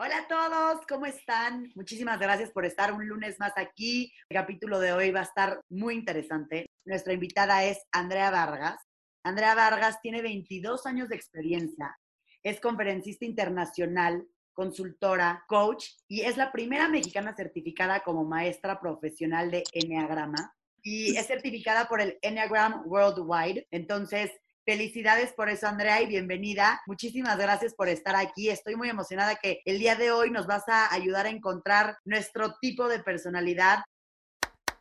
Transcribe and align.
Hola 0.00 0.18
a 0.18 0.28
todos, 0.28 0.86
¿cómo 0.88 1.06
están? 1.06 1.72
Muchísimas 1.74 2.20
gracias 2.20 2.52
por 2.52 2.64
estar 2.64 2.92
un 2.92 3.08
lunes 3.08 3.34
más 3.40 3.50
aquí. 3.56 4.12
El 4.28 4.36
capítulo 4.36 4.78
de 4.78 4.92
hoy 4.92 5.10
va 5.10 5.18
a 5.18 5.24
estar 5.24 5.60
muy 5.68 5.96
interesante. 5.96 6.66
Nuestra 6.84 7.14
invitada 7.14 7.64
es 7.64 7.84
Andrea 7.90 8.30
Vargas. 8.30 8.80
Andrea 9.24 9.56
Vargas 9.56 10.00
tiene 10.00 10.22
22 10.22 10.86
años 10.86 11.08
de 11.08 11.16
experiencia. 11.16 11.98
Es 12.44 12.60
conferencista 12.60 13.24
internacional, 13.24 14.24
consultora, 14.52 15.44
coach 15.48 15.86
y 16.06 16.20
es 16.20 16.36
la 16.36 16.52
primera 16.52 16.88
mexicana 16.88 17.34
certificada 17.34 17.98
como 18.04 18.24
maestra 18.24 18.78
profesional 18.78 19.50
de 19.50 19.64
Enneagrama 19.72 20.54
y 20.80 21.16
es 21.16 21.26
certificada 21.26 21.88
por 21.88 22.00
el 22.00 22.20
Enneagram 22.22 22.84
Worldwide. 22.86 23.66
Entonces, 23.72 24.30
Felicidades 24.68 25.32
por 25.32 25.48
eso, 25.48 25.66
Andrea, 25.66 26.02
y 26.02 26.06
bienvenida. 26.06 26.82
Muchísimas 26.86 27.38
gracias 27.38 27.72
por 27.72 27.88
estar 27.88 28.14
aquí. 28.16 28.50
Estoy 28.50 28.76
muy 28.76 28.90
emocionada 28.90 29.36
que 29.36 29.62
el 29.64 29.78
día 29.78 29.96
de 29.96 30.12
hoy 30.12 30.30
nos 30.30 30.46
vas 30.46 30.64
a 30.68 30.92
ayudar 30.92 31.24
a 31.24 31.30
encontrar 31.30 31.96
nuestro 32.04 32.54
tipo 32.60 32.86
de 32.86 32.98
personalidad. 32.98 33.78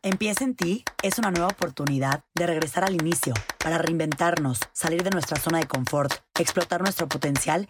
Empieza 0.02 0.44
en 0.44 0.58
ti 0.58 0.84
es 1.02 1.18
una 1.20 1.32
nueva 1.32 1.48
oportunidad 1.48 2.26
de 2.36 2.48
regresar 2.48 2.84
al 2.84 2.96
inicio, 2.96 3.34
para 3.64 3.78
reinventarnos, 3.78 4.60
salir 4.74 5.04
de 5.04 5.10
nuestra 5.10 5.40
zona 5.40 5.60
de 5.60 5.68
confort, 5.68 6.14
explotar 6.38 6.82
nuestro 6.82 7.08
potencial 7.08 7.70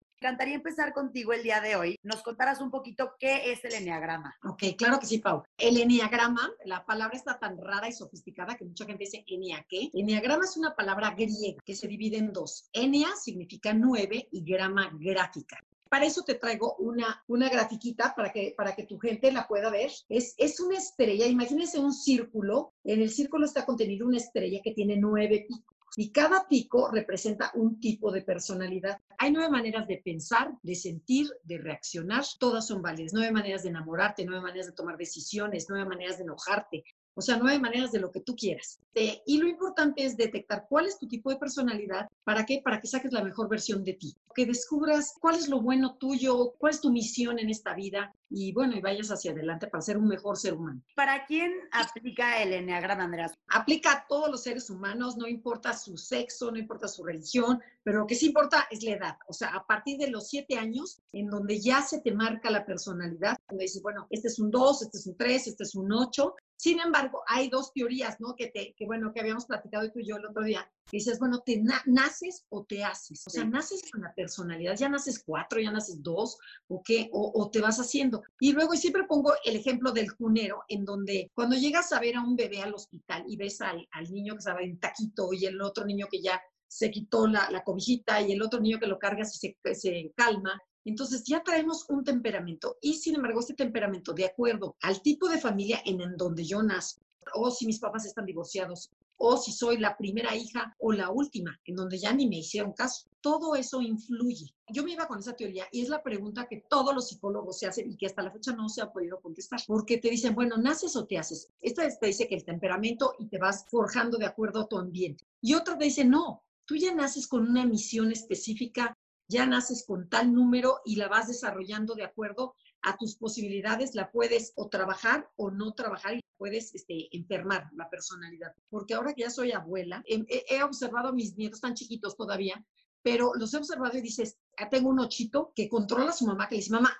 encantaría 0.21 0.53
empezar 0.53 0.93
contigo 0.93 1.33
el 1.33 1.41
día 1.41 1.59
de 1.61 1.75
hoy. 1.75 1.99
Nos 2.03 2.21
contarás 2.21 2.61
un 2.61 2.69
poquito 2.69 3.15
qué 3.17 3.51
es 3.51 3.65
el 3.65 3.73
enneagrama. 3.73 4.37
Ok, 4.43 4.63
claro 4.77 4.99
que 4.99 5.07
sí, 5.07 5.17
Pau. 5.17 5.43
El 5.57 5.77
enneagrama, 5.77 6.47
la 6.65 6.85
palabra 6.85 7.17
está 7.17 7.39
tan 7.39 7.57
rara 7.57 7.89
y 7.89 7.91
sofisticada 7.91 8.55
que 8.55 8.65
mucha 8.65 8.85
gente 8.85 9.05
dice 9.05 9.25
ennea 9.27 9.65
qué. 9.67 9.89
Enneagrama 9.91 10.45
es 10.45 10.55
una 10.57 10.75
palabra 10.75 11.15
griega 11.17 11.59
que 11.65 11.75
se 11.75 11.87
divide 11.87 12.17
en 12.17 12.31
dos. 12.31 12.69
Ennea 12.71 13.15
significa 13.15 13.73
nueve 13.73 14.27
y 14.31 14.43
grama 14.43 14.91
gráfica. 14.93 15.57
Para 15.89 16.05
eso 16.05 16.21
te 16.21 16.35
traigo 16.35 16.75
una, 16.75 17.23
una 17.27 17.49
grafiquita 17.49 18.13
para 18.15 18.31
que, 18.31 18.53
para 18.55 18.75
que 18.75 18.83
tu 18.83 18.99
gente 18.99 19.31
la 19.31 19.47
pueda 19.47 19.71
ver. 19.71 19.91
Es, 20.07 20.35
es 20.37 20.59
una 20.59 20.77
estrella, 20.77 21.25
imagínense 21.25 21.79
un 21.79 21.93
círculo. 21.93 22.73
En 22.83 23.01
el 23.01 23.09
círculo 23.09 23.45
está 23.45 23.65
contenido 23.65 24.05
una 24.05 24.17
estrella 24.17 24.61
que 24.63 24.71
tiene 24.71 24.97
nueve 24.97 25.45
picos 25.47 25.80
y 25.95 26.11
cada 26.11 26.47
pico 26.47 26.89
representa 26.91 27.51
un 27.55 27.79
tipo 27.79 28.11
de 28.11 28.21
personalidad. 28.21 28.99
Hay 29.17 29.31
nueve 29.31 29.49
maneras 29.49 29.87
de 29.87 30.01
pensar, 30.03 30.51
de 30.63 30.75
sentir, 30.75 31.29
de 31.43 31.57
reaccionar, 31.57 32.23
todas 32.39 32.67
son 32.67 32.81
válidas. 32.81 33.13
Nueve 33.13 33.31
maneras 33.31 33.63
de 33.63 33.69
enamorarte, 33.69 34.25
nueve 34.25 34.41
maneras 34.41 34.67
de 34.67 34.73
tomar 34.73 34.97
decisiones, 34.97 35.67
nueve 35.69 35.85
maneras 35.85 36.17
de 36.17 36.23
enojarte, 36.23 36.83
o 37.13 37.21
sea, 37.21 37.37
nueve 37.37 37.59
maneras 37.59 37.91
de 37.91 37.99
lo 37.99 38.11
que 38.11 38.21
tú 38.21 38.35
quieras. 38.35 38.79
y 38.93 39.37
lo 39.37 39.47
importante 39.47 40.05
es 40.05 40.17
detectar 40.17 40.65
cuál 40.69 40.85
es 40.85 40.97
tu 40.97 41.07
tipo 41.07 41.29
de 41.29 41.37
personalidad. 41.37 42.07
¿Para 42.23 42.45
qué? 42.45 42.61
Para 42.63 42.79
que 42.79 42.87
saques 42.87 43.11
la 43.11 43.23
mejor 43.23 43.49
versión 43.49 43.83
de 43.83 43.93
ti. 43.93 44.15
Que 44.35 44.45
descubras 44.45 45.13
cuál 45.19 45.35
es 45.35 45.49
lo 45.49 45.61
bueno 45.61 45.95
tuyo, 45.95 46.53
cuál 46.57 46.73
es 46.73 46.81
tu 46.81 46.91
misión 46.91 47.39
en 47.39 47.49
esta 47.49 47.73
vida 47.73 48.13
y 48.33 48.53
bueno, 48.53 48.75
y 48.77 48.81
vayas 48.81 49.11
hacia 49.11 49.31
adelante 49.31 49.67
para 49.67 49.81
ser 49.81 49.97
un 49.97 50.07
mejor 50.07 50.37
ser 50.37 50.53
humano. 50.53 50.81
¿Para 50.95 51.25
quién 51.25 51.51
aplica 51.71 52.41
el 52.41 52.53
Enneagrama, 52.53 53.03
Andrea? 53.03 53.31
Aplica 53.49 53.91
a 53.91 54.05
todos 54.07 54.29
los 54.29 54.43
seres 54.43 54.69
humanos, 54.69 55.17
no 55.17 55.27
importa 55.27 55.73
su 55.73 55.97
sexo, 55.97 56.49
no 56.49 56.57
importa 56.57 56.87
su 56.87 57.03
religión, 57.03 57.61
pero 57.83 57.99
lo 57.99 58.07
que 58.07 58.15
sí 58.15 58.27
importa 58.27 58.67
es 58.71 58.83
la 58.83 58.91
edad. 58.91 59.17
O 59.27 59.33
sea, 59.33 59.49
a 59.49 59.65
partir 59.65 59.97
de 59.97 60.09
los 60.09 60.29
siete 60.29 60.57
años, 60.57 61.01
en 61.11 61.27
donde 61.27 61.59
ya 61.59 61.81
se 61.81 61.99
te 61.99 62.13
marca 62.13 62.49
la 62.49 62.65
personalidad, 62.65 63.37
donde 63.49 63.65
dices, 63.65 63.81
bueno, 63.81 64.07
este 64.09 64.29
es 64.29 64.39
un 64.39 64.49
dos, 64.49 64.81
este 64.81 64.97
es 64.97 65.07
un 65.07 65.17
tres, 65.17 65.47
este 65.47 65.63
es 65.63 65.75
un 65.75 65.91
ocho, 65.91 66.35
sin 66.61 66.79
embargo, 66.79 67.23
hay 67.25 67.49
dos 67.49 67.73
teorías, 67.73 68.19
¿no? 68.19 68.35
Que, 68.35 68.45
te, 68.45 68.75
que 68.77 68.85
bueno, 68.85 69.11
que 69.11 69.19
habíamos 69.19 69.47
platicado 69.47 69.89
tú 69.89 69.97
y 69.97 70.05
yo 70.05 70.17
el 70.17 70.27
otro 70.27 70.43
día. 70.43 70.71
Dices, 70.91 71.17
bueno, 71.17 71.39
¿te 71.39 71.59
naces 71.87 72.45
o 72.49 72.65
te 72.65 72.83
haces? 72.83 73.23
O 73.25 73.31
sea, 73.31 73.43
naces 73.43 73.81
con 73.91 74.01
la 74.01 74.13
personalidad, 74.13 74.77
ya 74.77 74.87
naces 74.87 75.23
cuatro, 75.25 75.59
ya 75.59 75.71
naces 75.71 76.03
dos, 76.03 76.37
o 76.67 76.83
qué, 76.83 77.09
o, 77.13 77.49
te 77.49 77.61
vas 77.61 77.79
haciendo. 77.79 78.21
Y 78.39 78.53
luego, 78.53 78.75
y 78.75 78.77
siempre 78.77 79.05
pongo 79.05 79.33
el 79.43 79.55
ejemplo 79.55 79.91
del 79.91 80.15
cunero, 80.15 80.61
en 80.67 80.85
donde 80.85 81.31
cuando 81.33 81.55
llegas 81.55 81.91
a 81.93 81.99
ver 81.99 82.15
a 82.15 82.21
un 82.21 82.35
bebé 82.35 82.61
al 82.61 82.75
hospital 82.75 83.23
y 83.25 83.37
ves 83.37 83.59
al, 83.61 83.87
al 83.89 84.11
niño 84.11 84.35
que 84.35 84.39
estaba 84.39 84.61
en 84.61 84.79
taquito 84.79 85.33
y 85.33 85.47
el 85.47 85.59
otro 85.63 85.83
niño 85.83 86.05
que 86.11 86.21
ya 86.21 86.39
se 86.67 86.91
quitó 86.91 87.25
la, 87.25 87.49
la 87.49 87.63
cobijita 87.63 88.21
y 88.21 88.33
el 88.33 88.41
otro 88.43 88.59
niño 88.59 88.79
que 88.79 88.85
lo 88.85 88.99
cargas 88.99 89.35
y 89.35 89.39
se, 89.39 89.73
se 89.73 90.13
calma, 90.15 90.61
entonces 90.85 91.23
ya 91.25 91.43
traemos 91.43 91.85
un 91.89 92.03
temperamento 92.03 92.77
y 92.81 92.95
sin 92.95 93.15
embargo 93.15 93.39
este 93.39 93.53
temperamento 93.53 94.13
de 94.13 94.25
acuerdo 94.25 94.75
al 94.81 95.01
tipo 95.01 95.29
de 95.29 95.39
familia 95.39 95.81
en, 95.85 96.01
en 96.01 96.17
donde 96.17 96.43
yo 96.43 96.63
nazco, 96.63 97.01
o 97.35 97.51
si 97.51 97.65
mis 97.65 97.79
papás 97.79 98.05
están 98.05 98.25
divorciados, 98.25 98.89
o 99.23 99.37
si 99.37 99.51
soy 99.51 99.77
la 99.77 99.95
primera 99.95 100.35
hija 100.35 100.75
o 100.79 100.91
la 100.91 101.11
última, 101.11 101.59
en 101.65 101.75
donde 101.75 101.99
ya 101.99 102.11
ni 102.11 102.27
me 102.27 102.39
hicieron 102.39 102.73
caso. 102.73 103.07
Todo 103.21 103.55
eso 103.55 103.79
influye. 103.79 104.51
Yo 104.67 104.83
me 104.83 104.93
iba 104.93 105.07
con 105.07 105.19
esa 105.19 105.33
teoría 105.33 105.67
y 105.71 105.81
es 105.81 105.89
la 105.89 106.01
pregunta 106.01 106.47
que 106.47 106.63
todos 106.67 106.95
los 106.95 107.07
psicólogos 107.07 107.59
se 107.59 107.67
hacen 107.67 107.91
y 107.91 107.97
que 107.97 108.07
hasta 108.07 108.23
la 108.23 108.31
fecha 108.31 108.51
no 108.53 108.67
se 108.67 108.81
ha 108.81 108.91
podido 108.91 109.21
contestar, 109.21 109.59
porque 109.67 109.99
te 109.99 110.09
dicen, 110.09 110.33
bueno, 110.33 110.57
¿naces 110.57 110.95
o 110.95 111.05
te 111.05 111.19
haces? 111.19 111.47
Esta 111.61 111.87
te 111.87 112.07
dice 112.07 112.27
que 112.27 112.33
el 112.33 112.43
temperamento 112.43 113.13
y 113.19 113.27
te 113.27 113.37
vas 113.37 113.65
forjando 113.69 114.17
de 114.17 114.25
acuerdo 114.25 114.61
a 114.61 114.67
tu 114.67 114.79
ambiente. 114.79 115.23
Y 115.39 115.53
otra 115.53 115.77
te 115.77 115.85
dice, 115.85 116.03
no, 116.03 116.43
tú 116.65 116.75
ya 116.75 116.95
naces 116.95 117.27
con 117.27 117.47
una 117.47 117.63
misión 117.63 118.11
específica 118.11 118.97
ya 119.31 119.45
naces 119.45 119.85
con 119.87 120.09
tal 120.09 120.33
número 120.33 120.81
y 120.83 120.97
la 120.97 121.07
vas 121.07 121.29
desarrollando 121.29 121.95
de 121.95 122.03
acuerdo 122.03 122.53
a 122.81 122.97
tus 122.97 123.15
posibilidades, 123.15 123.95
la 123.95 124.11
puedes 124.11 124.51
o 124.55 124.67
trabajar 124.67 125.29
o 125.37 125.51
no 125.51 125.73
trabajar 125.73 126.15
y 126.15 126.21
puedes 126.37 126.75
este, 126.75 127.07
enfermar 127.15 127.69
la 127.73 127.89
personalidad. 127.89 128.53
Porque 128.69 128.93
ahora 128.93 129.13
que 129.13 129.21
ya 129.21 129.29
soy 129.29 129.51
abuela, 129.51 130.03
he, 130.05 130.63
observado 130.63 131.09
a 131.09 131.13
mis 131.13 131.37
nietos 131.37 131.61
tan 131.61 131.75
chiquitos 131.75 132.17
todavía, 132.17 132.63
pero 133.01 133.31
los 133.35 133.53
he 133.53 133.57
observado 133.57 133.97
y 133.97 134.01
dices, 134.01 134.37
ah, 134.57 134.69
tengo 134.69 134.89
un 134.89 134.99
ochito 134.99 135.53
que 135.55 135.69
controla 135.69 136.09
a 136.09 136.13
su 136.13 136.25
mamá, 136.25 136.49
que 136.49 136.55
le 136.55 136.61
dice, 136.61 136.71
mamá, 136.71 136.93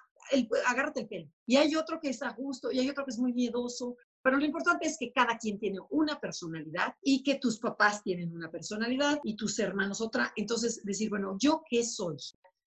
agárrate 0.68 1.02
el 1.02 1.08
pelo. 1.08 1.30
Y 1.46 1.58
hay 1.58 1.76
otro 1.76 2.00
que 2.00 2.10
está 2.10 2.30
justo, 2.30 2.72
y 2.72 2.80
hay 2.80 2.90
otro 2.90 3.04
que 3.04 3.12
es 3.12 3.20
muy 3.20 3.34
miedoso, 3.34 3.98
pero 4.24 4.38
lo 4.38 4.46
importante 4.46 4.88
es 4.88 4.98
que 4.98 5.12
cada 5.12 5.38
quien 5.38 5.60
tiene 5.60 5.80
una 5.90 6.20
personalidad 6.20 6.96
y 7.02 7.24
que 7.24 7.36
tus 7.36 7.60
papás 7.60 8.04
tienen 8.04 8.34
una 8.34 8.52
personalidad 8.52 9.20
y 9.24 9.36
tus 9.36 9.58
hermanos 9.60 10.02
otra. 10.02 10.32
Entonces, 10.36 10.84
decir, 10.84 11.10
bueno, 11.10 11.36
¿yo 11.40 11.64
qué 11.70 11.84
soy? 11.84 12.18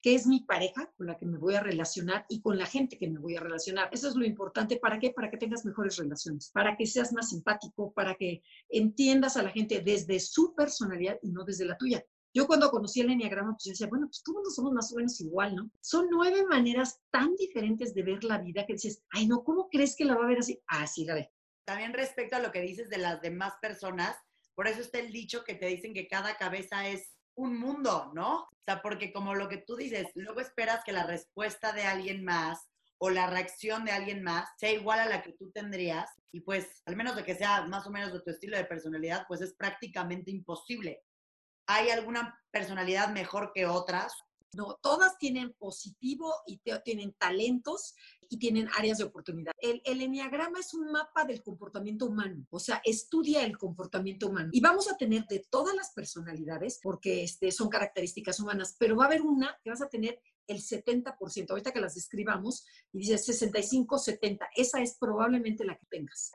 ¿Qué 0.05 0.15
es 0.15 0.27
mi 0.27 0.41
pareja 0.41 0.93
con 0.99 1.07
la 1.07 1.17
que 1.17 1.25
me 1.25 1.39
voy 1.39 1.55
a 1.55 1.63
relacionar 1.63 2.27
y 2.29 2.43
con 2.43 2.59
la 2.59 2.67
gente 2.67 2.99
que 2.99 3.09
me 3.09 3.19
voy 3.19 3.37
a 3.37 3.41
relacionar? 3.41 3.89
Eso 3.91 4.09
es 4.09 4.15
lo 4.15 4.27
importante. 4.27 4.77
¿Para 4.77 4.99
qué? 4.99 5.11
Para 5.11 5.31
que 5.31 5.39
tengas 5.39 5.65
mejores 5.65 5.97
relaciones, 5.97 6.51
para 6.51 6.77
que 6.77 6.85
seas 6.85 7.13
más 7.15 7.31
simpático, 7.31 7.91
para 7.95 8.15
que 8.15 8.43
entiendas 8.69 9.39
a 9.39 9.43
la 9.43 9.49
gente 9.49 9.81
desde 9.81 10.21
su 10.21 10.55
personalidad 10.55 11.19
y 11.23 11.33
no 11.33 11.43
desde 11.45 11.65
la 11.65 11.79
tuya. 11.79 12.05
Yo 12.35 12.47
cuando 12.49 12.71
conocí 12.71 13.01
el 13.01 13.13
Enneagrama, 13.13 13.53
pues 13.53 13.65
yo 13.65 13.71
decía, 13.71 13.87
bueno, 13.87 14.09
pues 14.09 14.23
todos 14.23 14.55
somos 14.55 14.73
más 14.73 14.93
o 14.93 14.97
menos 14.97 15.19
igual, 15.21 15.55
¿no? 15.55 15.71
Son 15.81 16.09
nueve 16.11 16.45
maneras 16.51 17.01
tan 17.11 17.35
diferentes 17.37 17.95
de 17.95 18.03
ver 18.03 18.25
la 18.25 18.39
vida 18.39 18.67
que 18.67 18.73
dices, 18.73 19.03
ay, 19.11 19.29
no, 19.29 19.45
¿cómo 19.45 19.69
crees 19.71 19.95
que 19.97 20.05
la 20.05 20.17
va 20.17 20.25
a 20.25 20.29
ver 20.29 20.41
así? 20.41 20.61
Así 20.67 21.05
la 21.05 21.15
ve. 21.15 21.31
También 21.65 21.93
respecto 21.93 22.37
a 22.37 22.41
lo 22.41 22.53
que 22.53 22.61
dices 22.61 22.89
de 22.91 22.99
las 22.99 23.21
demás 23.21 23.55
personas, 23.61 24.17
por 24.55 24.69
eso 24.69 24.81
está 24.81 24.99
el 24.99 25.13
dicho 25.13 25.45
que 25.45 25.55
te 25.55 25.67
dicen 25.67 25.95
que 25.95 26.09
cada 26.09 26.37
cabeza 26.37 26.89
es 26.89 27.15
un 27.37 27.59
mundo, 27.59 28.13
¿no? 28.15 28.43
O 28.43 28.63
sea, 28.65 28.81
porque 28.83 29.13
como 29.13 29.35
lo 29.35 29.49
que 29.49 29.59
tú 29.59 29.77
dices, 29.77 30.09
luego 30.15 30.41
esperas 30.41 30.85
que 30.85 30.93
la 30.93 31.07
respuesta 31.07 31.73
de 31.73 31.83
alguien 31.83 32.25
más 32.25 32.69
o 32.99 33.11
la 33.11 33.29
reacción 33.29 33.85
de 33.85 33.93
alguien 33.93 34.23
más 34.23 34.49
sea 34.57 34.73
igual 34.73 35.01
a 35.01 35.07
la 35.07 35.23
que 35.23 35.33
tú 35.33 35.51
tendrías 35.51 36.09
y 36.33 36.41
pues 36.41 36.83
al 36.87 36.97
menos 36.97 37.17
de 37.17 37.25
que 37.25 37.35
sea 37.35 37.67
más 37.67 37.87
o 37.87 37.91
menos 37.91 38.13
de 38.13 38.21
tu 38.21 38.31
estilo 38.31 38.57
de 38.57 38.65
personalidad, 38.65 39.25
pues 39.27 39.41
es 39.41 39.55
prácticamente 39.55 40.31
imposible. 40.31 41.03
¿Hay 41.67 41.91
alguna 41.91 42.41
personalidad 42.51 43.09
mejor 43.09 43.53
que 43.53 43.67
otras? 43.67 44.13
No, 44.53 44.79
todas 44.81 45.19
tienen 45.19 45.53
positivo 45.55 46.33
y 46.47 46.61
tienen 46.85 47.13
talentos 47.15 47.95
y 48.29 48.39
tienen 48.39 48.69
áreas 48.77 48.99
de 48.99 49.05
oportunidad. 49.05 49.53
El, 49.59 49.83
el 49.85 50.03
enneagrama 50.03 50.59
es 50.59 50.75
un 50.75 50.91
mapa 50.91 51.25
del 51.25 51.43
comportamiento 51.43 52.07
humano, 52.07 52.47
o 52.51 52.59
sea, 52.59 52.81
estudia 52.85 53.45
el 53.45 53.57
comportamiento 53.59 54.29
humano. 54.29 54.51
Y 54.53 54.61
vamos 54.61 54.91
a 54.91 54.97
tener 54.97 55.27
de 55.27 55.45
todas 55.51 55.75
las 55.75 55.93
personalidades, 55.93 56.81
porque 56.83 57.25
este, 57.25 57.51
son 57.53 57.69
características 57.69 58.41
humanas, 58.41 58.77
pero 58.79 58.97
va 58.97 59.05
a 59.05 59.07
haber 59.07 59.23
una 59.23 59.59
que 59.63 59.71
vas 59.71 59.83
a 59.83 59.89
tener 59.89 60.21
el 60.47 60.59
70%. 60.59 61.51
Ahorita 61.51 61.73
que 61.73 61.81
las 61.81 61.95
describamos 61.95 62.67
y 62.93 62.99
dice 62.99 63.19
65, 63.19 63.99
70, 63.99 64.49
esa 64.57 64.81
es 64.83 64.97
probablemente 64.99 65.65
la 65.65 65.77
que 65.77 65.87
tengas. 65.87 66.33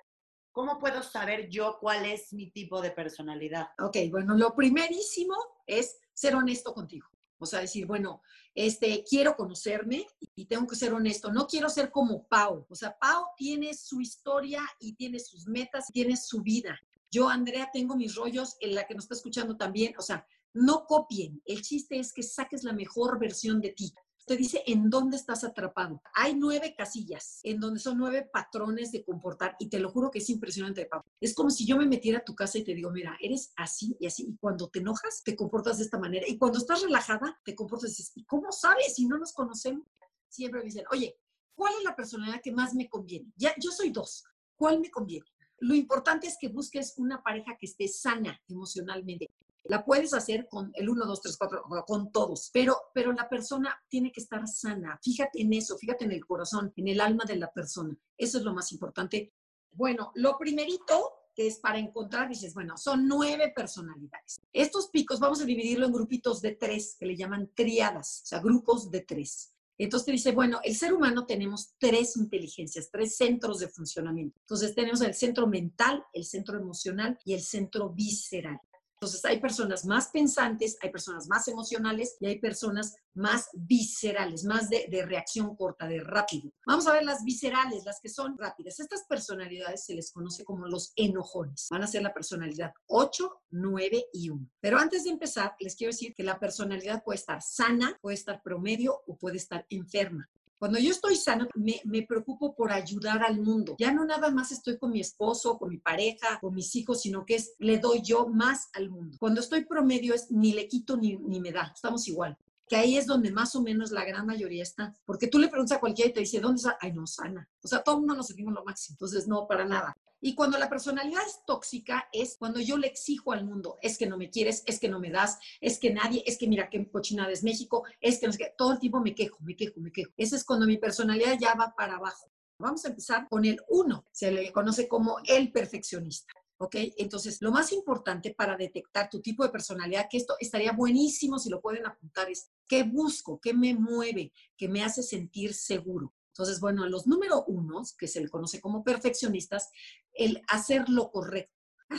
¿Cómo 0.51 0.79
puedo 0.79 1.03
saber 1.03 1.47
yo 1.49 1.77
cuál 1.79 2.05
es 2.05 2.33
mi 2.33 2.51
tipo 2.51 2.81
de 2.81 2.91
personalidad? 2.91 3.69
Ok, 3.79 3.97
bueno, 4.09 4.35
lo 4.35 4.55
primerísimo 4.55 5.35
es 5.65 5.99
ser 6.13 6.35
honesto 6.35 6.73
contigo. 6.73 7.07
O 7.39 7.45
sea, 7.45 7.61
decir, 7.61 7.85
bueno, 7.85 8.21
este, 8.53 9.03
quiero 9.09 9.35
conocerme 9.35 10.05
y 10.35 10.45
tengo 10.45 10.67
que 10.67 10.75
ser 10.75 10.93
honesto. 10.93 11.31
No 11.31 11.47
quiero 11.47 11.69
ser 11.69 11.89
como 11.89 12.27
Pau. 12.27 12.65
O 12.69 12.75
sea, 12.75 12.97
Pau 12.99 13.25
tiene 13.37 13.73
su 13.73 14.01
historia 14.01 14.61
y 14.79 14.93
tiene 14.93 15.19
sus 15.19 15.47
metas, 15.47 15.87
tiene 15.91 16.17
su 16.17 16.41
vida. 16.41 16.79
Yo, 17.09 17.27
Andrea, 17.29 17.69
tengo 17.73 17.95
mis 17.95 18.15
rollos, 18.15 18.57
en 18.59 18.75
la 18.75 18.85
que 18.85 18.93
nos 18.93 19.05
está 19.05 19.15
escuchando 19.15 19.57
también. 19.57 19.93
O 19.97 20.01
sea, 20.01 20.25
no 20.53 20.85
copien. 20.85 21.41
El 21.45 21.61
chiste 21.61 21.97
es 21.99 22.13
que 22.13 22.23
saques 22.23 22.63
la 22.63 22.73
mejor 22.73 23.19
versión 23.19 23.61
de 23.61 23.69
ti 23.69 23.93
te 24.29 24.37
dice 24.37 24.61
en 24.67 24.91
dónde 24.91 25.17
estás 25.17 25.43
atrapado. 25.43 26.03
Hay 26.13 26.35
nueve 26.35 26.75
casillas 26.77 27.39
en 27.41 27.59
donde 27.59 27.79
son 27.79 27.97
nueve 27.97 28.29
patrones 28.31 28.91
de 28.91 29.03
comportar 29.03 29.55
y 29.57 29.69
te 29.69 29.79
lo 29.79 29.89
juro 29.89 30.11
que 30.11 30.19
es 30.19 30.29
impresionante, 30.29 30.87
Es 31.19 31.33
como 31.33 31.49
si 31.49 31.65
yo 31.65 31.77
me 31.77 31.87
metiera 31.87 32.19
a 32.19 32.23
tu 32.23 32.35
casa 32.35 32.59
y 32.59 32.63
te 32.63 32.75
digo, 32.75 32.91
mira, 32.91 33.17
eres 33.19 33.51
así 33.55 33.97
y 33.99 34.05
así. 34.05 34.27
Y 34.29 34.37
cuando 34.37 34.69
te 34.69 34.81
enojas, 34.81 35.23
te 35.23 35.35
comportas 35.35 35.79
de 35.79 35.85
esta 35.85 35.97
manera. 35.97 36.27
Y 36.27 36.37
cuando 36.37 36.59
estás 36.59 36.83
relajada, 36.83 37.41
te 37.43 37.55
comportas. 37.55 38.11
¿Y 38.13 38.23
cómo 38.25 38.51
sabes 38.51 38.93
si 38.93 39.07
no 39.07 39.17
nos 39.17 39.33
conocemos? 39.33 39.87
Siempre 40.27 40.59
me 40.59 40.65
dicen, 40.65 40.85
oye, 40.91 41.17
¿cuál 41.55 41.73
es 41.79 41.83
la 41.83 41.95
personalidad 41.95 42.39
que 42.43 42.51
más 42.51 42.75
me 42.75 42.87
conviene? 42.87 43.33
Ya, 43.35 43.55
yo 43.57 43.71
soy 43.71 43.89
dos. 43.89 44.25
¿Cuál 44.55 44.79
me 44.79 44.91
conviene? 44.91 45.25
Lo 45.57 45.73
importante 45.73 46.27
es 46.27 46.37
que 46.39 46.49
busques 46.49 46.93
una 46.97 47.23
pareja 47.23 47.57
que 47.59 47.65
esté 47.65 47.87
sana 47.87 48.39
emocionalmente, 48.47 49.27
la 49.69 49.85
puedes 49.85 50.13
hacer 50.15 50.47
con 50.49 50.71
el 50.73 50.89
1, 50.89 51.05
2, 51.05 51.21
3, 51.21 51.37
4, 51.37 51.63
con 51.85 52.11
todos, 52.11 52.49
pero, 52.51 52.75
pero 52.91 53.13
la 53.13 53.29
persona 53.29 53.79
tiene 53.87 54.11
que 54.11 54.19
estar 54.19 54.47
sana. 54.47 54.99
Fíjate 55.01 55.41
en 55.41 55.53
eso, 55.53 55.77
fíjate 55.77 56.05
en 56.05 56.11
el 56.11 56.25
corazón, 56.25 56.73
en 56.75 56.87
el 56.87 56.99
alma 56.99 57.23
de 57.25 57.35
la 57.35 57.51
persona. 57.51 57.95
Eso 58.17 58.39
es 58.39 58.43
lo 58.43 58.53
más 58.53 58.71
importante. 58.71 59.31
Bueno, 59.71 60.11
lo 60.15 60.37
primerito 60.39 61.11
que 61.35 61.45
es 61.45 61.59
para 61.59 61.77
encontrar, 61.77 62.27
dices, 62.27 62.55
bueno, 62.55 62.77
son 62.77 63.07
nueve 63.07 63.53
personalidades. 63.55 64.41
Estos 64.51 64.89
picos 64.89 65.19
vamos 65.19 65.39
a 65.39 65.45
dividirlo 65.45 65.85
en 65.85 65.93
grupitos 65.93 66.41
de 66.41 66.55
tres, 66.55 66.95
que 66.99 67.05
le 67.05 67.15
llaman 67.15 67.51
triadas, 67.53 68.23
o 68.23 68.25
sea, 68.25 68.39
grupos 68.39 68.89
de 68.89 69.01
tres. 69.01 69.53
Entonces 69.77 70.05
te 70.07 70.11
dice, 70.11 70.31
bueno, 70.31 70.59
el 70.63 70.75
ser 70.75 70.93
humano 70.93 71.25
tenemos 71.27 71.75
tres 71.77 72.17
inteligencias, 72.17 72.89
tres 72.91 73.15
centros 73.15 73.59
de 73.59 73.69
funcionamiento. 73.69 74.37
Entonces 74.41 74.73
tenemos 74.73 74.99
el 75.01 75.13
centro 75.13 75.45
mental, 75.47 76.03
el 76.11 76.25
centro 76.25 76.57
emocional 76.57 77.17
y 77.23 77.33
el 77.33 77.41
centro 77.41 77.89
visceral. 77.89 78.59
Entonces, 79.01 79.23
hay 79.23 79.39
personas 79.39 79.85
más 79.85 80.09
pensantes, 80.09 80.77
hay 80.81 80.89
personas 80.89 81.29
más 81.29 81.47
emocionales 81.47 82.17
y 82.19 82.25
hay 82.25 82.37
personas 82.39 82.97
más 83.13 83.47
viscerales, 83.53 84.43
más 84.43 84.69
de, 84.69 84.87
reacción 85.07 85.55
corta, 85.55 85.87
de 85.87 86.01
rápido. 86.03 86.51
Vamos 86.67 86.85
a 86.85 86.91
ver 86.91 87.05
las 87.05 87.23
viscerales, 87.23 87.85
las 87.85 88.01
que 88.01 88.09
son 88.09 88.37
rápidas. 88.37 88.77
Estas 88.81 89.05
personalidades 89.07 89.85
se 89.85 89.93
les 89.93 90.11
conoce 90.11 90.43
como 90.43 90.67
los 90.67 90.91
enojones. 90.97 91.67
Van 91.71 91.83
a 91.83 91.87
ser 91.87 92.01
la 92.01 92.13
personalidad 92.13 92.73
8, 92.87 93.43
9 93.51 94.07
y 94.11 94.31
1. 94.31 94.49
Pero 94.59 94.77
antes 94.77 95.05
de 95.05 95.11
empezar, 95.11 95.55
les 95.61 95.77
quiero 95.77 95.91
decir 95.91 96.13
que 96.13 96.23
la 96.23 96.37
personalidad 96.37 97.01
puede 97.01 97.19
estar 97.19 97.41
sana, 97.41 97.97
puede 98.01 98.15
estar 98.15 98.41
promedio 98.43 99.01
o 99.07 99.17
puede 99.17 99.37
estar 99.37 99.65
enferma. 99.69 100.29
Cuando 100.59 100.77
yo 100.77 100.91
estoy 100.91 101.15
sana, 101.15 101.47
me, 101.55 101.79
me, 101.85 102.03
preocupo 102.03 102.53
por 102.53 102.73
ayudar 102.73 103.23
al 103.23 103.39
mundo. 103.39 103.77
Ya 103.79 103.93
no 103.93 104.03
nada 104.03 104.29
más 104.29 104.51
estoy 104.51 104.77
con 104.77 104.91
mi 104.91 104.99
esposo, 104.99 105.57
con 105.57 105.69
mi 105.69 105.77
pareja, 105.77 106.37
con 106.41 106.53
mis 106.53 106.75
hijos, 106.75 107.01
sino 107.01 107.25
que 107.25 107.35
es, 107.35 107.53
le 107.59 107.79
doy 107.79 108.01
yo 108.01 108.27
más 108.27 108.69
al 108.73 108.89
mundo. 108.89 109.17
Cuando 109.19 109.39
estoy 109.39 109.63
promedio 109.63 110.13
es 110.13 110.29
ni 110.29 110.51
le 110.51 110.67
quito 110.67 110.97
ni, 110.97 111.15
ni 111.15 111.39
me 111.39 111.53
da. 111.53 111.71
Estamos 111.73 112.07
igual 112.09 112.37
que 112.69 112.75
ahí 112.75 112.97
es 112.97 113.07
donde 113.07 113.31
más 113.31 113.55
o 113.55 113.61
menos 113.61 113.91
la 113.91 114.05
gran 114.05 114.25
mayoría 114.25 114.63
está. 114.63 114.93
Porque 115.03 115.27
tú 115.27 115.39
le 115.39 115.49
preguntas 115.49 115.77
a 115.77 115.79
cualquiera 115.81 116.11
y 116.11 116.13
te 116.13 116.19
dice, 116.21 116.39
¿dónde 116.39 116.57
está? 116.57 116.77
Ay, 116.79 116.93
no, 116.93 117.07
sana. 117.07 117.49
O 117.63 117.67
sea, 117.67 117.83
todo 117.83 117.95
el 117.95 118.01
mundo 118.01 118.15
nos 118.15 118.27
sentimos 118.27 118.53
lo 118.53 118.63
máximo. 118.63 118.93
Entonces, 118.93 119.27
no, 119.27 119.47
para 119.47 119.65
nada. 119.65 119.97
Y 120.21 120.35
cuando 120.35 120.57
la 120.57 120.69
personalidad 120.69 121.21
es 121.25 121.39
tóxica 121.45 122.09
es 122.11 122.35
cuando 122.37 122.59
yo 122.59 122.77
le 122.77 122.87
exijo 122.87 123.31
al 123.31 123.45
mundo, 123.45 123.77
es 123.81 123.97
que 123.97 124.05
no 124.05 124.17
me 124.17 124.29
quieres, 124.29 124.63
es 124.65 124.79
que 124.79 124.89
no 124.89 124.99
me 124.99 125.11
das, 125.11 125.39
es 125.61 125.79
que 125.79 125.93
nadie, 125.93 126.23
es 126.25 126.37
que 126.37 126.47
mira 126.47 126.69
qué 126.69 126.89
cochinada 126.91 127.31
es 127.31 127.43
México, 127.43 127.85
es 128.01 128.19
que 128.19 128.27
no 128.27 128.33
sé 128.33 128.39
qué, 128.39 128.53
todo 128.57 128.73
el 128.73 128.79
tiempo 128.79 128.99
me 128.99 129.15
quejo, 129.15 129.37
me 129.41 129.55
quejo, 129.55 129.79
me 129.79 129.91
quejo. 129.91 130.11
Ese 130.17 130.35
es 130.35 130.43
cuando 130.43 130.65
mi 130.65 130.77
personalidad 130.77 131.37
ya 131.39 131.55
va 131.55 131.73
para 131.75 131.95
abajo. 131.95 132.29
Vamos 132.59 132.83
a 132.83 132.89
empezar 132.89 133.27
con 133.29 133.45
el 133.45 133.61
uno, 133.69 134.05
se 134.11 134.31
le 134.31 134.51
conoce 134.51 134.89
como 134.89 135.19
el 135.25 135.53
perfeccionista. 135.53 136.33
¿Ok? 136.59 136.75
Entonces, 136.97 137.41
lo 137.41 137.51
más 137.51 137.71
importante 137.71 138.33
para 138.33 138.57
detectar 138.57 139.09
tu 139.09 139.21
tipo 139.21 139.43
de 139.43 139.49
personalidad, 139.49 140.07
que 140.09 140.17
esto 140.17 140.35
estaría 140.39 140.73
buenísimo 140.73 141.39
si 141.39 141.49
lo 141.49 141.61
pueden 141.61 141.85
apuntar, 141.85 142.29
es 142.29 142.51
qué 142.67 142.83
busco, 142.83 143.39
qué 143.39 143.53
me 143.53 143.73
mueve, 143.73 144.33
qué 144.57 144.67
me 144.67 144.83
hace 144.83 145.01
sentir 145.01 145.53
seguro. 145.53 146.13
Entonces, 146.33 146.59
bueno, 146.59 146.87
los 146.87 147.07
número 147.07 147.43
unos, 147.45 147.95
que 147.95 148.07
se 148.07 148.21
le 148.21 148.29
conoce 148.29 148.61
como 148.61 148.83
perfeccionistas, 148.83 149.69
el 150.13 150.41
hacer 150.47 150.89
lo 150.89 151.11
correcto. 151.11 151.53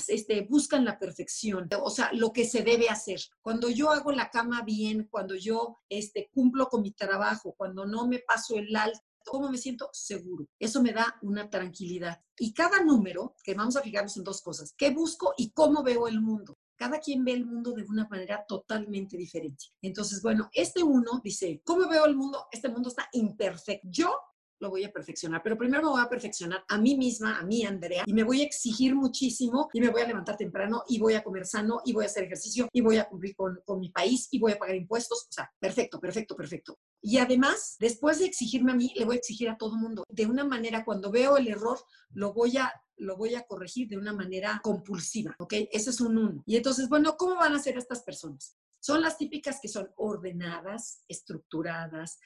Este, 0.06 0.42
buscan 0.42 0.84
la 0.84 1.00
perfección, 1.00 1.68
o 1.82 1.90
sea, 1.90 2.12
lo 2.12 2.32
que 2.32 2.44
se 2.44 2.62
debe 2.62 2.88
hacer. 2.88 3.20
Cuando 3.42 3.68
yo 3.70 3.90
hago 3.90 4.12
la 4.12 4.30
cama 4.30 4.62
bien, 4.62 5.08
cuando 5.10 5.34
yo 5.34 5.80
este, 5.88 6.30
cumplo 6.32 6.68
con 6.68 6.82
mi 6.82 6.92
trabajo, 6.92 7.54
cuando 7.56 7.86
no 7.86 8.06
me 8.06 8.20
paso 8.20 8.56
el 8.56 8.76
alto, 8.76 9.00
¿cómo 9.24 9.50
me 9.50 9.58
siento? 9.58 9.88
Seguro. 9.92 10.46
Eso 10.58 10.82
me 10.82 10.92
da 10.92 11.18
una 11.22 11.48
tranquilidad. 11.48 12.20
Y 12.38 12.52
cada 12.52 12.82
número, 12.82 13.36
que 13.42 13.54
vamos 13.54 13.76
a 13.76 13.82
fijarnos 13.82 14.16
en 14.16 14.24
dos 14.24 14.42
cosas, 14.42 14.74
¿qué 14.76 14.90
busco 14.90 15.34
y 15.36 15.50
cómo 15.50 15.82
veo 15.82 16.08
el 16.08 16.20
mundo? 16.20 16.58
cada 16.80 16.98
quien 16.98 17.22
ve 17.26 17.32
el 17.32 17.44
mundo 17.44 17.72
de 17.72 17.82
una 17.82 18.08
manera 18.08 18.42
totalmente 18.48 19.14
diferente. 19.18 19.66
Entonces, 19.82 20.22
bueno, 20.22 20.48
este 20.54 20.82
uno 20.82 21.20
dice, 21.22 21.60
¿cómo 21.62 21.86
veo 21.86 22.06
el 22.06 22.16
mundo? 22.16 22.46
Este 22.50 22.70
mundo 22.70 22.88
está 22.88 23.06
imperfecto. 23.12 23.86
Yo 23.90 24.18
lo 24.60 24.70
voy 24.70 24.84
a 24.84 24.92
perfeccionar, 24.92 25.42
pero 25.42 25.56
primero 25.58 25.82
me 25.82 25.88
voy 25.88 26.02
a 26.02 26.08
perfeccionar 26.08 26.64
a 26.68 26.78
mí 26.78 26.96
misma, 26.96 27.38
a 27.38 27.42
mí, 27.42 27.64
Andrea, 27.64 28.04
y 28.06 28.12
me 28.12 28.22
voy 28.22 28.42
a 28.42 28.44
exigir 28.44 28.94
muchísimo 28.94 29.68
y 29.72 29.80
me 29.80 29.88
voy 29.88 30.02
a 30.02 30.06
levantar 30.06 30.36
temprano 30.36 30.84
y 30.88 30.98
voy 30.98 31.14
a 31.14 31.24
comer 31.24 31.46
sano 31.46 31.80
y 31.84 31.92
voy 31.92 32.04
a 32.04 32.06
hacer 32.06 32.24
ejercicio 32.24 32.68
y 32.72 32.80
voy 32.80 32.98
a 32.98 33.08
cumplir 33.08 33.34
con, 33.34 33.60
con 33.64 33.80
mi 33.80 33.88
país 33.88 34.28
y 34.30 34.38
voy 34.38 34.52
a 34.52 34.58
pagar 34.58 34.76
impuestos. 34.76 35.26
O 35.28 35.32
sea, 35.32 35.50
perfecto, 35.58 35.98
perfecto, 35.98 36.36
perfecto. 36.36 36.78
Y 37.02 37.18
además, 37.18 37.76
después 37.80 38.18
de 38.18 38.26
exigirme 38.26 38.72
a 38.72 38.76
mí, 38.76 38.92
le 38.94 39.06
voy 39.06 39.16
a 39.16 39.18
exigir 39.18 39.48
a 39.48 39.56
todo 39.56 39.74
el 39.74 39.80
mundo. 39.80 40.04
De 40.08 40.26
una 40.26 40.44
manera, 40.44 40.84
cuando 40.84 41.10
veo 41.10 41.38
el 41.38 41.48
error, 41.48 41.78
lo 42.10 42.32
voy 42.32 42.56
a 42.58 42.72
lo 43.00 43.16
voy 43.16 43.34
a 43.34 43.46
corregir 43.46 43.88
de 43.88 43.96
una 43.96 44.12
manera 44.12 44.60
compulsiva, 44.62 45.34
¿ok? 45.38 45.54
Ese 45.72 45.88
es 45.88 46.02
un 46.02 46.18
uno. 46.18 46.42
Y 46.44 46.56
entonces, 46.56 46.86
bueno, 46.86 47.16
¿cómo 47.16 47.36
van 47.36 47.54
a 47.54 47.58
ser 47.58 47.78
estas 47.78 48.02
personas? 48.02 48.58
Son 48.78 49.00
las 49.02 49.18
típicas 49.18 49.58
que 49.60 49.68
son 49.68 49.90
ordenadas, 49.96 51.04
estructuradas, 51.08 52.18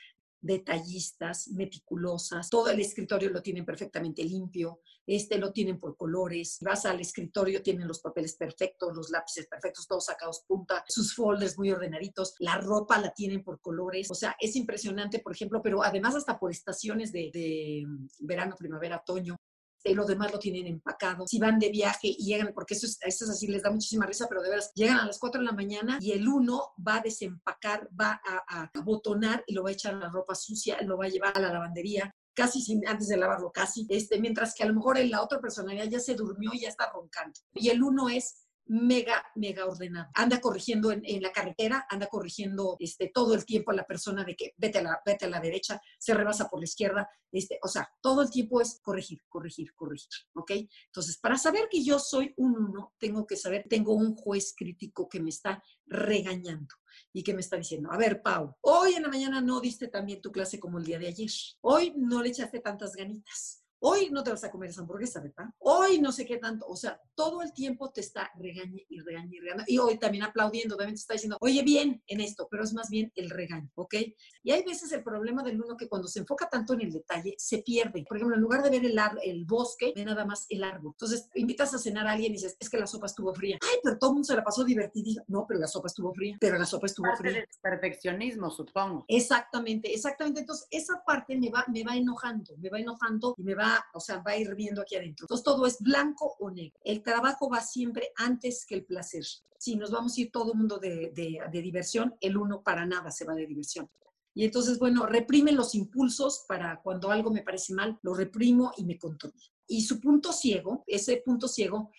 detallistas, 0.45 1.49
meticulosas, 1.49 2.51
todo 2.51 2.69
el 2.69 2.79
escritorio 2.79 3.31
lo 3.31 3.41
tienen 3.41 3.65
perfectamente 3.65 4.23
limpio, 4.23 4.81
este 5.07 5.39
lo 5.39 5.53
tienen 5.53 5.81
por 5.81 5.97
colores, 5.97 6.59
vas 6.61 6.85
al 6.85 7.01
escritorio, 7.01 7.63
tienen 7.63 7.89
los 7.89 8.01
papeles 8.01 8.37
perfectos, 8.37 8.95
los 8.95 9.11
lápices 9.11 9.47
perfectos, 9.47 9.89
todos 9.89 10.05
sacados 10.05 10.45
punta, 10.47 10.85
sus 10.87 11.15
folders 11.15 11.57
muy 11.57 11.71
ordenaditos, 11.71 12.35
la 12.41 12.59
ropa 12.59 13.01
la 13.01 13.15
tienen 13.15 13.43
por 13.43 13.61
colores, 13.63 14.11
o 14.11 14.15
sea, 14.15 14.37
es 14.39 14.55
impresionante, 14.55 15.21
por 15.21 15.33
ejemplo, 15.33 15.63
pero 15.63 15.83
además 15.83 16.15
hasta 16.15 16.39
por 16.39 16.51
estaciones 16.51 17.11
de, 17.11 17.31
de 17.33 17.87
verano, 18.21 18.55
primavera, 18.59 18.99
otoño, 18.99 19.37
y 19.85 19.95
los 19.95 20.07
demás 20.07 20.33
lo 20.33 20.39
tienen 20.39 20.67
empacado. 20.67 21.27
Si 21.27 21.39
van 21.39 21.59
de 21.59 21.71
viaje 21.71 22.09
y 22.09 22.25
llegan, 22.25 22.53
porque 22.55 22.75
eso 22.75 22.87
es, 22.87 22.99
eso 23.03 23.25
es 23.25 23.31
así, 23.31 23.47
les 23.47 23.63
da 23.63 23.71
muchísima 23.71 24.07
risa, 24.07 24.27
pero 24.29 24.43
de 24.43 24.51
veras, 24.51 24.73
llegan 24.75 24.99
a 24.99 25.07
las 25.07 25.19
4 25.19 25.41
de 25.41 25.47
la 25.47 25.53
mañana 25.53 25.99
y 26.01 26.13
el 26.13 26.27
uno 26.27 26.73
va 26.87 26.97
a 26.97 27.01
desempacar, 27.01 27.89
va 27.99 28.21
a, 28.27 28.63
a 28.63 28.71
botonar 28.83 29.45
y 29.47 29.55
lo 29.55 29.63
va 29.63 29.71
a 29.71 29.73
echar 29.73 29.95
a 29.95 29.99
la 29.99 30.09
ropa 30.09 30.35
sucia, 30.35 30.81
lo 30.83 30.97
va 30.97 31.07
a 31.07 31.09
llevar 31.09 31.37
a 31.37 31.41
la 31.41 31.53
lavandería, 31.53 32.15
casi 32.35 32.61
sin, 32.61 32.87
antes 32.87 33.09
de 33.09 33.17
lavarlo, 33.17 33.53
casi, 33.53 33.87
este, 33.89 34.21
mientras 34.21 34.55
que 34.55 34.65
a 34.65 34.67
lo 34.67 34.75
mejor 34.75 34.99
en 34.99 35.11
la 35.11 35.23
otra 35.23 35.41
personalidad 35.41 35.87
ya 35.87 36.01
se 36.01 36.15
durmió 36.15 36.51
y 36.53 36.61
ya 36.61 36.69
está 36.69 36.91
roncando. 36.93 37.39
Y 37.55 37.69
el 37.69 37.83
uno 37.83 38.09
es 38.09 38.44
mega, 38.67 39.25
mega 39.35 39.67
ordenado. 39.67 40.11
Anda 40.15 40.41
corrigiendo 40.41 40.91
en, 40.91 41.23
la 41.23 41.33
carretera, 41.33 41.87
anda 41.89 42.07
corrigiendo 42.07 42.77
este, 42.79 43.11
todo 43.13 43.35
el 43.35 43.45
tiempo 43.45 43.71
a 43.71 43.75
la 43.75 43.87
persona 43.87 44.25
de 44.25 44.37
que 44.37 44.53
vete 44.57 44.79
a 44.79 44.83
la, 44.83 45.03
vete 45.05 45.27
a 45.27 45.29
la 45.29 45.41
derecha, 45.41 45.81
se 45.99 46.15
rebasa 46.15 46.49
por 46.49 46.61
la 46.61 46.65
izquierda, 46.65 47.09
este, 47.31 47.59
o 47.63 47.69
sea, 47.69 47.89
todo 48.01 48.23
el 48.23 48.31
tiempo 48.31 48.61
es 48.61 48.81
corregir, 48.83 49.21
corregir, 49.29 49.75
corregir, 49.75 50.09
¿ok? 50.35 50.53
Entonces, 50.87 51.19
para 51.19 51.37
saber 51.37 51.69
que 51.71 51.83
yo 51.83 51.99
soy 51.99 52.33
un 52.37 52.57
uno, 52.57 52.95
tengo 52.99 53.27
que 53.27 53.37
saber, 53.37 53.67
tengo 53.69 53.95
un 53.95 54.15
juez 54.15 54.55
crítico 54.57 55.09
que 55.09 55.21
me 55.21 55.31
está 55.31 55.63
regañando 55.87 56.75
y 57.13 57.23
que 57.23 57.35
me 57.35 57.41
está 57.41 57.57
diciendo, 57.57 57.91
a 57.93 57.97
ver, 57.97 58.23
Pau, 58.23 58.57
hoy 58.61 58.95
en 58.95 59.03
la 59.03 59.09
mañana 59.09 59.41
no 59.41 59.61
diste 59.61 59.89
también 59.89 60.21
tu 60.21 60.31
clase 60.31 60.61
como 60.61 60.79
el 60.79 60.85
día 60.85 60.99
de 60.99 61.09
ayer, 61.09 61.31
hoy 61.61 61.93
no 61.97 62.23
le 62.23 62.31
echaste 62.31 62.61
tantas 62.61 62.95
ganitas, 62.95 63.64
Hoy 63.87 64.09
no 64.11 64.25
te 64.25 64.31
vas 64.31 64.43
a 64.43 64.51
comer 64.51 64.71
esa 64.71 64.81
hamburguesa, 64.81 65.21
¿verdad? 65.21 65.45
Hoy 65.59 66.01
no 66.01 66.11
sé 66.11 66.25
qué 66.25 66.39
tanto. 66.39 66.65
O 66.67 66.75
sea, 66.75 66.99
todo 67.15 67.43
el 67.43 67.53
tiempo 67.53 67.91
te 67.91 68.01
está 68.01 68.31
regañe 68.39 68.87
y 68.89 69.01
regañe 69.01 69.37
y 69.37 69.41
regañando. 69.41 69.65
Y 69.67 69.77
hoy 69.77 69.99
también 69.99 70.25
aplaudiendo, 70.25 70.75
también 70.75 70.95
te 70.95 71.01
está 71.01 71.13
diciendo, 71.13 71.37
oye, 71.39 71.63
bien 71.63 72.03
en 72.07 72.21
esto, 72.23 72.49
pero 72.51 72.65
es 72.65 72.73
más 72.73 72.89
bien 72.89 73.13
el 73.15 73.29
regaño, 73.29 73.71
¿ok? 73.75 73.95
Y 74.43 74.53
hay 74.53 74.65
veces 74.65 74.91
el 74.93 75.05
problema 75.05 75.43
del 75.43 75.61
uno 75.61 75.77
que 75.77 75.87
cuando 75.87 76.09
se 76.09 76.21
enfoca 76.21 76.49
tanto 76.49 76.73
en 76.73 76.81
el 76.81 76.93
detalle, 76.93 77.35
se 77.37 77.59
pierde. 77.59 78.07
Por 78.09 78.17
ejemplo, 78.17 78.37
en 78.37 78.41
lugar 78.41 78.63
de 78.63 78.71
ver 78.71 78.87
el, 78.87 78.99
el 79.23 79.45
bosque, 79.45 79.93
ve 79.95 80.03
nada 80.03 80.25
más 80.25 80.47
el 80.49 80.65
árbol. 80.65 80.93
Entonces, 80.95 81.29
invitas 81.35 81.75
a 81.75 81.79
cenar 81.79 82.07
a 82.07 82.13
alguien 82.13 82.33
y 82.33 82.37
dices, 82.37 82.57
es 82.59 82.71
que 82.71 82.79
la 82.79 82.87
sopa 82.87 83.05
estuvo 83.05 83.35
fría. 83.35 83.59
Ay, 83.61 83.81
pero 83.83 83.99
todo 83.99 84.11
el 84.11 84.15
mundo 84.15 84.27
se 84.27 84.35
la 84.35 84.43
pasó 84.43 84.65
divertida. 84.65 85.23
No, 85.29 85.45
pero 85.47 85.61
la 85.61 85.67
sopa 85.67 85.89
estuvo 85.89 86.15
fría. 86.15 86.39
Pero 86.41 86.57
la 86.57 86.65
sopa 86.65 86.87
estuvo 86.87 87.05
parte 87.05 87.23
fría. 87.23 87.41
Del 87.41 87.49
perfeccionismo, 87.61 88.51
supongo. 88.51 89.05
Exactamente, 89.09 89.93
exactamente. 89.93 90.41
Entonces, 90.41 90.67
esa 90.71 91.03
parte 91.05 91.37
me 91.37 91.51
va, 91.51 91.67
me 91.69 91.85
va 91.85 91.95
enojando, 91.95 92.57
me 92.57 92.71
va 92.71 92.79
enojando 92.79 93.35
y 93.37 93.43
me 93.43 93.55
va 93.55 93.74
o 93.93 94.01
sea, 94.01 94.19
va 94.19 94.33
a 94.33 94.37
ir 94.37 94.55
viendo 94.55 94.83
aquí 94.83 94.97
adentro. 94.97 95.25
Entonces 95.25 95.45
todo 95.45 95.67
es 95.67 95.81
blanco 95.81 96.37
o 96.39 96.51
negro. 96.51 96.79
El 96.85 97.03
trabajo 97.03 97.49
va 97.49 97.61
siempre 97.61 98.13
antes 98.17 98.67
que 98.67 98.75
el 98.75 98.85
placer. 98.85 99.25
Si 99.59 99.77
nos 99.77 99.91
vamos 99.91 100.17
a 100.17 100.21
ir 100.21 100.31
todo 100.31 100.53
el 100.53 100.59
mundo 100.59 100.79
de, 100.79 101.13
de, 101.15 101.39
de 101.51 101.63
diversión, 101.63 102.15
el 102.21 102.37
uno 102.37 102.63
para 102.63 102.85
nada 102.87 103.11
se 103.11 103.25
va 103.25 103.35
de 103.35 103.47
diversión. 103.47 103.89
Y 104.35 104.45
entonces, 104.45 104.79
bueno, 104.79 105.07
reprime 105.07 105.53
los 105.53 105.75
impulsos 105.75 106.45
para 106.49 106.81
cuando 106.83 107.11
algo 107.11 107.31
me 107.31 107.43
parece 107.43 107.73
mal, 107.73 107.99
lo 108.03 108.15
reprimo 108.15 108.73
y 108.77 108.85
me 108.85 108.99
controlo. 108.99 109.35
Y 109.67 109.83
su 109.83 110.01
punto 110.01 110.33
ciego, 110.33 110.83
ese 110.87 111.23
punto 111.25 111.47
ciego, 111.47 111.91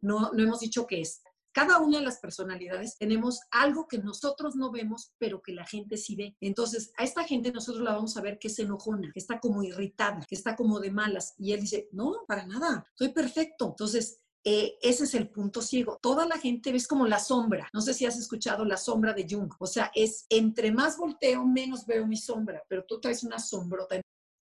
no, 0.00 0.32
no 0.32 0.42
hemos 0.42 0.60
dicho 0.60 0.86
que 0.86 1.00
es. 1.00 1.22
Cada 1.54 1.78
una 1.78 1.98
de 1.98 2.04
las 2.04 2.18
personalidades 2.18 2.98
tenemos 2.98 3.40
algo 3.52 3.86
que 3.86 3.98
nosotros 3.98 4.56
no 4.56 4.72
vemos, 4.72 5.12
pero 5.18 5.40
que 5.40 5.52
la 5.52 5.64
gente 5.64 5.96
sí 5.96 6.16
ve. 6.16 6.36
Entonces, 6.40 6.92
a 6.98 7.04
esta 7.04 7.22
gente 7.22 7.52
nosotros 7.52 7.84
la 7.84 7.94
vamos 7.94 8.16
a 8.16 8.22
ver 8.22 8.40
que 8.40 8.48
es 8.48 8.58
enojona, 8.58 9.12
que 9.12 9.20
está 9.20 9.38
como 9.38 9.62
irritada, 9.62 10.20
que 10.28 10.34
está 10.34 10.56
como 10.56 10.80
de 10.80 10.90
malas. 10.90 11.34
Y 11.38 11.52
él 11.52 11.60
dice, 11.60 11.88
no, 11.92 12.24
para 12.26 12.44
nada, 12.44 12.84
estoy 12.90 13.12
perfecto. 13.12 13.68
Entonces, 13.68 14.18
eh, 14.42 14.76
ese 14.82 15.04
es 15.04 15.14
el 15.14 15.30
punto 15.30 15.62
ciego. 15.62 15.98
Toda 16.02 16.26
la 16.26 16.38
gente 16.38 16.72
ves 16.72 16.88
como 16.88 17.06
la 17.06 17.20
sombra. 17.20 17.68
No 17.72 17.80
sé 17.80 17.94
si 17.94 18.04
has 18.04 18.18
escuchado 18.18 18.64
la 18.64 18.76
sombra 18.76 19.14
de 19.14 19.26
Jung. 19.30 19.52
O 19.60 19.66
sea, 19.66 19.92
es 19.94 20.26
entre 20.30 20.72
más 20.72 20.98
volteo, 20.98 21.46
menos 21.46 21.86
veo 21.86 22.04
mi 22.04 22.16
sombra, 22.16 22.64
pero 22.68 22.84
tú 22.84 23.00
traes 23.00 23.22
una 23.22 23.38
sombrota 23.38 23.94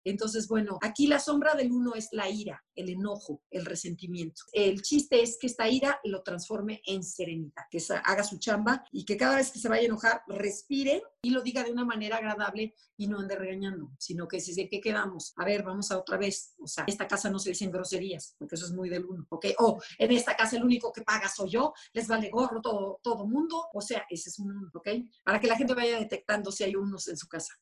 entonces, 0.04 0.48
bueno, 0.48 0.78
aquí 0.82 1.08
la 1.08 1.20
sombra 1.20 1.56
del 1.56 1.72
uno 1.72 1.96
es 1.96 2.10
la 2.12 2.30
ira, 2.30 2.64
el 2.76 2.90
enojo, 2.90 3.42
el 3.50 3.66
resentimiento. 3.66 4.44
El 4.54 4.82
chiste 4.82 5.22
es 5.22 5.38
que 5.40 5.48
esta 5.48 5.70
ira 5.70 6.00
lo 6.04 6.24
transforme 6.24 6.82
en 6.86 7.04
serenidad, 7.04 7.64
que 7.70 7.80
haga 8.04 8.24
su 8.24 8.40
chamba 8.40 8.84
y 8.92 9.06
que 9.06 9.18
cada 9.18 9.38
vez 9.38 9.52
que 9.52 9.60
se 9.60 9.70
vaya 9.70 9.84
a 9.84 9.86
enojar, 9.86 10.22
respire 10.28 11.04
y 11.22 11.30
lo 11.30 11.42
diga 11.42 11.64
de 11.64 11.72
una 11.72 11.86
manera 11.86 12.18
agradable 12.18 12.74
y 12.98 13.08
no 13.08 13.20
ande 13.20 13.36
regañando, 13.36 13.92
sino 13.98 14.28
que 14.28 14.40
si 14.40 14.52
¿qué 14.68 14.82
quedamos? 14.82 15.34
A 15.38 15.46
ver, 15.46 15.64
vamos 15.64 15.92
a 15.92 15.98
otra 15.98 16.18
vez. 16.18 16.54
O 16.60 16.68
sea, 16.68 16.84
esta 16.88 17.08
casa 17.08 17.30
no 17.30 17.40
se 17.40 17.50
dicen 17.50 17.72
groserías, 17.72 18.36
porque 18.38 18.56
eso 18.56 18.66
es 18.66 18.74
muy 18.74 18.90
del 18.90 19.06
uno, 19.06 19.26
¿ok? 19.30 19.48
O 19.60 19.82
en 19.98 20.12
esta 20.12 20.36
casa 20.36 20.58
el 20.58 20.64
único 20.64 20.92
que 20.92 21.02
paga 21.02 21.30
soy 21.30 21.52
yo, 21.52 21.74
les 21.94 22.08
vale 22.08 22.30
gorro 22.30 22.62
todo, 22.62 23.00
todo 23.02 23.26
mundo. 23.28 23.68
O 23.74 23.82
sea, 23.82 24.06
ese 24.10 24.30
es 24.30 24.40
un, 24.40 24.70
¿ok? 24.74 24.90
Para 25.24 25.40
que 25.40 25.48
la 25.48 25.58
gente 25.58 25.74
vaya 25.74 26.00
detectando 26.00 26.52
si 26.52 26.64
hay 26.64 26.76
unos 26.76 27.08
en 27.08 27.18
su 27.18 27.28
casa. 27.28 27.54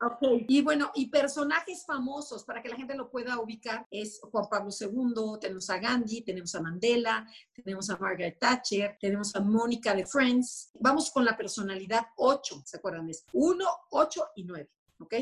Ok. 0.00 0.44
Y 0.48 0.62
bueno, 0.62 0.90
y 0.94 1.08
personajes 1.08 1.84
famosos, 1.86 2.44
para 2.44 2.62
que 2.62 2.68
la 2.68 2.76
gente 2.76 2.94
lo 2.94 3.10
pueda 3.10 3.38
ubicar, 3.40 3.86
es 3.90 4.20
Juan 4.20 4.46
Pablo 4.50 4.70
II, 4.78 5.38
tenemos 5.40 5.68
a 5.70 5.78
Gandhi, 5.78 6.22
tenemos 6.22 6.54
a 6.54 6.60
Mandela, 6.60 7.26
tenemos 7.54 7.90
a 7.90 7.96
Margaret 7.96 8.38
Thatcher, 8.38 8.96
tenemos 9.00 9.34
a 9.34 9.40
Mónica 9.40 9.94
de 9.94 10.06
Friends. 10.06 10.70
Vamos 10.80 11.10
con 11.10 11.24
la 11.24 11.36
personalidad 11.36 12.06
8, 12.16 12.62
¿se 12.64 12.76
acuerdan? 12.76 13.08
Es 13.08 13.24
1, 13.32 13.64
8 13.90 14.24
y 14.36 14.44
9, 14.44 14.70
¿ok? 15.00 15.14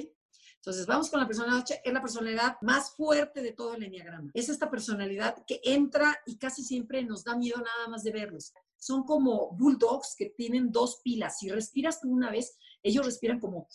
Entonces, 0.64 0.86
vamos 0.86 1.10
con 1.10 1.20
la 1.20 1.26
personalidad 1.26 1.60
8, 1.62 1.74
es 1.84 1.92
la 1.92 2.00
personalidad 2.00 2.56
más 2.62 2.92
fuerte 2.92 3.42
de 3.42 3.52
todo 3.52 3.74
el 3.74 3.82
enneagrama. 3.82 4.30
Es 4.32 4.48
esta 4.48 4.70
personalidad 4.70 5.44
que 5.46 5.60
entra 5.62 6.18
y 6.24 6.38
casi 6.38 6.62
siempre 6.62 7.04
nos 7.04 7.22
da 7.22 7.36
miedo 7.36 7.58
nada 7.58 7.88
más 7.88 8.02
de 8.02 8.12
verlos. 8.12 8.54
Son 8.78 9.04
como 9.04 9.50
bulldogs 9.52 10.14
que 10.16 10.30
tienen 10.30 10.72
dos 10.72 11.02
pilas. 11.04 11.38
Si 11.38 11.50
respiras 11.50 12.00
tú 12.00 12.10
una 12.10 12.30
vez, 12.30 12.56
ellos 12.84 13.04
respiran 13.04 13.40
como, 13.40 13.66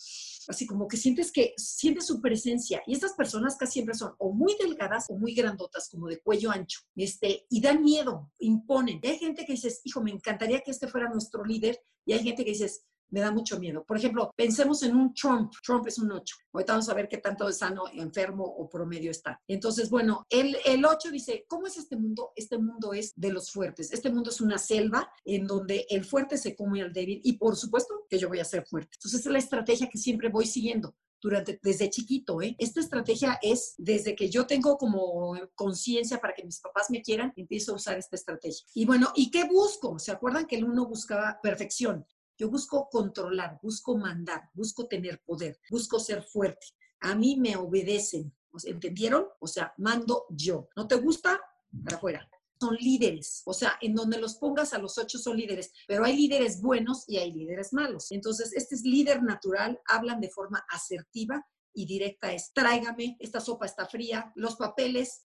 así 0.48 0.66
como 0.66 0.88
que 0.88 0.96
sientes 0.96 1.30
que, 1.32 1.52
sientes 1.56 2.06
su 2.06 2.20
presencia. 2.20 2.82
Y 2.86 2.94
estas 2.94 3.12
personas 3.12 3.56
casi 3.56 3.72
siempre 3.72 3.94
son 3.94 4.14
o 4.18 4.32
muy 4.32 4.56
delgadas 4.58 5.06
o 5.10 5.18
muy 5.18 5.34
grandotas, 5.34 5.88
como 5.90 6.06
de 6.06 6.20
cuello 6.20 6.50
ancho, 6.50 6.80
este, 6.96 7.46
y 7.50 7.60
dan 7.60 7.82
miedo, 7.82 8.32
imponen. 8.38 9.00
Y 9.02 9.08
hay 9.08 9.18
gente 9.18 9.44
que 9.44 9.52
dices, 9.52 9.80
hijo, 9.84 10.00
me 10.00 10.12
encantaría 10.12 10.60
que 10.60 10.70
este 10.70 10.88
fuera 10.88 11.10
nuestro 11.10 11.44
líder, 11.44 11.80
y 12.06 12.12
hay 12.12 12.22
gente 12.22 12.44
que 12.44 12.52
dices, 12.52 12.84
me 13.10 13.20
da 13.20 13.30
mucho 13.30 13.58
miedo. 13.58 13.84
Por 13.84 13.96
ejemplo, 13.96 14.32
pensemos 14.36 14.82
en 14.82 14.96
un 14.96 15.14
Trump. 15.14 15.52
Trump 15.64 15.86
es 15.86 15.98
un 15.98 16.12
8. 16.12 16.36
Ahorita 16.52 16.72
vamos 16.72 16.88
a 16.88 16.94
ver 16.94 17.08
qué 17.08 17.18
tanto 17.18 17.46
de 17.46 17.52
sano, 17.52 17.84
enfermo 17.92 18.44
o 18.44 18.68
promedio 18.68 19.10
está. 19.10 19.40
Entonces, 19.46 19.90
bueno, 19.90 20.26
el, 20.28 20.56
el 20.64 20.84
8 20.84 21.10
dice, 21.10 21.44
¿cómo 21.48 21.66
es 21.66 21.76
este 21.76 21.96
mundo? 21.96 22.32
Este 22.36 22.58
mundo 22.58 22.92
es 22.92 23.12
de 23.16 23.32
los 23.32 23.50
fuertes. 23.50 23.92
Este 23.92 24.10
mundo 24.10 24.30
es 24.30 24.40
una 24.40 24.58
selva 24.58 25.10
en 25.24 25.46
donde 25.46 25.86
el 25.90 26.04
fuerte 26.04 26.36
se 26.38 26.54
come 26.54 26.82
al 26.82 26.92
débil 26.92 27.20
y 27.24 27.34
por 27.34 27.56
supuesto 27.56 28.06
que 28.08 28.18
yo 28.18 28.28
voy 28.28 28.40
a 28.40 28.44
ser 28.44 28.66
fuerte. 28.66 28.90
Entonces, 28.94 29.20
es 29.20 29.32
la 29.32 29.38
estrategia 29.38 29.88
que 29.88 29.98
siempre 29.98 30.28
voy 30.28 30.46
siguiendo 30.46 30.94
durante, 31.20 31.58
desde 31.62 31.90
chiquito, 31.90 32.40
¿eh? 32.40 32.56
Esta 32.58 32.80
estrategia 32.80 33.38
es 33.42 33.74
desde 33.76 34.14
que 34.14 34.30
yo 34.30 34.46
tengo 34.46 34.76
como 34.78 35.36
conciencia 35.54 36.18
para 36.18 36.34
que 36.34 36.44
mis 36.44 36.60
papás 36.60 36.86
me 36.90 37.02
quieran, 37.02 37.32
empiezo 37.36 37.72
a 37.72 37.76
usar 37.76 37.98
esta 37.98 38.16
estrategia. 38.16 38.64
Y 38.74 38.86
bueno, 38.86 39.12
¿y 39.14 39.30
qué 39.30 39.44
busco? 39.44 39.98
¿Se 39.98 40.12
acuerdan 40.12 40.46
que 40.46 40.56
el 40.56 40.64
uno 40.64 40.86
buscaba 40.86 41.38
perfección? 41.42 42.06
Yo 42.40 42.48
busco 42.48 42.88
controlar, 42.88 43.60
busco 43.62 43.98
mandar, 43.98 44.48
busco 44.54 44.86
tener 44.88 45.20
poder, 45.26 45.60
busco 45.68 46.00
ser 46.00 46.22
fuerte. 46.22 46.68
A 47.00 47.14
mí 47.14 47.36
me 47.36 47.54
obedecen. 47.54 48.34
¿Entendieron? 48.64 49.26
O 49.40 49.46
sea, 49.46 49.74
mando 49.76 50.24
yo. 50.30 50.70
¿No 50.74 50.88
te 50.88 50.94
gusta? 50.94 51.38
Para 51.84 51.98
afuera 51.98 52.30
son 52.58 52.76
líderes, 52.76 53.40
o 53.46 53.54
sea, 53.54 53.78
en 53.80 53.94
donde 53.94 54.18
los 54.18 54.34
pongas 54.34 54.74
a 54.74 54.78
los 54.78 54.98
ocho 54.98 55.18
son 55.18 55.38
líderes, 55.38 55.72
pero 55.88 56.04
hay 56.04 56.14
líderes 56.14 56.60
buenos 56.60 57.04
y 57.08 57.16
hay 57.16 57.32
líderes 57.32 57.72
malos. 57.72 58.12
Entonces, 58.12 58.52
este 58.52 58.74
es 58.74 58.82
líder 58.82 59.22
natural, 59.22 59.80
hablan 59.86 60.20
de 60.20 60.28
forma 60.28 60.62
asertiva 60.68 61.42
y 61.72 61.86
directa, 61.86 62.34
es 62.34 62.52
tráigame, 62.52 63.16
esta 63.18 63.40
sopa 63.40 63.64
está 63.64 63.86
fría, 63.86 64.30
los 64.34 64.56
papeles, 64.56 65.24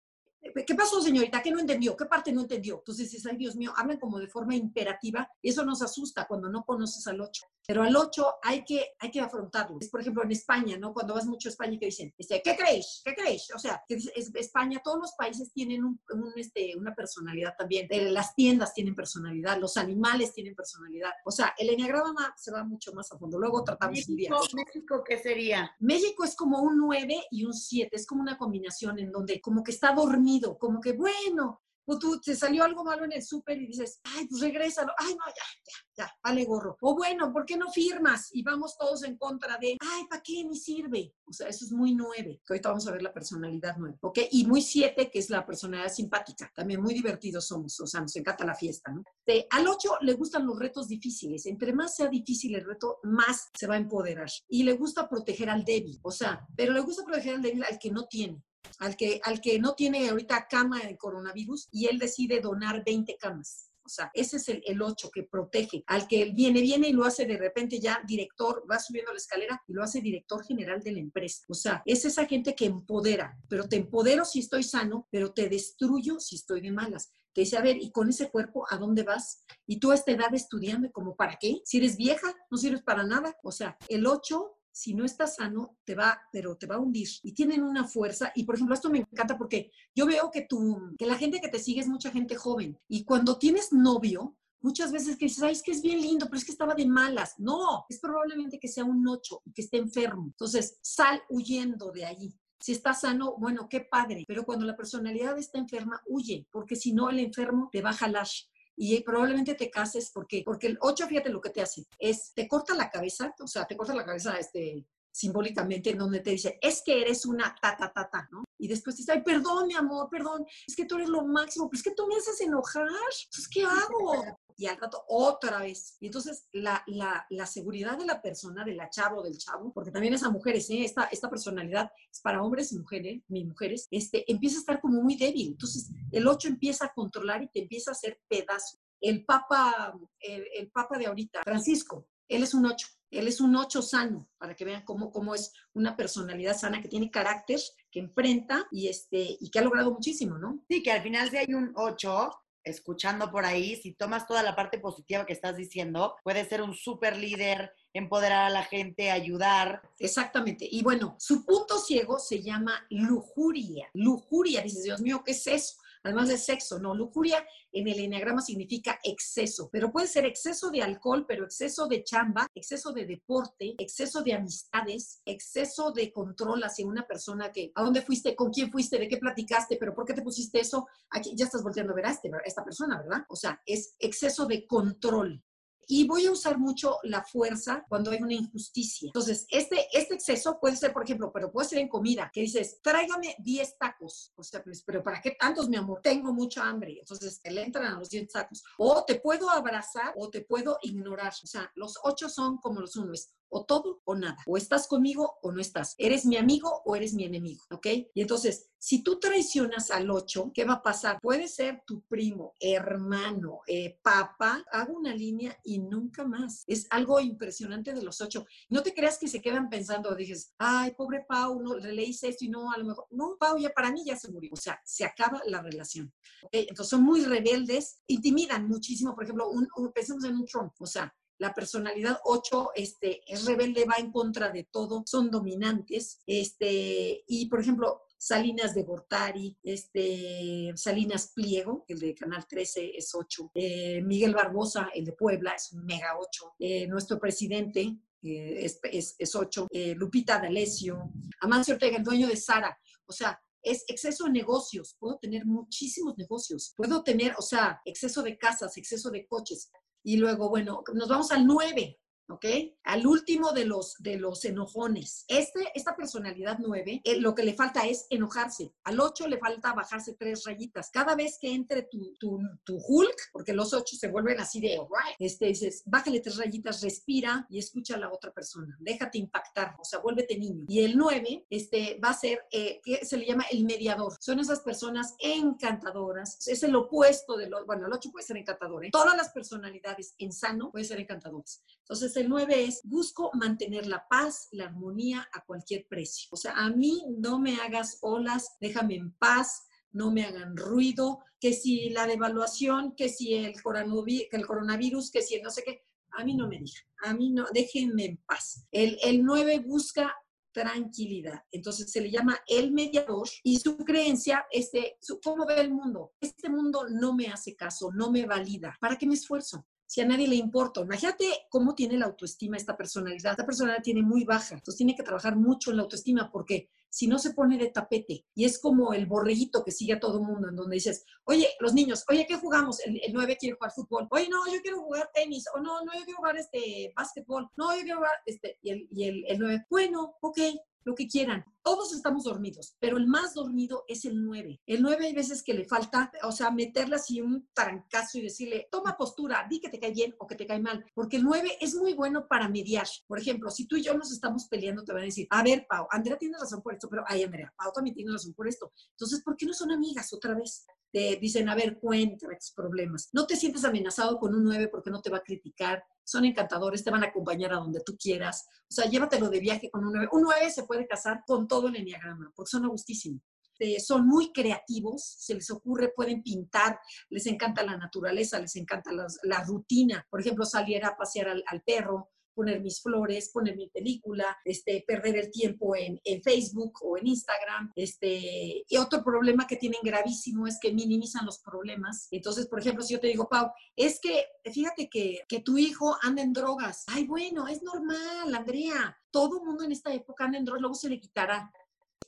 ¿Qué 0.65 0.75
pasó, 0.75 1.01
señorita? 1.01 1.41
¿Qué 1.41 1.51
no 1.51 1.59
entendió? 1.59 1.95
¿Qué 1.97 2.05
parte 2.05 2.31
no 2.31 2.41
entendió? 2.41 2.77
Entonces 2.77 3.09
dices, 3.09 3.25
ay, 3.25 3.37
Dios 3.37 3.55
mío, 3.55 3.73
hablan 3.75 3.97
como 3.97 4.19
de 4.19 4.27
forma 4.27 4.55
imperativa 4.55 5.27
eso 5.41 5.65
nos 5.65 5.81
asusta 5.81 6.25
cuando 6.27 6.49
no 6.49 6.63
conoces 6.63 7.05
al 7.07 7.21
8. 7.21 7.45
Pero 7.67 7.83
al 7.83 7.95
8 7.95 8.35
hay 8.43 8.63
que, 8.63 8.91
hay 8.99 9.11
que 9.11 9.21
afrontarlo. 9.21 9.77
Es, 9.79 9.89
por 9.89 10.01
ejemplo, 10.01 10.23
en 10.23 10.31
España, 10.31 10.77
¿no? 10.77 10.93
Cuando 10.93 11.13
vas 11.13 11.25
mucho 11.25 11.49
a 11.49 11.51
España 11.51 11.73
y 11.73 11.79
te 11.79 11.85
dicen, 11.87 12.13
este, 12.17 12.41
¿qué 12.43 12.55
creéis? 12.55 13.01
¿Qué 13.03 13.13
creéis? 13.13 13.47
O 13.55 13.59
sea, 13.59 13.83
que 13.87 13.95
es, 13.95 14.11
España, 14.35 14.81
todos 14.83 14.99
los 14.99 15.13
países 15.13 15.51
tienen 15.53 15.83
un, 15.83 15.99
este, 16.35 16.75
una 16.77 16.93
personalidad 16.93 17.55
también. 17.57 17.87
Las 18.13 18.35
tiendas 18.35 18.73
tienen 18.73 18.95
personalidad, 18.95 19.59
los 19.59 19.77
animales 19.77 20.33
tienen 20.33 20.55
personalidad. 20.55 21.11
O 21.25 21.31
sea, 21.31 21.53
el 21.57 21.69
enneagrama 21.69 22.33
se 22.37 22.51
va 22.51 22.63
mucho 22.63 22.93
más 22.93 23.11
a 23.11 23.17
fondo. 23.17 23.39
Luego 23.39 23.63
tratamos 23.63 23.97
México, 23.97 24.11
un 24.11 24.17
día. 24.17 24.65
¿México 24.65 25.03
qué 25.03 25.17
sería? 25.17 25.71
México 25.79 26.23
es 26.23 26.35
como 26.35 26.61
un 26.61 26.77
9 26.77 27.27
y 27.31 27.45
un 27.45 27.53
7. 27.53 27.89
Es 27.95 28.05
como 28.05 28.21
una 28.21 28.37
combinación 28.37 28.99
en 28.99 29.11
donde 29.11 29.41
como 29.41 29.63
que 29.63 29.71
está 29.71 29.93
dormido 29.93 30.57
como 30.57 30.81
que, 30.81 30.93
bueno, 30.93 31.61
o 31.85 31.99
tú 31.99 32.19
te 32.19 32.35
salió 32.35 32.63
algo 32.63 32.83
malo 32.83 33.05
en 33.05 33.13
el 33.13 33.23
súper 33.23 33.57
y 33.57 33.67
dices, 33.67 33.99
ay, 34.03 34.27
pues 34.27 34.41
regrésalo, 34.41 34.91
ay, 34.97 35.13
no, 35.13 35.25
ya, 35.27 35.43
ya, 35.65 36.05
ya, 36.05 36.15
vale 36.23 36.45
gorro. 36.45 36.77
O 36.81 36.95
bueno, 36.95 37.31
¿por 37.31 37.45
qué 37.45 37.57
no 37.57 37.71
firmas? 37.71 38.29
Y 38.33 38.43
vamos 38.43 38.77
todos 38.77 39.03
en 39.03 39.17
contra 39.17 39.57
de, 39.57 39.77
ay, 39.79 40.05
¿para 40.09 40.21
qué 40.21 40.43
ni 40.43 40.57
sirve? 40.57 41.13
O 41.25 41.33
sea, 41.33 41.47
eso 41.47 41.65
es 41.65 41.71
muy 41.71 41.93
nueve, 41.93 42.41
que 42.45 42.53
ahorita 42.53 42.69
vamos 42.69 42.87
a 42.87 42.91
ver 42.91 43.01
la 43.01 43.13
personalidad 43.13 43.75
nueve, 43.77 43.97
¿ok? 44.01 44.19
Y 44.31 44.45
muy 44.45 44.61
siete, 44.61 45.09
que 45.09 45.19
es 45.19 45.29
la 45.29 45.45
personalidad 45.45 45.91
simpática. 45.91 46.51
También 46.55 46.81
muy 46.81 46.93
divertidos 46.93 47.47
somos, 47.47 47.79
o 47.79 47.87
sea, 47.87 48.01
nos 48.01 48.15
encanta 48.15 48.45
la 48.45 48.55
fiesta, 48.55 48.91
¿no? 48.91 49.03
De, 49.25 49.47
al 49.49 49.67
ocho 49.67 49.97
le 50.01 50.13
gustan 50.13 50.45
los 50.45 50.57
retos 50.57 50.87
difíciles. 50.87 51.45
Entre 51.45 51.73
más 51.73 51.95
sea 51.95 52.07
difícil 52.07 52.55
el 52.55 52.65
reto, 52.65 52.99
más 53.03 53.49
se 53.57 53.67
va 53.67 53.75
a 53.75 53.77
empoderar. 53.77 54.29
Y 54.47 54.63
le 54.63 54.73
gusta 54.73 55.07
proteger 55.07 55.49
al 55.49 55.63
débil, 55.63 55.99
o 56.03 56.11
sea, 56.11 56.45
pero 56.55 56.73
le 56.73 56.81
gusta 56.81 57.03
proteger 57.03 57.35
al 57.35 57.41
débil 57.41 57.63
al 57.63 57.79
que 57.79 57.91
no 57.91 58.05
tiene 58.07 58.43
al 58.79 58.95
que, 58.95 59.19
al 59.23 59.41
que 59.41 59.59
no 59.59 59.75
tiene 59.75 60.09
ahorita 60.09 60.47
cama 60.49 60.81
de 60.81 60.97
coronavirus 60.97 61.67
y 61.71 61.87
él 61.87 61.99
decide 61.99 62.41
donar 62.41 62.83
20 62.85 63.17
camas. 63.17 63.71
O 63.85 63.89
sea, 63.89 64.09
ese 64.15 64.37
es 64.37 64.49
el, 64.49 64.63
el 64.65 64.81
8 64.81 65.11
que 65.13 65.23
protege. 65.23 65.83
Al 65.85 66.07
que 66.07 66.25
viene, 66.31 66.61
viene 66.61 66.89
y 66.89 66.93
lo 66.93 67.05
hace 67.05 67.25
de 67.25 67.37
repente 67.37 67.79
ya 67.79 68.01
director, 68.05 68.65
va 68.69 68.79
subiendo 68.79 69.11
la 69.11 69.17
escalera 69.17 69.61
y 69.67 69.73
lo 69.73 69.83
hace 69.83 70.01
director 70.01 70.43
general 70.43 70.81
de 70.81 70.91
la 70.91 70.99
empresa. 70.99 71.43
O 71.47 71.53
sea, 71.53 71.83
es 71.85 72.03
esa 72.03 72.25
gente 72.25 72.55
que 72.55 72.65
empodera, 72.65 73.37
pero 73.47 73.69
te 73.69 73.75
empodero 73.75 74.25
si 74.25 74.39
estoy 74.39 74.63
sano, 74.63 75.07
pero 75.11 75.33
te 75.33 75.49
destruyo 75.49 76.19
si 76.19 76.35
estoy 76.35 76.61
de 76.61 76.71
malas. 76.71 77.11
Te 77.31 77.41
dice, 77.41 77.57
a 77.57 77.61
ver, 77.61 77.77
¿y 77.77 77.91
con 77.91 78.09
ese 78.09 78.29
cuerpo 78.29 78.65
a 78.69 78.77
dónde 78.77 79.03
vas? 79.03 79.43
Y 79.67 79.79
tú 79.79 79.91
a 79.91 79.95
esta 79.95 80.13
edad 80.13 80.33
estudiando, 80.33 80.91
¿como 80.91 81.15
para 81.15 81.37
qué? 81.39 81.61
Si 81.65 81.77
eres 81.77 81.97
vieja, 81.97 82.33
no 82.49 82.57
sirves 82.57 82.81
para 82.81 83.03
nada. 83.03 83.37
O 83.43 83.51
sea, 83.51 83.77
el 83.89 84.07
8 84.07 84.54
si 84.75 84.93
no 84.93 85.05
estás 85.05 85.37
sano, 85.37 85.77
te 85.85 85.95
va, 85.95 86.21
pero 86.33 86.57
te 86.57 86.67
va 86.67 86.75
a 86.75 86.79
hundir. 86.79 87.07
Y 87.23 87.31
tienen 87.31 87.63
una 87.63 87.87
fuerza. 87.87 88.33
Y 88.35 88.43
por 88.43 88.55
ejemplo, 88.55 88.75
esto 88.75 88.89
me 88.89 88.99
encanta 88.99 89.37
porque 89.37 89.71
yo 89.95 90.05
veo 90.05 90.29
que 90.29 90.41
tú, 90.41 90.93
que 90.97 91.05
la 91.05 91.15
gente 91.15 91.39
que 91.39 91.47
te 91.47 91.59
sigue 91.59 91.79
es 91.79 91.87
mucha 91.87 92.11
gente 92.11 92.35
joven. 92.35 92.77
Y 92.89 93.05
cuando 93.05 93.37
tienes 93.37 93.71
novio, 93.71 94.35
muchas 94.59 94.91
veces 94.91 95.15
que 95.15 95.27
dices, 95.27 95.43
ay, 95.43 95.53
es 95.53 95.63
que 95.63 95.71
es 95.71 95.81
bien 95.81 96.01
lindo, 96.01 96.25
pero 96.25 96.37
es 96.37 96.43
que 96.43 96.51
estaba 96.51 96.75
de 96.75 96.85
malas. 96.85 97.35
No, 97.37 97.85
es 97.87 98.01
probablemente 98.01 98.59
que 98.59 98.67
sea 98.67 98.83
un 98.83 99.07
ocho 99.07 99.41
y 99.45 99.53
que 99.53 99.61
esté 99.61 99.77
enfermo. 99.77 100.25
Entonces, 100.25 100.77
sal 100.81 101.21
huyendo 101.29 101.93
de 101.93 102.03
allí. 102.03 102.35
Si 102.59 102.73
está 102.73 102.93
sano, 102.93 103.37
bueno, 103.37 103.69
qué 103.69 103.79
padre. 103.79 104.25
Pero 104.27 104.43
cuando 104.43 104.65
la 104.65 104.75
personalidad 104.75 105.37
está 105.37 105.57
enferma, 105.57 106.01
huye, 106.05 106.49
porque 106.51 106.75
si 106.75 106.91
no, 106.91 107.09
el 107.09 107.19
enfermo 107.19 107.69
te 107.71 107.81
va 107.81 107.91
a 107.91 107.93
jalar 107.93 108.27
y 108.75 109.01
probablemente 109.01 109.55
te 109.55 109.69
cases 109.69 110.11
porque, 110.13 110.43
porque 110.45 110.67
el 110.67 110.77
8, 110.81 111.07
fíjate 111.07 111.29
lo 111.29 111.41
que 111.41 111.49
te 111.49 111.61
hace, 111.61 111.85
es, 111.99 112.33
te 112.33 112.47
corta 112.47 112.73
la 112.75 112.89
cabeza, 112.89 113.33
o 113.39 113.47
sea, 113.47 113.65
te 113.65 113.75
corta 113.75 113.93
la 113.93 114.05
cabeza 114.05 114.37
este, 114.37 114.85
simbólicamente 115.11 115.91
en 115.91 115.97
donde 115.97 116.19
te 116.19 116.31
dice, 116.31 116.59
es 116.61 116.81
que 116.83 117.01
eres 117.01 117.25
una 117.25 117.55
ta, 117.61 117.75
ta, 117.75 117.91
ta, 117.91 118.09
ta, 118.09 118.27
¿no? 118.31 118.44
Y 118.57 118.67
después 118.67 118.95
te 118.95 119.01
dice, 119.01 119.11
ay, 119.13 119.21
perdón, 119.23 119.67
mi 119.67 119.75
amor, 119.75 120.07
perdón, 120.09 120.45
es 120.67 120.75
que 120.75 120.85
tú 120.85 120.95
eres 120.95 121.09
lo 121.09 121.25
máximo, 121.25 121.69
pero 121.69 121.77
es 121.77 121.83
que 121.83 121.93
tú 121.95 122.07
me 122.07 122.15
haces 122.15 122.39
enojar, 122.41 122.87
¿Pues 123.31 123.47
¿qué 123.47 123.63
hago? 123.63 124.39
y 124.57 124.67
al 124.67 124.77
rato 124.77 125.03
otra 125.07 125.59
vez. 125.59 125.97
Y 125.99 126.07
entonces 126.07 126.47
la, 126.53 126.83
la, 126.87 127.25
la 127.29 127.45
seguridad 127.45 127.97
de 127.97 128.05
la 128.05 128.21
persona, 128.21 128.63
de 128.63 128.73
la 128.73 128.89
chavo, 128.89 129.21
del 129.21 129.37
chavo, 129.37 129.73
porque 129.73 129.91
también 129.91 130.13
es 130.13 130.23
a 130.23 130.29
mujeres, 130.29 130.69
¿eh? 130.69 130.83
esta, 130.83 131.05
esta 131.05 131.29
personalidad 131.29 131.91
es 132.11 132.21
para 132.21 132.41
hombres 132.41 132.71
y 132.71 132.79
mujeres, 132.79 133.21
mis 133.27 133.45
mujeres, 133.45 133.87
este, 133.91 134.29
empieza 134.31 134.57
a 134.57 134.59
estar 134.59 134.81
como 134.81 135.01
muy 135.01 135.15
débil. 135.15 135.49
Entonces 135.49 135.89
el 136.11 136.27
8 136.27 136.47
empieza 136.47 136.85
a 136.85 136.93
controlar 136.93 137.43
y 137.43 137.49
te 137.49 137.61
empieza 137.61 137.91
a 137.91 137.93
hacer 137.93 138.19
pedazo. 138.27 138.79
El 139.01 139.25
papa, 139.25 139.93
el, 140.19 140.45
el 140.55 140.71
papa 140.71 140.97
de 140.97 141.07
ahorita, 141.07 141.43
Francisco, 141.43 142.07
él 142.27 142.43
es 142.43 142.53
un 142.53 142.65
8. 142.65 142.87
Él 143.11 143.27
es 143.27 143.39
un 143.39 143.55
8 143.55 143.81
sano, 143.81 144.27
para 144.37 144.55
que 144.55 144.65
vean 144.65 144.83
cómo, 144.83 145.11
cómo 145.11 145.35
es 145.35 145.53
una 145.73 145.95
personalidad 145.95 146.57
sana 146.57 146.81
que 146.81 146.89
tiene 146.89 147.11
carácter, 147.11 147.59
que 147.95 148.01
enfrenta 148.01 148.67
y, 148.71 148.89
este, 148.89 149.37
y 149.39 149.49
que 149.49 149.59
ha 149.59 149.61
logrado 149.61 149.89
muchísimo, 149.89 150.37
¿no? 150.37 150.59
Sí, 150.67 150.83
que 150.83 150.91
al 150.91 151.01
final 151.01 151.29
si 151.29 151.37
hay 151.37 151.53
un 151.53 151.71
8, 151.75 152.29
escuchando 152.65 153.31
por 153.31 153.45
ahí, 153.45 153.77
si 153.77 153.93
tomas 153.93 154.27
toda 154.27 154.43
la 154.43 154.53
parte 154.53 154.79
positiva 154.79 155.25
que 155.25 155.31
estás 155.31 155.55
diciendo, 155.55 156.17
puedes 156.21 156.49
ser 156.49 156.61
un 156.61 156.73
súper 156.73 157.15
líder, 157.15 157.71
empoderar 157.93 158.47
a 158.47 158.49
la 158.49 158.63
gente, 158.63 159.11
ayudar. 159.11 159.81
Exactamente. 159.97 160.67
Y 160.69 160.83
bueno, 160.83 161.15
su 161.19 161.45
punto 161.45 161.77
ciego 161.77 162.19
se 162.19 162.43
llama 162.43 162.85
lujuria. 162.89 163.89
Lujuria, 163.93 164.61
dices, 164.61 164.83
Dios 164.83 164.99
mío, 164.99 165.21
¿qué 165.23 165.31
es 165.31 165.47
eso? 165.47 165.75
Además 166.05 166.29
de 166.29 166.37
sexo, 166.37 166.79
no, 166.79 166.93
lujuria 166.95 167.45
en 167.71 167.87
el 167.87 167.99
enneagrama 167.99 168.41
significa 168.41 168.99
exceso, 169.03 169.69
pero 169.71 169.91
puede 169.91 170.07
ser 170.07 170.25
exceso 170.25 170.69
de 170.69 170.81
alcohol, 170.81 171.25
pero 171.27 171.45
exceso 171.45 171.87
de 171.87 172.03
chamba, 172.03 172.47
exceso 172.55 172.93
de 172.93 173.05
deporte, 173.05 173.75
exceso 173.77 174.21
de 174.21 174.33
amistades, 174.33 175.21
exceso 175.25 175.91
de 175.91 176.13
control 176.13 176.63
hacia 176.63 176.85
una 176.85 177.05
persona 177.05 177.51
que, 177.51 177.71
¿a 177.75 177.83
dónde 177.83 178.01
fuiste? 178.01 178.35
¿Con 178.35 178.51
quién 178.51 178.71
fuiste? 178.71 178.97
¿De 178.97 179.07
qué 179.07 179.17
platicaste? 179.17 179.77
¿Pero 179.77 179.93
por 179.93 180.05
qué 180.05 180.13
te 180.13 180.21
pusiste 180.21 180.59
eso? 180.59 180.87
Aquí 181.09 181.33
ya 181.35 181.45
estás 181.45 181.63
volteando 181.63 181.93
a 181.93 181.95
ver 181.95 182.05
este, 182.05 182.29
a 182.29 182.39
esta 182.45 182.63
persona, 182.63 183.01
¿verdad? 183.01 183.25
O 183.29 183.35
sea, 183.35 183.61
es 183.65 183.95
exceso 183.99 184.45
de 184.45 184.65
control. 184.65 185.43
Y 185.87 186.07
voy 186.07 186.25
a 186.25 186.31
usar 186.31 186.57
mucho 186.57 186.97
la 187.03 187.23
fuerza 187.23 187.85
cuando 187.87 188.11
hay 188.11 188.21
una 188.21 188.33
injusticia. 188.33 189.07
Entonces, 189.07 189.45
este, 189.49 189.87
este 189.91 190.15
exceso 190.15 190.59
puede 190.59 190.75
ser, 190.75 190.93
por 190.93 191.03
ejemplo, 191.03 191.31
pero 191.31 191.51
puede 191.51 191.69
ser 191.69 191.79
en 191.79 191.87
comida, 191.87 192.29
que 192.33 192.41
dices, 192.41 192.79
tráigame 192.81 193.35
10 193.39 193.77
tacos. 193.77 194.33
O 194.35 194.43
sea, 194.43 194.63
pues, 194.63 194.83
pero 194.83 195.03
¿para 195.03 195.21
qué 195.21 195.31
tantos, 195.31 195.69
mi 195.69 195.77
amor? 195.77 196.01
Tengo 196.01 196.33
mucha 196.33 196.67
hambre. 196.67 196.97
Entonces, 196.99 197.39
le 197.43 197.63
entran 197.63 197.85
a 197.85 197.99
los 197.99 198.09
10 198.09 198.27
tacos. 198.29 198.63
O 198.77 199.03
te 199.05 199.15
puedo 199.15 199.49
abrazar 199.49 200.13
o 200.17 200.29
te 200.29 200.41
puedo 200.41 200.77
ignorar. 200.81 201.33
O 201.43 201.47
sea, 201.47 201.71
los 201.75 201.97
ocho 202.03 202.29
son 202.29 202.57
como 202.57 202.81
los 202.81 202.95
uno. 202.95 203.13
O 203.55 203.63
todo 203.63 204.01
o 204.03 204.15
nada. 204.15 204.37
O 204.45 204.57
estás 204.57 204.85
conmigo 204.85 205.37
o 205.41 205.49
no 205.49 205.61
estás. 205.61 205.95
Eres 205.97 206.25
mi 206.25 206.35
amigo 206.35 206.81
o 206.83 206.93
eres 206.93 207.13
mi 207.13 207.23
enemigo, 207.23 207.63
¿ok? 207.71 207.87
Y 208.13 208.21
entonces, 208.21 208.69
si 208.77 209.01
tú 209.01 209.17
traicionas 209.17 209.91
al 209.91 210.11
8, 210.11 210.51
¿qué 210.53 210.65
va 210.65 210.73
a 210.73 210.83
pasar? 210.83 211.19
Puede 211.21 211.47
ser 211.47 211.81
tu 211.87 212.01
primo, 212.01 212.53
hermano, 212.59 213.61
eh, 213.65 213.97
papá, 214.03 214.63
hago 214.73 214.97
una 214.97 215.15
línea 215.15 215.57
y 215.63 215.79
nunca 215.79 216.25
más. 216.25 216.65
Es 216.67 216.85
algo 216.89 217.17
impresionante 217.21 217.93
de 217.93 218.03
los 218.03 218.19
8. 218.19 218.45
No 218.69 218.83
te 218.83 218.93
creas 218.93 219.17
que 219.17 219.29
se 219.29 219.41
quedan 219.41 219.69
pensando, 219.69 220.13
dices, 220.15 220.53
ay, 220.57 220.91
pobre 220.91 221.25
Pau, 221.25 221.61
no, 221.61 221.77
le 221.77 221.93
leíste 221.93 222.27
esto 222.27 222.43
y 222.43 222.49
no, 222.49 222.73
a 222.73 222.77
lo 222.77 222.83
mejor, 222.83 223.07
no, 223.11 223.37
Pau, 223.39 223.57
ya 223.57 223.69
para 223.69 223.89
mí 223.89 224.03
ya 224.05 224.17
se 224.17 224.29
murió. 224.29 224.49
O 224.51 224.57
sea, 224.57 224.81
se 224.83 225.05
acaba 225.05 225.41
la 225.45 225.61
relación. 225.61 226.13
¿okay? 226.43 226.65
Entonces 226.67 226.89
son 226.89 227.03
muy 227.03 227.23
rebeldes, 227.23 228.01
intimidan 228.07 228.67
muchísimo. 228.67 229.15
Por 229.15 229.23
ejemplo, 229.23 229.49
un, 229.49 229.69
pensemos 229.93 230.25
en 230.25 230.35
un 230.35 230.45
Trump, 230.45 230.73
o 230.79 230.85
sea, 230.85 231.15
la 231.37 231.53
personalidad 231.53 232.19
8 232.23 232.71
este, 232.75 233.21
es 233.27 233.45
rebelde, 233.45 233.85
va 233.85 233.95
en 233.97 234.11
contra 234.11 234.49
de 234.49 234.63
todo, 234.63 235.03
son 235.05 235.29
dominantes. 235.29 236.21
Este, 236.25 237.23
y, 237.27 237.47
por 237.47 237.61
ejemplo, 237.61 238.01
Salinas 238.17 238.73
de 238.73 238.83
Gortari, 238.83 239.57
este, 239.63 240.71
Salinas 240.75 241.31
Pliego, 241.35 241.85
el 241.87 241.99
de 241.99 242.15
Canal 242.15 242.47
13 242.47 242.97
es 242.97 243.13
8, 243.13 243.51
eh, 243.53 244.01
Miguel 244.01 244.33
Barbosa, 244.33 244.89
el 244.93 245.05
de 245.05 245.13
Puebla, 245.13 245.53
es 245.53 245.73
un 245.73 245.85
mega 245.85 246.17
8, 246.17 246.55
eh, 246.59 246.87
nuestro 246.87 247.19
presidente 247.19 247.97
eh, 248.23 248.65
es, 248.65 249.15
es, 249.19 249.35
8, 249.35 249.67
Lupita 249.95 250.39
D'Alessio, 250.39 251.11
Amancio 251.41 251.75
Ortega, 251.75 251.97
el 251.97 252.03
dueño 252.03 252.27
de 252.27 252.37
Sara, 252.37 252.75
o 253.05 253.13
sea, 253.13 253.39
es 253.65 253.83
exceso 253.87 254.25
de 254.25 254.31
negocios. 254.31 254.95
Puedo 254.99 255.17
tener 255.17 255.45
muchísimos 255.45 256.15
negocios. 256.17 256.73
Puedo 256.77 257.03
tener, 257.03 257.33
o 257.37 257.41
sea, 257.41 257.81
exceso 257.83 258.21
de 258.21 258.37
casas, 258.37 258.77
exceso 258.77 259.09
de 259.09 259.25
coches. 259.25 259.71
Y 260.05 260.17
luego, 260.17 260.49
bueno, 260.49 260.83
nos 260.93 261.09
vamos 261.09 261.31
al 261.31 261.47
9. 261.47 261.99
¿Ok? 262.29 262.45
Al 262.83 263.05
último 263.05 263.51
de 263.51 263.65
los, 263.65 263.95
de 263.99 264.17
los 264.17 264.45
enojones. 264.45 265.25
Este, 265.27 265.71
esta 265.73 265.95
personalidad 265.95 266.57
9, 266.59 267.01
eh, 267.03 267.19
lo 267.19 267.35
que 267.35 267.43
le 267.43 267.53
falta 267.53 267.85
es 267.85 268.07
enojarse. 268.09 268.73
Al 268.83 268.99
8 268.99 269.27
le 269.27 269.37
falta 269.37 269.73
bajarse 269.73 270.13
tres 270.13 270.43
rayitas. 270.45 270.89
Cada 270.91 271.15
vez 271.15 271.37
que 271.39 271.53
entre 271.53 271.83
tu, 271.83 272.15
tu, 272.19 272.39
tu 272.63 272.77
Hulk, 272.77 273.29
porque 273.31 273.53
los 273.53 273.73
8 273.73 273.95
se 273.95 274.09
vuelven 274.09 274.39
así 274.39 274.59
de, 274.59 274.79
este, 275.19 275.47
dices, 275.47 275.83
bájale 275.85 276.19
tres 276.19 276.37
rayitas, 276.37 276.81
respira 276.81 277.45
y 277.49 277.59
escucha 277.59 277.95
a 277.95 277.99
la 277.99 278.11
otra 278.11 278.31
persona. 278.31 278.75
Déjate 278.79 279.17
impactar, 279.17 279.75
o 279.79 279.85
sea, 279.85 279.99
vuélvete 279.99 280.37
niño. 280.37 280.65
Y 280.67 280.83
el 280.83 280.97
9 280.97 281.45
este, 281.49 281.99
va 282.03 282.09
a 282.09 282.13
ser, 282.13 282.45
eh, 282.51 282.81
que 282.83 283.05
se 283.05 283.17
le 283.17 283.25
llama 283.25 283.45
el 283.51 283.65
mediador. 283.65 284.13
Son 284.19 284.39
esas 284.39 284.61
personas 284.61 285.15
encantadoras. 285.19 286.47
Es 286.47 286.63
el 286.63 286.75
opuesto 286.75 287.37
de 287.37 287.49
los, 287.49 287.65
bueno, 287.65 287.87
el 287.87 287.93
8 287.93 288.11
puede 288.11 288.25
ser 288.25 288.37
encantador, 288.37 288.85
¿eh? 288.85 288.89
Todas 288.91 289.15
las 289.15 289.29
personalidades 289.29 290.15
en 290.17 290.31
sano 290.31 290.71
pueden 290.71 290.87
ser 290.87 290.99
encantadoras. 290.99 291.63
Entonces, 291.79 292.14
el 292.17 292.29
9 292.29 292.65
es, 292.65 292.81
busco 292.83 293.31
mantener 293.33 293.87
la 293.87 294.07
paz, 294.07 294.47
la 294.51 294.65
armonía 294.65 295.27
a 295.33 295.43
cualquier 295.45 295.87
precio. 295.87 296.29
O 296.31 296.37
sea, 296.37 296.53
a 296.53 296.69
mí 296.69 297.03
no 297.17 297.39
me 297.39 297.57
hagas 297.57 297.99
olas, 298.01 298.55
déjame 298.59 298.95
en 298.95 299.11
paz, 299.13 299.67
no 299.91 300.11
me 300.11 300.25
hagan 300.25 300.55
ruido, 300.57 301.19
que 301.39 301.53
si 301.53 301.89
la 301.89 302.07
devaluación, 302.07 302.95
que 302.95 303.09
si 303.09 303.33
el 303.33 303.61
coronavirus, 303.61 305.11
que, 305.11 305.21
si 305.21 305.41
no 305.41 305.49
sé 305.49 305.63
qué, 305.63 305.83
a 306.11 306.23
mí 306.23 306.35
no 306.35 306.47
me 306.47 306.59
digan, 306.59 306.83
a 307.03 307.13
mí 307.13 307.31
no, 307.31 307.45
déjenme 307.53 308.05
en 308.05 308.17
paz. 308.25 308.65
El, 308.71 308.97
el 309.03 309.23
9 309.23 309.59
busca 309.59 310.13
tranquilidad. 310.55 311.43
Entonces 311.51 311.91
se 311.91 311.99
le 311.99 312.09
llama 312.09 312.39
el 312.47 312.71
mediador 312.71 313.27
y 313.43 313.59
su 313.59 313.75
creencia, 313.77 314.45
este, 314.49 314.97
su, 315.01 315.19
¿cómo 315.19 315.45
ve 315.45 315.59
el 315.59 315.71
mundo? 315.71 316.13
Este 316.21 316.49
mundo 316.49 316.87
no 316.89 317.13
me 317.13 317.27
hace 317.27 317.55
caso, 317.55 317.91
no 317.93 318.09
me 318.09 318.25
valida. 318.25 318.75
¿Para 318.79 318.97
qué 318.97 319.05
me 319.05 319.15
esfuerzo? 319.15 319.67
Si 319.85 320.01
a 320.01 320.05
nadie 320.05 320.27
le 320.27 320.35
importa. 320.35 320.81
Imagínate 320.81 321.25
cómo 321.49 321.75
tiene 321.75 321.97
la 321.97 322.05
autoestima 322.05 322.57
esta 322.57 322.75
personalidad. 322.75 323.31
Esta 323.31 323.45
personalidad 323.45 323.83
tiene 323.83 324.01
muy 324.01 324.23
baja, 324.23 324.55
entonces 324.55 324.77
tiene 324.77 324.95
que 324.95 325.03
trabajar 325.03 325.35
mucho 325.35 325.71
en 325.71 325.77
la 325.77 325.83
autoestima 325.83 326.31
porque 326.31 326.69
si 326.89 327.07
no 327.07 327.19
se 327.19 327.33
pone 327.33 327.57
de 327.57 327.71
tapete 327.71 328.25
y 328.33 328.45
es 328.45 328.57
como 328.57 328.93
el 328.93 329.05
borreguito 329.05 329.65
que 329.65 329.71
sigue 329.71 329.93
a 329.93 329.99
todo 329.99 330.19
el 330.19 330.23
mundo 330.23 330.47
en 330.47 330.55
donde 330.55 330.75
dices, 330.75 331.03
oye, 331.25 331.49
los 331.59 331.73
niños, 331.73 332.05
oye, 332.09 332.25
¿qué 332.25 332.37
jugamos? 332.37 332.79
El, 332.85 333.01
9 333.11 333.37
quiere 333.37 333.55
jugar 333.55 333.71
fútbol. 333.73 334.07
Oye, 334.11 334.29
no, 334.29 334.45
yo 334.47 334.61
quiero 334.61 334.81
jugar 334.81 335.09
tenis. 335.13 335.45
O 335.53 335.59
no, 335.59 335.83
no, 335.83 335.93
yo 335.93 336.05
quiero 336.05 336.17
jugar 336.17 336.37
este 336.37 336.93
básquetbol. 336.95 337.49
No, 337.57 337.75
yo 337.75 337.81
quiero 337.81 337.97
jugar 337.97 338.13
este. 338.25 338.57
Y 338.61 338.69
el, 338.69 338.87
y 338.91 339.03
el, 339.03 339.25
el 339.27 339.39
9, 339.39 339.65
bueno, 339.69 340.15
ok, 340.21 340.39
lo 340.85 340.95
que 340.95 341.07
quieran. 341.07 341.43
Todos 341.61 341.93
estamos 341.93 342.23
dormidos, 342.23 342.77
pero 342.79 342.97
el 342.97 343.07
más 343.07 343.33
dormido 343.33 343.83
es 343.87 344.05
el 344.05 344.23
9. 344.23 344.61
El 344.65 344.81
9 344.83 345.07
hay 345.07 345.13
veces 345.13 345.43
que 345.43 345.53
le 345.53 345.65
falta, 345.65 346.11
o 346.23 346.31
sea, 346.31 346.51
meterle 346.51 346.95
así 346.95 347.21
un 347.21 347.49
trancazo 347.53 348.19
y 348.19 348.21
decirle, 348.21 348.67
toma 348.71 348.95
postura, 348.95 349.45
di 349.49 349.59
que 349.59 349.69
te 349.69 349.79
cae 349.79 349.91
bien 349.91 350.15
o 350.19 350.27
que 350.27 350.35
te 350.35 350.45
cae 350.45 350.59
mal, 350.59 350.85
porque 350.93 351.17
el 351.17 351.23
9 351.23 351.57
es 351.59 351.75
muy 351.75 351.93
bueno 351.93 352.27
para 352.27 352.47
mediar. 352.47 352.87
Por 353.07 353.19
ejemplo, 353.19 353.49
si 353.49 353.65
tú 353.65 353.75
y 353.75 353.83
yo 353.83 353.95
nos 353.95 354.11
estamos 354.11 354.45
peleando, 354.45 354.83
te 354.83 354.93
van 354.93 355.01
a 355.01 355.05
decir, 355.05 355.27
a 355.31 355.43
ver, 355.43 355.65
Pau, 355.67 355.87
Andrea 355.89 356.17
tiene 356.17 356.37
razón 356.37 356.61
por 356.61 356.73
esto, 356.73 356.87
pero, 356.87 357.03
ay, 357.07 357.23
Andrea, 357.23 357.51
Pau 357.57 357.71
también 357.73 357.95
tiene 357.95 358.11
razón 358.11 358.33
por 358.33 358.47
esto. 358.47 358.71
Entonces, 358.91 359.21
¿por 359.23 359.35
qué 359.35 359.47
no 359.47 359.53
son 359.53 359.71
amigas 359.71 360.13
otra 360.13 360.35
vez? 360.35 360.65
Te 360.95 361.17
dicen, 361.17 361.49
a 361.49 361.55
ver, 361.55 361.77
cuéntame 361.77 362.37
tus 362.37 362.51
problemas. 362.51 363.09
No 363.11 363.27
te 363.27 363.35
sientes 363.35 363.65
amenazado 363.65 364.17
con 364.17 364.33
un 364.33 364.45
9 364.45 364.69
porque 364.69 364.89
no 364.89 365.01
te 365.01 365.09
va 365.09 365.17
a 365.17 365.23
criticar, 365.23 365.83
son 366.05 366.23
encantadores, 366.23 366.85
te 366.85 366.89
van 366.89 367.03
a 367.03 367.07
acompañar 367.07 367.51
a 367.51 367.57
donde 367.57 367.81
tú 367.85 367.97
quieras. 367.97 368.47
O 368.69 368.73
sea, 368.73 368.89
llévatelo 368.89 369.27
de 369.27 369.41
viaje 369.41 369.69
con 369.69 369.83
un 369.83 369.91
9. 369.91 370.07
Un 370.13 370.21
9 370.21 370.49
se 370.51 370.63
puede 370.63 370.87
casar 370.87 371.23
con 371.27 371.49
todo 371.49 371.67
el 371.67 371.75
enneagrama, 371.75 372.31
porque 372.33 372.49
son 372.49 372.63
agustísimos. 372.63 373.21
Eh, 373.59 373.81
son 373.81 374.07
muy 374.07 374.31
creativos, 374.31 375.03
se 375.03 375.33
les 375.33 375.51
ocurre, 375.51 375.91
pueden 375.93 376.23
pintar, 376.23 376.79
les 377.09 377.27
encanta 377.27 377.63
la 377.63 377.75
naturaleza, 377.75 378.39
les 378.39 378.55
encanta 378.55 378.91
la 379.23 379.43
rutina. 379.43 380.07
Por 380.09 380.21
ejemplo, 380.21 380.45
salir 380.45 380.85
a 380.85 380.95
pasear 380.95 381.27
al 381.27 381.61
perro, 381.63 382.11
poner 382.35 382.61
mis 382.61 382.81
flores, 382.81 383.29
poner 383.29 383.55
mi 383.55 383.69
película, 383.69 384.37
este, 384.45 384.83
perder 384.85 385.17
el 385.17 385.31
tiempo 385.31 385.75
en, 385.75 385.99
en, 386.03 386.21
Facebook 386.21 386.73
o 386.83 386.97
en 386.97 387.07
Instagram. 387.07 387.71
Este, 387.75 388.63
y 388.67 388.77
otro 388.77 389.03
problema 389.03 389.47
que 389.47 389.55
tienen 389.55 389.79
gravísimo 389.83 390.45
es 390.45 390.59
que 390.59 390.73
minimizan 390.73 391.25
los 391.25 391.39
problemas. 391.39 392.07
Entonces, 392.11 392.47
por 392.47 392.59
ejemplo, 392.59 392.83
si 392.83 392.93
yo 392.93 392.99
te 392.99 393.07
digo, 393.07 393.27
Pau, 393.29 393.51
es 393.75 393.99
que 393.99 394.25
fíjate 394.51 394.89
que, 394.89 395.21
que 395.27 395.39
tu 395.39 395.57
hijo 395.57 395.97
anda 396.01 396.21
en 396.21 396.33
drogas. 396.33 396.83
Ay, 396.87 397.05
bueno, 397.05 397.47
es 397.47 397.63
normal, 397.63 398.35
Andrea. 398.35 398.97
Todo 399.09 399.43
mundo 399.43 399.63
en 399.63 399.71
esta 399.71 399.93
época 399.93 400.25
anda 400.25 400.37
en 400.37 400.45
drogas, 400.45 400.61
luego 400.61 400.75
se 400.75 400.89
le 400.89 400.99
quitará. 400.99 401.51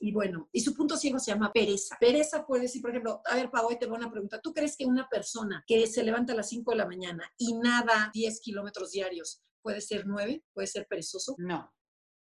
Y 0.00 0.12
bueno, 0.12 0.48
y 0.52 0.60
su 0.60 0.74
punto 0.74 0.96
ciego 0.96 1.18
se 1.18 1.32
llama 1.32 1.52
pereza. 1.52 1.96
Pereza 1.98 2.46
puede 2.46 2.62
decir, 2.62 2.80
por 2.80 2.90
ejemplo, 2.90 3.20
a 3.24 3.34
ver, 3.34 3.50
Pau, 3.50 3.66
hoy 3.66 3.78
te 3.78 3.86
voy 3.86 3.96
a 3.96 3.98
una 3.98 4.10
pregunta. 4.10 4.40
¿Tú 4.40 4.52
crees 4.52 4.76
que 4.76 4.86
una 4.86 5.08
persona 5.08 5.64
que 5.66 5.86
se 5.86 6.04
levanta 6.04 6.32
a 6.32 6.36
las 6.36 6.48
5 6.48 6.70
de 6.70 6.76
la 6.76 6.86
mañana 6.86 7.28
y 7.36 7.54
nada 7.54 8.10
10 8.14 8.40
kilómetros 8.40 8.92
diarios 8.92 9.42
puede 9.68 9.82
ser 9.82 10.06
nueve, 10.06 10.42
puede 10.54 10.66
ser 10.66 10.86
perezoso. 10.88 11.34
No. 11.36 11.70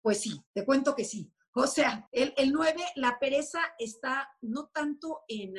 Pues 0.00 0.20
sí, 0.20 0.40
te 0.52 0.64
cuento 0.64 0.94
que 0.94 1.04
sí. 1.04 1.32
O 1.56 1.66
sea, 1.66 2.08
el, 2.12 2.32
el 2.36 2.52
9, 2.52 2.80
la 2.94 3.18
pereza 3.18 3.58
está 3.76 4.28
no 4.42 4.68
tanto 4.68 5.22
en, 5.26 5.56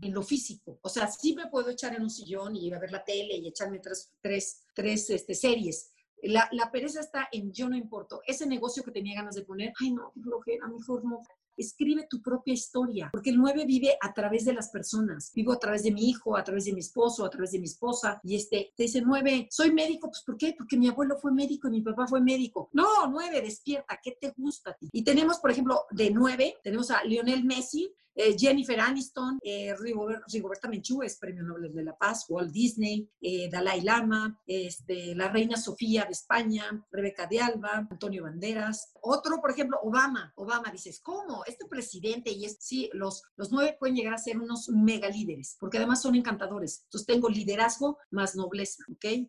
en, 0.00 0.14
lo 0.14 0.22
físico. 0.22 0.78
O 0.80 0.88
sea, 0.88 1.08
sí 1.08 1.34
me 1.34 1.48
puedo 1.48 1.70
echar 1.70 1.92
en 1.96 2.02
un 2.02 2.10
sillón 2.10 2.54
y 2.54 2.66
ir 2.66 2.74
a 2.76 2.78
ver 2.78 2.92
la 2.92 3.04
tele 3.04 3.36
y 3.36 3.48
echarme 3.48 3.80
tres, 3.80 4.12
tres, 4.20 4.64
tres 4.74 5.10
este, 5.10 5.34
series. 5.34 5.92
La, 6.22 6.48
la, 6.52 6.70
pereza 6.70 7.00
está 7.00 7.28
en 7.32 7.52
yo 7.52 7.68
no 7.68 7.76
importo. 7.76 8.22
Ese 8.24 8.46
negocio 8.46 8.84
que 8.84 8.92
tenía 8.92 9.16
ganas 9.16 9.34
de 9.34 9.42
poner, 9.42 9.72
ay 9.80 9.90
no, 9.90 10.12
flojera, 10.22 10.68
mejor 10.68 11.04
no. 11.04 11.20
Escribe 11.56 12.06
tu 12.08 12.20
propia 12.22 12.54
historia, 12.54 13.10
porque 13.12 13.30
el 13.30 13.38
9 13.38 13.64
vive 13.66 13.96
a 14.00 14.12
través 14.12 14.44
de 14.44 14.52
las 14.52 14.70
personas. 14.70 15.32
Vivo 15.34 15.52
a 15.52 15.58
través 15.58 15.82
de 15.82 15.92
mi 15.92 16.08
hijo, 16.08 16.36
a 16.36 16.44
través 16.44 16.64
de 16.64 16.72
mi 16.72 16.80
esposo, 16.80 17.24
a 17.24 17.30
través 17.30 17.52
de 17.52 17.58
mi 17.58 17.66
esposa. 17.66 18.20
Y 18.24 18.36
este, 18.36 18.72
te 18.76 18.84
dice 18.84 19.00
9, 19.00 19.48
soy 19.50 19.72
médico, 19.72 20.08
pues 20.08 20.22
¿por 20.24 20.36
qué? 20.36 20.54
Porque 20.56 20.76
mi 20.76 20.88
abuelo 20.88 21.16
fue 21.16 21.32
médico 21.32 21.68
y 21.68 21.72
mi 21.72 21.80
papá 21.82 22.06
fue 22.06 22.20
médico. 22.20 22.70
No, 22.72 23.06
9, 23.10 23.40
despierta, 23.40 23.98
¿qué 24.02 24.16
te 24.20 24.32
gusta 24.36 24.70
a 24.70 24.74
ti? 24.74 24.88
Y 24.92 25.04
tenemos, 25.04 25.38
por 25.38 25.50
ejemplo, 25.50 25.84
de 25.90 26.10
9, 26.10 26.58
tenemos 26.62 26.90
a 26.90 27.04
Lionel 27.04 27.44
Messi, 27.44 27.92
eh, 28.14 28.36
Jennifer 28.38 28.78
Aniston, 28.78 29.38
eh, 29.42 29.74
Rigoberta 29.78 30.68
Menchú 30.68 31.02
es 31.02 31.16
Premio 31.18 31.42
Nobel 31.42 31.72
de 31.72 31.82
la 31.82 31.96
Paz, 31.96 32.26
Walt 32.28 32.52
Disney, 32.52 33.08
eh, 33.20 33.48
Dalai 33.50 33.80
Lama, 33.80 34.40
este, 34.46 35.14
la 35.14 35.28
Reina 35.28 35.56
Sofía 35.56 36.04
de 36.04 36.12
España, 36.12 36.64
Rebeca 36.90 37.26
de 37.26 37.40
Alba, 37.40 37.86
Antonio 37.90 38.24
Banderas. 38.24 38.92
Otro, 39.00 39.40
por 39.40 39.50
ejemplo, 39.50 39.78
Obama. 39.82 40.32
Obama, 40.36 40.70
dices, 40.70 41.00
¿cómo? 41.00 41.44
Este 41.46 41.66
presidente 41.66 42.30
y 42.30 42.44
es, 42.44 42.58
sí, 42.60 42.90
los, 42.92 43.22
los 43.36 43.50
nueve 43.50 43.76
pueden 43.78 43.96
llegar 43.96 44.14
a 44.14 44.18
ser 44.18 44.38
unos 44.38 44.68
mega 44.68 45.08
líderes, 45.08 45.56
porque 45.58 45.78
además 45.78 46.02
son 46.02 46.14
encantadores. 46.14 46.82
Entonces 46.84 47.06
tengo 47.06 47.28
liderazgo 47.28 47.98
más 48.10 48.36
nobleza, 48.36 48.84
¿ok? 48.92 49.28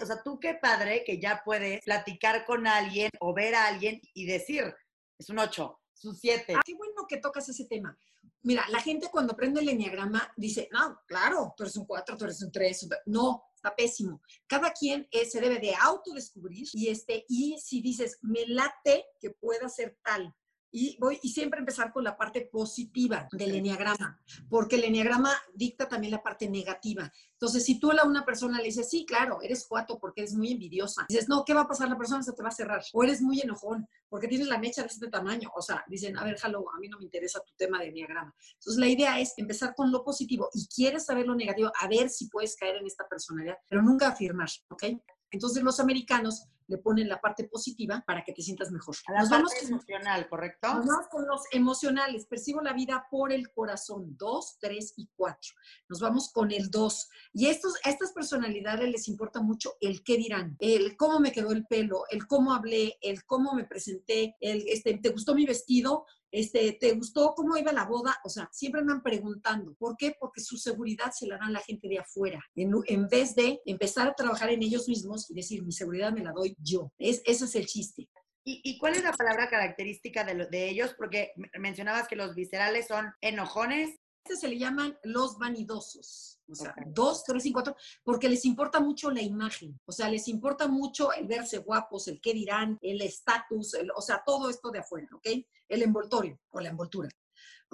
O 0.00 0.06
sea, 0.06 0.22
tú 0.22 0.38
qué 0.40 0.54
padre 0.54 1.02
que 1.04 1.20
ya 1.20 1.42
puedes 1.44 1.84
platicar 1.84 2.46
con 2.46 2.66
alguien 2.66 3.10
o 3.20 3.34
ver 3.34 3.54
a 3.54 3.66
alguien 3.66 4.00
y 4.14 4.24
decir, 4.24 4.74
es 5.18 5.28
un 5.28 5.38
ocho, 5.38 5.81
es 6.02 6.04
un 6.04 6.16
siete. 6.16 6.54
Ah, 6.56 6.60
qué 6.64 6.74
bueno 6.74 7.06
que 7.08 7.18
tocas 7.18 7.48
ese 7.48 7.64
tema. 7.66 7.96
Mira, 8.42 8.66
la 8.70 8.80
gente 8.80 9.08
cuando 9.10 9.34
aprende 9.34 9.60
el 9.60 9.68
enneagrama 9.68 10.32
dice, 10.36 10.68
no, 10.72 11.00
claro, 11.06 11.54
tú 11.56 11.62
eres 11.62 11.76
un 11.76 11.86
4, 11.86 12.16
tú 12.16 12.24
eres 12.24 12.42
un 12.42 12.50
3. 12.50 12.88
No, 13.06 13.44
está 13.54 13.74
pésimo. 13.74 14.20
Cada 14.48 14.72
quien 14.72 15.06
eh, 15.12 15.24
se 15.24 15.40
debe 15.40 15.60
de 15.60 15.74
autodescubrir 15.80 16.66
y, 16.72 16.88
este, 16.88 17.24
y 17.28 17.56
si 17.58 17.80
dices, 17.80 18.18
me 18.22 18.44
late 18.46 19.06
que 19.20 19.30
pueda 19.30 19.68
ser 19.68 19.96
tal, 20.04 20.34
y 20.72 20.96
voy 20.98 21.20
y 21.22 21.28
siempre 21.28 21.60
empezar 21.60 21.92
con 21.92 22.02
la 22.02 22.16
parte 22.16 22.48
positiva 22.50 23.28
del 23.30 23.54
enneagrama, 23.54 24.20
porque 24.48 24.76
el 24.76 24.84
enneagrama 24.84 25.30
dicta 25.54 25.86
también 25.86 26.12
la 26.12 26.22
parte 26.22 26.48
negativa. 26.48 27.12
Entonces, 27.32 27.64
si 27.64 27.78
tú 27.78 27.90
a 27.92 28.06
una 28.06 28.24
persona 28.24 28.58
le 28.58 28.64
dices, 28.64 28.88
sí, 28.88 29.04
claro, 29.04 29.42
eres 29.42 29.66
cuatro 29.68 29.98
porque 29.98 30.22
eres 30.22 30.34
muy 30.34 30.50
envidiosa, 30.52 31.04
dices, 31.08 31.28
no, 31.28 31.44
¿qué 31.44 31.52
va 31.52 31.62
a 31.62 31.68
pasar? 31.68 31.88
La 31.88 31.98
persona 31.98 32.22
se 32.22 32.32
te 32.32 32.42
va 32.42 32.48
a 32.48 32.52
cerrar. 32.52 32.82
O 32.94 33.04
eres 33.04 33.20
muy 33.20 33.40
enojón 33.40 33.86
porque 34.08 34.28
tienes 34.28 34.48
la 34.48 34.58
mecha 34.58 34.82
de 34.82 34.88
este 34.88 35.08
tamaño. 35.08 35.50
O 35.54 35.60
sea, 35.60 35.84
dicen, 35.88 36.16
a 36.16 36.24
ver, 36.24 36.38
hello, 36.42 36.64
a 36.74 36.78
mí 36.78 36.88
no 36.88 36.98
me 36.98 37.04
interesa 37.04 37.40
tu 37.40 37.52
tema 37.56 37.78
de 37.80 37.88
enneagrama. 37.88 38.34
Entonces, 38.54 38.80
la 38.80 38.88
idea 38.88 39.20
es 39.20 39.34
empezar 39.36 39.74
con 39.74 39.92
lo 39.92 40.02
positivo 40.02 40.48
y 40.54 40.66
quieres 40.68 41.04
saber 41.04 41.26
lo 41.26 41.34
negativo, 41.34 41.70
a 41.78 41.86
ver 41.88 42.08
si 42.08 42.28
puedes 42.28 42.56
caer 42.56 42.76
en 42.76 42.86
esta 42.86 43.06
personalidad, 43.08 43.58
pero 43.68 43.82
nunca 43.82 44.08
afirmar, 44.08 44.48
¿ok? 44.68 44.84
Entonces, 45.30 45.62
los 45.62 45.80
americanos 45.80 46.46
le 46.72 46.78
ponen 46.78 47.08
la 47.08 47.20
parte 47.20 47.44
positiva 47.44 48.02
para 48.06 48.24
que 48.24 48.32
te 48.32 48.40
sientas 48.40 48.70
mejor. 48.70 48.96
A 49.06 49.12
la 49.12 49.20
Nos 49.20 49.30
vamos 49.30 49.52
con, 49.54 49.68
emocional, 49.68 50.28
¿correcto? 50.28 50.68
vamos 50.68 51.06
con 51.10 51.26
los 51.26 51.42
emocionales. 51.52 52.26
Percibo 52.26 52.62
la 52.62 52.72
vida 52.72 53.06
por 53.10 53.30
el 53.30 53.52
corazón. 53.52 54.16
Dos, 54.16 54.56
tres 54.58 54.94
y 54.96 55.08
cuatro. 55.14 55.52
Nos 55.88 56.00
vamos 56.00 56.32
con 56.32 56.50
el 56.50 56.70
dos. 56.70 57.10
Y 57.34 57.46
estos, 57.46 57.74
a 57.84 57.90
estas 57.90 58.12
personalidades 58.12 58.90
les 58.90 59.06
importa 59.08 59.42
mucho 59.42 59.74
el 59.80 60.02
qué 60.02 60.16
dirán, 60.16 60.56
el 60.60 60.96
cómo 60.96 61.20
me 61.20 61.30
quedó 61.30 61.52
el 61.52 61.66
pelo, 61.66 62.04
el 62.10 62.26
cómo 62.26 62.54
hablé, 62.54 62.96
el 63.02 63.24
cómo 63.26 63.52
me 63.52 63.64
presenté, 63.64 64.36
el, 64.40 64.64
este, 64.66 64.96
¿te 64.98 65.10
gustó 65.10 65.34
mi 65.34 65.44
vestido? 65.44 66.06
Este, 66.32 66.72
¿te 66.80 66.92
gustó 66.92 67.34
cómo 67.36 67.58
iba 67.58 67.72
la 67.72 67.84
boda? 67.84 68.18
O 68.24 68.30
sea, 68.30 68.48
siempre 68.50 68.80
andan 68.80 69.02
preguntando. 69.02 69.74
¿Por 69.74 69.96
qué? 69.98 70.16
Porque 70.18 70.40
su 70.40 70.56
seguridad 70.56 71.12
se 71.12 71.26
la 71.26 71.36
dan 71.36 71.52
la 71.52 71.60
gente 71.60 71.88
de 71.88 71.98
afuera, 71.98 72.42
en, 72.54 72.72
en 72.86 73.06
vez 73.08 73.34
de 73.34 73.60
empezar 73.66 74.08
a 74.08 74.14
trabajar 74.14 74.50
en 74.50 74.62
ellos 74.62 74.88
mismos 74.88 75.30
y 75.30 75.34
decir, 75.34 75.62
mi 75.62 75.72
seguridad 75.72 76.10
me 76.10 76.24
la 76.24 76.32
doy 76.32 76.56
yo. 76.58 76.90
Es, 76.98 77.20
ese 77.26 77.44
es 77.44 77.54
el 77.54 77.66
chiste. 77.66 78.08
¿Y, 78.44 78.60
¿Y, 78.64 78.78
cuál 78.78 78.94
es 78.94 79.04
la 79.04 79.12
palabra 79.12 79.48
característica 79.48 80.24
de, 80.24 80.46
de 80.46 80.70
ellos? 80.70 80.94
Porque 80.96 81.32
mencionabas 81.60 82.08
que 82.08 82.16
los 82.16 82.34
viscerales 82.34 82.88
son 82.88 83.12
enojones. 83.20 84.00
Este 84.24 84.36
se 84.36 84.48
le 84.48 84.58
llaman 84.58 84.96
los 85.04 85.36
vanidosos. 85.38 86.40
O 86.52 86.54
sea, 86.54 86.74
dos, 86.86 87.24
tres 87.24 87.46
y 87.46 87.52
cuatro, 87.52 87.76
porque 88.02 88.28
les 88.28 88.44
importa 88.44 88.80
mucho 88.80 89.10
la 89.10 89.22
imagen. 89.22 89.80
O 89.84 89.92
sea, 89.92 90.08
les 90.08 90.28
importa 90.28 90.68
mucho 90.68 91.12
el 91.12 91.26
verse 91.26 91.58
guapos, 91.58 92.08
el 92.08 92.20
qué 92.20 92.34
dirán, 92.34 92.78
el 92.82 93.00
estatus, 93.00 93.76
o 93.96 94.02
sea, 94.02 94.22
todo 94.24 94.50
esto 94.50 94.70
de 94.70 94.80
afuera, 94.80 95.08
¿ok? 95.14 95.26
El 95.68 95.82
envoltorio 95.82 96.38
o 96.50 96.60
la 96.60 96.68
envoltura. 96.68 97.08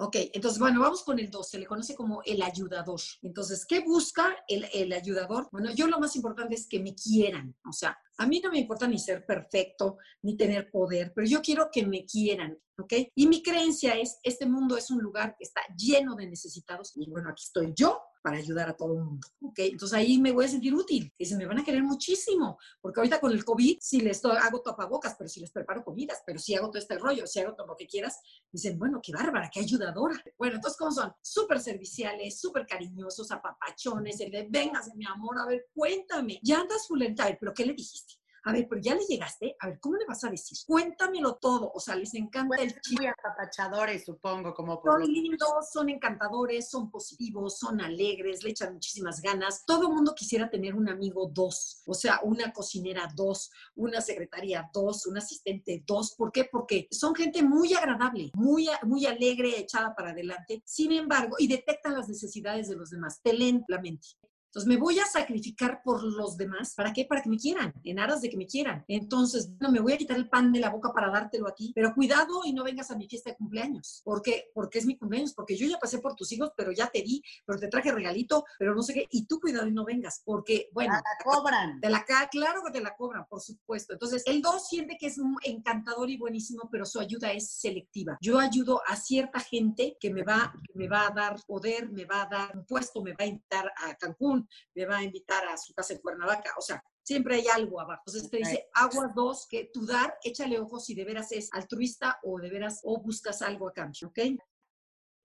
Ok, 0.01 0.15
entonces, 0.31 0.59
bueno, 0.59 0.79
vamos 0.79 1.03
con 1.03 1.19
el 1.19 1.29
2, 1.29 1.49
se 1.49 1.59
le 1.59 1.65
conoce 1.65 1.93
como 1.93 2.21
el 2.23 2.41
ayudador. 2.41 3.01
Entonces, 3.21 3.65
¿qué 3.65 3.81
busca 3.81 4.33
el, 4.47 4.65
el, 4.71 4.93
ayudador? 4.93 5.49
Bueno, 5.51 5.71
yo 5.71 5.87
lo 5.87 5.99
más 5.99 6.15
importante 6.15 6.55
es 6.55 6.69
que 6.69 6.79
me 6.79 6.95
quieran, 6.95 7.53
o 7.67 7.73
sea, 7.73 7.99
a 8.17 8.25
mí 8.25 8.39
no 8.39 8.49
me 8.49 8.59
importa 8.59 8.87
ni 8.87 8.97
ser 8.97 9.25
perfecto, 9.25 9.97
ni 10.21 10.37
tener 10.37 10.71
poder, 10.71 11.11
pero 11.13 11.27
yo 11.27 11.41
quiero 11.41 11.69
que 11.69 11.85
me 11.85 12.05
quieran, 12.05 12.57
¿ok? 12.77 12.93
Y 13.13 13.27
mi 13.27 13.43
creencia 13.43 13.93
es, 13.95 14.19
este 14.23 14.45
mundo 14.45 14.77
es 14.77 14.89
un 14.89 15.01
lugar 15.01 15.35
que 15.37 15.43
está 15.43 15.61
lleno 15.75 16.15
de 16.15 16.27
necesitados 16.27 16.93
y 16.95 17.09
bueno, 17.09 17.29
aquí 17.29 17.43
estoy 17.43 17.73
yo 17.75 18.01
para 18.21 18.37
ayudar 18.37 18.69
a 18.69 18.75
todo 18.75 18.93
el 18.93 19.03
mundo, 19.03 19.27
¿ok? 19.41 19.59
Entonces 19.59 19.97
ahí 19.97 20.17
me 20.17 20.31
voy 20.31 20.45
a 20.45 20.47
sentir 20.47 20.73
útil, 20.73 21.11
y 21.17 21.25
se 21.25 21.35
me 21.35 21.45
van 21.45 21.59
a 21.59 21.63
querer 21.63 21.83
muchísimo, 21.83 22.57
porque 22.81 22.99
ahorita 22.99 23.19
con 23.19 23.31
el 23.31 23.43
COVID, 23.43 23.77
si 23.81 24.01
les 24.01 24.23
hago 24.25 24.61
tapabocas, 24.61 25.15
pero 25.17 25.29
si 25.29 25.39
les 25.39 25.51
preparo 25.51 25.83
comidas, 25.83 26.21
pero 26.25 26.39
si 26.39 26.55
hago 26.55 26.67
todo 26.67 26.79
este 26.79 26.97
rollo, 26.97 27.25
si 27.27 27.39
hago 27.39 27.55
todo 27.55 27.67
lo 27.67 27.75
que 27.75 27.87
quieras, 27.87 28.19
dicen, 28.51 28.77
bueno, 28.77 28.99
qué 29.01 29.11
bárbara, 29.11 29.49
qué 29.51 29.61
ayudadora. 29.61 30.21
Bueno, 30.37 30.55
entonces, 30.55 30.77
¿cómo 30.77 30.91
son? 30.91 31.13
Súper 31.21 31.59
serviciales, 31.59 32.39
súper 32.39 32.65
cariñosos, 32.65 33.31
apapachones, 33.31 34.19
el 34.19 34.31
de, 34.31 34.47
véngase, 34.49 34.91
mi 34.95 35.05
amor, 35.05 35.39
a 35.39 35.45
ver, 35.45 35.67
cuéntame, 35.73 36.39
ya 36.43 36.61
andas 36.61 36.87
full 36.87 36.99
pero 37.39 37.53
¿qué 37.53 37.65
le 37.65 37.73
dijiste? 37.73 38.18
A 38.49 38.53
ver, 38.53 38.67
pero 38.67 38.81
ya 38.81 38.95
le 38.95 39.05
llegaste, 39.05 39.55
a 39.59 39.67
ver, 39.67 39.79
¿cómo 39.79 39.95
le 39.97 40.05
vas 40.05 40.23
a 40.23 40.29
decir? 40.29 40.57
Cuéntamelo 40.65 41.35
todo, 41.35 41.71
o 41.73 41.79
sea, 41.79 41.95
les 41.95 42.13
encanta 42.15 42.55
el 42.61 42.79
chico. 42.81 43.03
Muy 43.03 43.07
apapachadores, 43.07 44.05
supongo, 44.05 44.53
como 44.53 44.81
por 44.81 44.99
Son 44.99 45.11
lindos, 45.11 45.71
son 45.71 45.89
encantadores, 45.89 46.69
son 46.69 46.89
positivos, 46.89 47.59
son 47.59 47.79
alegres, 47.79 48.43
le 48.43 48.49
echan 48.51 48.73
muchísimas 48.73 49.21
ganas. 49.21 49.65
Todo 49.65 49.87
el 49.87 49.93
mundo 49.93 50.15
quisiera 50.15 50.49
tener 50.49 50.73
un 50.73 50.89
amigo 50.89 51.29
dos, 51.31 51.83
o 51.85 51.93
sea, 51.93 52.21
una 52.23 52.51
cocinera 52.51 53.07
dos, 53.15 53.51
una 53.75 54.01
secretaria 54.01 54.69
dos, 54.73 55.05
un 55.05 55.17
asistente 55.17 55.83
dos. 55.85 56.15
¿Por 56.15 56.31
qué? 56.31 56.45
Porque 56.45 56.87
son 56.89 57.13
gente 57.13 57.43
muy 57.43 57.73
agradable, 57.73 58.31
muy, 58.33 58.67
muy 58.83 59.05
alegre, 59.05 59.59
echada 59.59 59.93
para 59.95 60.11
adelante. 60.11 60.63
Sin 60.65 60.91
embargo, 60.91 61.35
y 61.37 61.47
detectan 61.47 61.93
las 61.93 62.09
necesidades 62.09 62.67
de 62.67 62.75
los 62.75 62.89
demás, 62.89 63.21
te 63.21 63.33
leen 63.33 63.63
la 63.67 63.79
mente. 63.79 64.07
Entonces, 64.49 64.67
me 64.67 64.77
voy 64.77 64.99
a 64.99 65.05
sacrificar 65.05 65.81
por 65.83 66.03
los 66.03 66.35
demás. 66.35 66.73
¿Para 66.75 66.91
qué? 66.91 67.05
Para 67.05 67.21
que 67.21 67.29
me 67.29 67.37
quieran, 67.37 67.71
en 67.83 67.99
aras 67.99 68.21
de 68.21 68.29
que 68.29 68.37
me 68.37 68.47
quieran. 68.47 68.83
Entonces, 68.87 69.51
no 69.59 69.71
me 69.71 69.79
voy 69.79 69.93
a 69.93 69.97
quitar 69.97 70.17
el 70.17 70.27
pan 70.27 70.51
de 70.51 70.59
la 70.59 70.71
boca 70.71 70.91
para 70.91 71.11
dártelo 71.11 71.47
a 71.47 71.53
ti, 71.53 71.71
pero 71.75 71.93
cuidado 71.93 72.41
y 72.45 72.53
no 72.53 72.63
vengas 72.63 72.89
a 72.89 72.97
mi 72.97 73.07
fiesta 73.07 73.29
de 73.29 73.37
cumpleaños. 73.37 74.01
¿Por 74.03 74.23
qué? 74.23 74.49
Porque 74.53 74.79
es 74.79 74.87
mi 74.87 74.97
cumpleaños, 74.97 75.33
porque 75.33 75.55
yo 75.55 75.67
ya 75.67 75.77
pasé 75.77 75.99
por 75.99 76.15
tus 76.15 76.31
hijos, 76.31 76.51
pero 76.57 76.71
ya 76.71 76.87
te 76.87 77.01
di, 77.03 77.21
pero 77.45 77.59
te 77.59 77.67
traje 77.67 77.91
regalito, 77.91 78.43
pero 78.57 78.73
no 78.73 78.81
sé 78.81 78.93
qué. 78.95 79.07
Y 79.11 79.25
tú 79.25 79.39
cuidado 79.39 79.67
y 79.67 79.71
no 79.71 79.85
vengas, 79.85 80.23
porque, 80.25 80.69
bueno. 80.73 80.93
la 80.95 81.23
cobran. 81.23 81.79
Te 81.79 81.89
la, 81.89 82.03
claro 82.31 82.63
que 82.65 82.71
te 82.71 82.81
la 82.81 82.95
cobran, 82.95 83.27
por 83.29 83.41
supuesto. 83.41 83.93
Entonces, 83.93 84.23
el 84.25 84.41
2 84.41 84.67
siente 84.67 84.97
que 84.99 85.07
es 85.07 85.17
encantador 85.43 86.09
y 86.09 86.17
buenísimo, 86.17 86.69
pero 86.71 86.85
su 86.85 86.99
ayuda 86.99 87.31
es 87.31 87.51
selectiva. 87.51 88.17
Yo 88.19 88.39
ayudo 88.39 88.81
a 88.87 88.95
cierta 88.95 89.39
gente 89.39 89.95
que 89.99 90.11
me 90.11 90.23
va, 90.23 90.53
que 90.65 90.73
me 90.73 90.87
va 90.87 91.07
a 91.07 91.11
dar 91.11 91.35
poder, 91.45 91.91
me 91.91 92.05
va 92.05 92.23
a 92.23 92.25
dar 92.25 92.57
un 92.57 92.65
puesto, 92.65 93.03
me 93.03 93.11
va 93.11 93.25
a 93.25 93.27
invitar 93.27 93.71
a 93.77 93.95
Cancún, 93.95 94.38
me 94.75 94.85
va 94.85 94.97
a 94.97 95.03
invitar 95.03 95.47
a 95.47 95.57
su 95.57 95.73
casa 95.73 95.93
en 95.93 95.99
Cuernavaca, 95.99 96.53
o 96.57 96.61
sea, 96.61 96.83
siempre 97.03 97.35
hay 97.35 97.47
algo 97.47 97.79
abajo. 97.79 98.03
Entonces 98.05 98.29
te 98.29 98.37
dice, 98.37 98.69
agua 98.73 99.11
dos, 99.15 99.47
que 99.49 99.69
tu 99.73 99.85
dar, 99.85 100.17
échale 100.23 100.59
ojos 100.59 100.85
si 100.85 100.93
de 100.95 101.05
veras 101.05 101.31
es 101.31 101.49
altruista 101.53 102.19
o 102.23 102.39
de 102.39 102.49
veras 102.49 102.81
o 102.83 103.01
buscas 103.01 103.41
algo 103.41 103.67
a 103.67 103.73
cambio, 103.73 104.09
¿ok? 104.09 104.19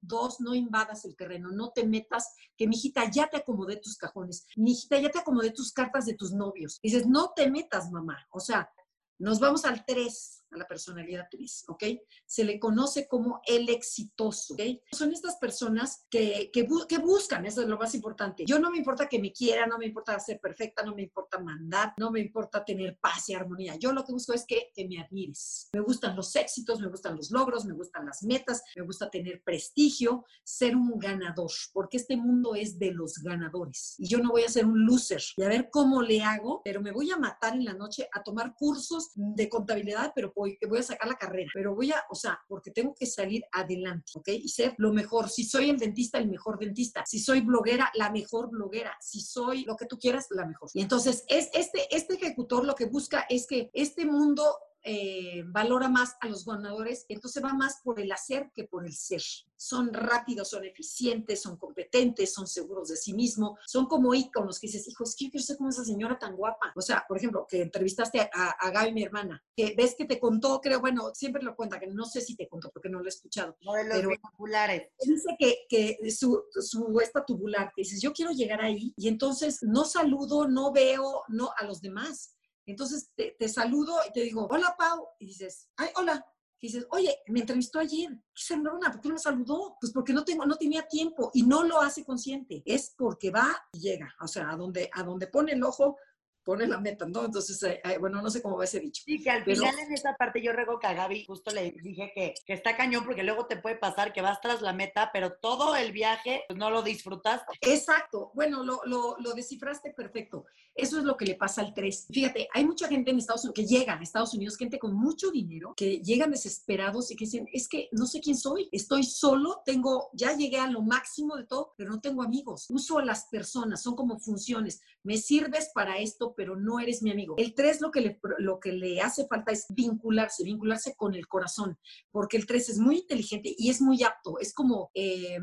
Dos, 0.00 0.40
no 0.40 0.54
invadas 0.54 1.04
el 1.04 1.16
terreno, 1.16 1.50
no 1.50 1.72
te 1.72 1.86
metas, 1.86 2.34
que 2.56 2.66
mi 2.66 2.76
hijita 2.76 3.10
ya 3.10 3.28
te 3.28 3.38
acomodé 3.38 3.76
tus 3.76 3.96
cajones, 3.96 4.46
mi 4.56 4.72
hijita 4.72 4.98
ya 4.98 5.10
te 5.10 5.18
acomodé 5.18 5.50
tus 5.50 5.72
cartas 5.72 6.06
de 6.06 6.14
tus 6.14 6.32
novios. 6.32 6.78
Dices, 6.82 7.06
no 7.06 7.32
te 7.34 7.50
metas, 7.50 7.90
mamá. 7.90 8.26
O 8.30 8.40
sea, 8.40 8.70
nos 9.18 9.40
vamos 9.40 9.64
al 9.64 9.84
tres 9.84 10.43
a 10.54 10.58
la 10.58 10.66
personalidad 10.66 11.28
3, 11.30 11.64
¿ok? 11.68 11.84
Se 12.24 12.44
le 12.44 12.58
conoce 12.58 13.06
como 13.08 13.40
el 13.46 13.68
exitoso, 13.68 14.54
¿ok? 14.54 14.60
Son 14.92 15.12
estas 15.12 15.36
personas 15.36 16.06
que, 16.10 16.50
que, 16.52 16.64
buscan, 16.98 17.44
eso 17.44 17.62
es 17.62 17.68
lo 17.68 17.78
más 17.78 17.94
importante. 17.94 18.44
Yo 18.46 18.58
no 18.58 18.70
me 18.70 18.78
importa 18.78 19.08
que 19.08 19.18
me 19.18 19.32
quiera, 19.32 19.66
no 19.66 19.78
me 19.78 19.86
importa 19.86 20.18
ser 20.18 20.40
perfecta, 20.40 20.82
no 20.84 20.94
me 20.94 21.02
importa 21.02 21.38
mandar, 21.38 21.92
no 21.98 22.10
me 22.10 22.20
importa 22.20 22.64
tener 22.64 22.98
paz 22.98 23.28
y 23.28 23.34
armonía. 23.34 23.76
Yo 23.76 23.92
lo 23.92 24.04
que 24.04 24.12
busco 24.12 24.32
es 24.32 24.44
que, 24.46 24.70
que 24.74 24.86
me 24.86 25.00
admires. 25.00 25.68
Me 25.72 25.80
gustan 25.80 26.16
los 26.16 26.34
éxitos, 26.36 26.80
me 26.80 26.88
gustan 26.88 27.16
los 27.16 27.30
logros, 27.30 27.64
me 27.64 27.74
gustan 27.74 28.06
las 28.06 28.22
metas, 28.22 28.62
me 28.76 28.82
gusta 28.82 29.10
tener 29.10 29.42
prestigio, 29.42 30.24
ser 30.42 30.76
un 30.76 30.98
ganador, 30.98 31.50
porque 31.72 31.96
este 31.96 32.16
mundo 32.16 32.54
es 32.54 32.78
de 32.78 32.92
los 32.92 33.18
ganadores. 33.18 33.96
Y 33.98 34.08
yo 34.08 34.18
no 34.18 34.30
voy 34.30 34.44
a 34.44 34.48
ser 34.48 34.66
un 34.66 34.86
loser 34.86 35.22
y 35.36 35.42
a 35.42 35.48
ver 35.48 35.68
cómo 35.70 36.02
le 36.02 36.22
hago, 36.22 36.62
pero 36.64 36.80
me 36.80 36.92
voy 36.92 37.10
a 37.10 37.16
matar 37.16 37.54
en 37.54 37.64
la 37.64 37.74
noche 37.74 38.08
a 38.12 38.22
tomar 38.22 38.54
cursos 38.54 39.10
de 39.14 39.48
contabilidad, 39.48 40.12
pero 40.14 40.32
por 40.32 40.43
voy, 40.44 40.58
voy 40.68 40.78
a 40.78 40.82
sacar 40.82 41.08
la 41.08 41.16
carrera, 41.16 41.50
pero 41.54 41.74
voy 41.74 41.92
a, 41.92 42.04
o 42.10 42.14
sea, 42.14 42.38
porque 42.48 42.70
tengo 42.70 42.94
que 42.94 43.06
salir 43.06 43.42
adelante, 43.52 44.12
¿ok? 44.14 44.28
Y 44.28 44.48
ser 44.48 44.74
lo 44.78 44.92
mejor. 44.92 45.30
Si 45.30 45.44
soy 45.44 45.70
el 45.70 45.78
dentista, 45.78 46.18
el 46.18 46.28
mejor 46.28 46.58
dentista. 46.58 47.04
Si 47.06 47.18
soy 47.18 47.40
bloguera, 47.40 47.90
la 47.94 48.10
mejor 48.10 48.50
bloguera. 48.50 48.96
Si 49.00 49.20
soy 49.20 49.64
lo 49.64 49.76
que 49.76 49.86
tú 49.86 49.98
quieras, 49.98 50.26
la 50.30 50.46
mejor. 50.46 50.70
Y 50.74 50.82
entonces, 50.82 51.24
es, 51.28 51.48
este, 51.54 51.94
este 51.94 52.14
ejecutor 52.14 52.64
lo 52.64 52.74
que 52.74 52.86
busca 52.86 53.26
es 53.28 53.46
que 53.46 53.70
este 53.72 54.04
mundo 54.04 54.44
eh, 54.86 55.42
valora 55.46 55.88
más 55.88 56.16
a 56.20 56.28
los 56.28 56.44
ganadores, 56.44 57.06
entonces 57.08 57.42
va 57.42 57.54
más 57.54 57.80
por 57.82 57.98
el 57.98 58.12
hacer 58.12 58.50
que 58.54 58.64
por 58.64 58.84
el 58.84 58.92
ser. 58.92 59.22
Son 59.56 59.94
rápidos, 59.94 60.50
son 60.50 60.64
eficientes, 60.64 61.40
son 61.40 61.56
competentes, 61.56 62.34
son 62.34 62.46
seguros 62.46 62.88
de 62.88 62.96
sí 62.96 63.14
mismos, 63.14 63.58
son 63.66 63.86
como 63.86 64.14
íconos 64.14 64.60
que 64.60 64.66
dices, 64.66 64.86
hijo, 64.86 65.04
es 65.04 65.16
que 65.16 65.24
yo 65.24 65.30
quiero 65.30 65.46
ser 65.46 65.56
como 65.56 65.70
esa 65.70 65.84
señora 65.84 66.18
tan 66.18 66.36
guapa. 66.36 66.72
O 66.76 66.82
sea, 66.82 67.04
por 67.08 67.16
ejemplo, 67.16 67.46
que 67.48 67.62
entrevistaste 67.62 68.28
a, 68.32 68.50
a 68.50 68.70
Gaby, 68.70 68.92
mi 68.92 69.02
hermana, 69.02 69.42
que 69.56 69.74
ves 69.74 69.94
que 69.96 70.04
te 70.04 70.20
contó, 70.20 70.60
creo, 70.60 70.80
bueno, 70.80 71.14
siempre 71.14 71.42
lo 71.42 71.56
cuenta, 71.56 71.80
que 71.80 71.86
no 71.86 72.04
sé 72.04 72.20
si 72.20 72.36
te 72.36 72.46
contó 72.46 72.70
porque 72.70 72.90
no 72.90 72.98
lo 72.98 73.06
he 73.06 73.08
escuchado. 73.08 73.56
Modelos 73.62 73.96
pero 73.96 74.10
populares. 74.20 74.90
Dice 75.00 75.34
que, 75.38 75.64
que 75.68 76.10
su, 76.10 76.44
su 76.60 77.00
esta 77.00 77.24
tubular, 77.24 77.72
que 77.74 77.82
dices, 77.82 78.02
yo 78.02 78.12
quiero 78.12 78.32
llegar 78.32 78.60
ahí 78.60 78.92
y 78.96 79.08
entonces 79.08 79.60
no 79.62 79.84
saludo, 79.86 80.46
no 80.46 80.72
veo 80.72 81.22
no 81.28 81.50
a 81.56 81.64
los 81.64 81.80
demás 81.80 82.34
entonces 82.66 83.12
te, 83.14 83.48
saludo 83.48 83.94
y 84.08 84.12
te 84.12 84.20
digo, 84.22 84.46
hola 84.50 84.74
Pau, 84.78 85.08
y 85.18 85.26
dices, 85.26 85.68
ay, 85.76 85.88
hola. 85.96 86.24
Y 86.60 86.68
dices, 86.68 86.86
oye, 86.90 87.14
me 87.26 87.40
entrevistó 87.40 87.78
ayer, 87.78 88.08
¿qué 88.08 88.56
¿por 88.56 89.00
qué 89.00 89.08
no 89.08 89.14
me 89.14 89.20
saludó? 89.20 89.76
Pues 89.78 89.92
porque 89.92 90.14
no, 90.14 90.24
tengo, 90.24 90.46
no 90.46 90.56
tenía 90.56 90.86
tiempo 90.88 91.30
y 91.34 91.42
no 91.42 91.62
lo 91.62 91.78
hace 91.80 92.04
consciente. 92.04 92.62
Es 92.64 92.94
porque 92.96 93.30
va 93.30 93.54
y 93.72 93.80
llega. 93.80 94.14
O 94.20 94.26
sea, 94.26 94.50
a 94.50 94.56
donde, 94.56 94.88
a 94.94 95.02
donde 95.02 95.26
pone 95.26 95.52
el 95.52 95.62
ojo, 95.62 95.98
pone 96.44 96.66
la 96.66 96.78
meta, 96.78 97.06
¿no? 97.06 97.24
Entonces, 97.24 97.62
eh, 97.62 97.80
eh, 97.84 97.98
bueno, 97.98 98.20
no 98.20 98.30
sé 98.30 98.42
cómo 98.42 98.56
va 98.56 98.64
ese 98.64 98.80
dicho. 98.80 99.02
Sí, 99.04 99.22
que 99.22 99.30
al 99.30 99.44
final 99.44 99.74
en 99.78 99.92
esa 99.92 100.14
parte 100.16 100.42
yo 100.42 100.52
rego 100.52 100.78
que 100.78 100.86
a 100.86 100.92
Gaby 100.92 101.24
justo 101.24 101.50
le 101.50 101.72
dije 101.82 102.12
que, 102.14 102.34
que, 102.46 102.52
está 102.52 102.76
cañón 102.76 103.04
porque 103.04 103.22
luego 103.22 103.46
te 103.46 103.56
puede 103.56 103.76
pasar 103.76 104.12
que 104.12 104.20
vas 104.20 104.40
tras 104.40 104.62
la 104.62 104.72
meta, 104.72 105.10
pero 105.12 105.32
todo 105.32 105.74
el 105.74 105.92
viaje 105.92 106.44
pues, 106.46 106.58
no 106.58 106.70
lo 106.70 106.82
disfrutaste. 106.82 107.52
Exacto, 107.60 108.30
bueno, 108.34 108.62
lo, 108.62 108.80
lo, 108.84 109.16
lo, 109.18 109.32
descifraste 109.32 109.90
perfecto. 109.90 110.44
Eso 110.74 110.98
es 110.98 111.04
lo 111.04 111.16
que 111.16 111.24
le 111.24 111.34
pasa 111.34 111.62
al 111.62 111.72
3. 111.72 112.08
Fíjate, 112.10 112.48
hay 112.52 112.64
mucha 112.64 112.88
gente 112.88 113.10
en 113.10 113.18
Estados 113.18 113.44
Unidos 113.44 113.54
que 113.54 113.66
llega 113.66 113.94
a 113.94 114.02
Estados 114.02 114.34
Unidos, 114.34 114.56
gente 114.56 114.78
con 114.78 114.94
mucho 114.94 115.30
dinero, 115.30 115.74
que 115.76 115.98
llegan 116.00 116.30
desesperados 116.30 117.10
y 117.10 117.16
que 117.16 117.24
dicen, 117.24 117.48
es 117.52 117.68
que 117.68 117.88
no 117.92 118.06
sé 118.06 118.20
quién 118.20 118.36
soy, 118.36 118.68
estoy 118.72 119.04
solo, 119.04 119.62
tengo, 119.64 120.10
ya 120.12 120.36
llegué 120.36 120.58
a 120.58 120.68
lo 120.68 120.82
máximo 120.82 121.36
de 121.36 121.44
todo, 121.44 121.74
pero 121.76 121.90
no 121.90 122.00
tengo 122.00 122.22
amigos. 122.22 122.66
Uso 122.68 122.98
a 122.98 123.04
las 123.04 123.26
personas, 123.26 123.82
son 123.82 123.94
como 123.94 124.18
funciones. 124.18 124.82
Me 125.02 125.16
sirves 125.16 125.70
para 125.74 125.98
esto, 125.98 126.33
pero 126.36 126.56
no 126.56 126.80
eres 126.80 127.02
mi 127.02 127.10
amigo. 127.10 127.34
El 127.38 127.54
3 127.54 127.80
lo 127.80 127.90
que 127.90 128.00
le, 128.00 128.20
lo 128.38 128.60
que 128.60 128.72
le 128.72 129.00
hace 129.00 129.26
falta 129.26 129.52
es 129.52 129.66
vincularse, 129.68 130.44
vincularse 130.44 130.94
con 130.96 131.14
el 131.14 131.26
corazón, 131.28 131.78
porque 132.10 132.36
el 132.36 132.46
3 132.46 132.70
es 132.70 132.78
muy 132.78 132.98
inteligente 132.98 133.54
y 133.56 133.70
es 133.70 133.80
muy 133.80 134.02
apto. 134.02 134.38
Es 134.38 134.52
como, 134.52 134.90
eh, 134.94 135.38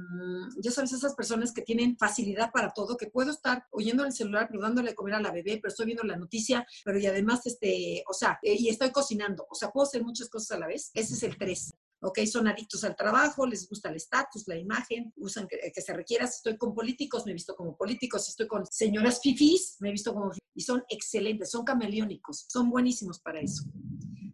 ya 0.57 0.71
sabes, 0.71 0.93
esas 0.93 1.15
personas 1.15 1.53
que 1.53 1.61
tienen 1.61 1.97
facilidad 1.97 2.51
para 2.51 2.71
todo, 2.73 2.97
que 2.97 3.07
puedo 3.07 3.31
estar 3.31 3.65
oyendo 3.71 4.03
en 4.03 4.07
el 4.07 4.13
celular, 4.13 4.47
pero 4.49 4.61
dándole 4.61 4.95
comer 4.95 5.15
a 5.15 5.21
la 5.21 5.31
bebé, 5.31 5.59
pero 5.61 5.69
estoy 5.69 5.87
viendo 5.87 6.03
la 6.03 6.17
noticia, 6.17 6.65
pero 6.83 6.99
y 6.99 7.05
además, 7.05 7.45
este, 7.45 8.03
o 8.07 8.13
sea, 8.13 8.39
eh, 8.41 8.55
y 8.57 8.69
estoy 8.69 8.91
cocinando. 8.91 9.45
O 9.49 9.55
sea, 9.55 9.71
puedo 9.71 9.87
hacer 9.87 10.03
muchas 10.03 10.29
cosas 10.29 10.51
a 10.51 10.59
la 10.59 10.67
vez. 10.67 10.91
Ese 10.93 11.13
es 11.15 11.23
el 11.23 11.37
3. 11.37 11.73
¿Ok? 12.01 12.19
Son 12.25 12.47
adictos 12.47 12.83
al 12.83 12.95
trabajo, 12.95 13.45
les 13.45 13.67
gusta 13.69 13.89
el 13.89 13.95
estatus, 13.95 14.47
la 14.47 14.55
imagen, 14.55 15.13
usan 15.17 15.47
que, 15.47 15.81
se 15.81 15.93
requiera. 15.93 16.27
Si 16.27 16.37
estoy 16.37 16.57
con 16.57 16.73
políticos, 16.73 17.25
me 17.25 17.31
he 17.31 17.33
visto 17.33 17.55
como 17.55 17.75
políticos. 17.77 18.25
Si 18.25 18.31
estoy 18.31 18.47
con 18.47 18.65
señoras 18.65 19.21
fifís, 19.21 19.77
me 19.79 19.89
he 19.89 19.91
visto 19.91 20.13
como 20.13 20.31
Y 20.53 20.61
son 20.61 20.83
excelentes, 20.89 21.51
son 21.51 21.63
camaleónicos, 21.63 22.45
son 22.49 22.69
buenísimos 22.69 23.19
para 23.19 23.39
eso. 23.39 23.63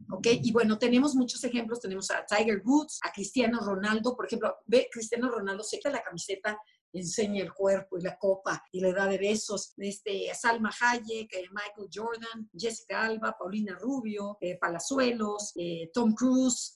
¿ok? 0.09 0.27
Y 0.43 0.51
bueno, 0.51 0.77
tenemos 0.77 1.15
muchos 1.15 1.43
ejemplos. 1.43 1.81
Tenemos 1.81 2.09
a 2.11 2.25
Tiger 2.25 2.61
Woods, 2.63 2.99
a 3.03 3.11
Cristiano 3.11 3.59
Ronaldo. 3.59 4.15
Por 4.15 4.25
ejemplo, 4.25 4.55
ve, 4.65 4.87
Cristiano 4.91 5.29
Ronaldo 5.29 5.63
se 5.63 5.77
quita 5.77 5.89
la 5.89 6.03
camiseta 6.03 6.57
enseña 6.93 7.43
el 7.43 7.53
cuerpo 7.53 7.97
y 7.97 8.03
la 8.03 8.17
copa 8.17 8.63
y 8.71 8.79
le 8.79 8.93
da 8.93 9.07
de 9.07 9.17
besos. 9.17 9.73
Este, 9.77 10.33
Salma 10.33 10.71
Hayek, 10.79 11.33
eh, 11.33 11.45
Michael 11.51 11.89
Jordan, 11.93 12.49
Jessica 12.57 13.03
Alba, 13.03 13.35
Paulina 13.37 13.77
Rubio, 13.79 14.37
eh, 14.41 14.57
Palazuelos, 14.57 15.53
eh, 15.55 15.89
Tom 15.93 16.13
Cruise. 16.13 16.73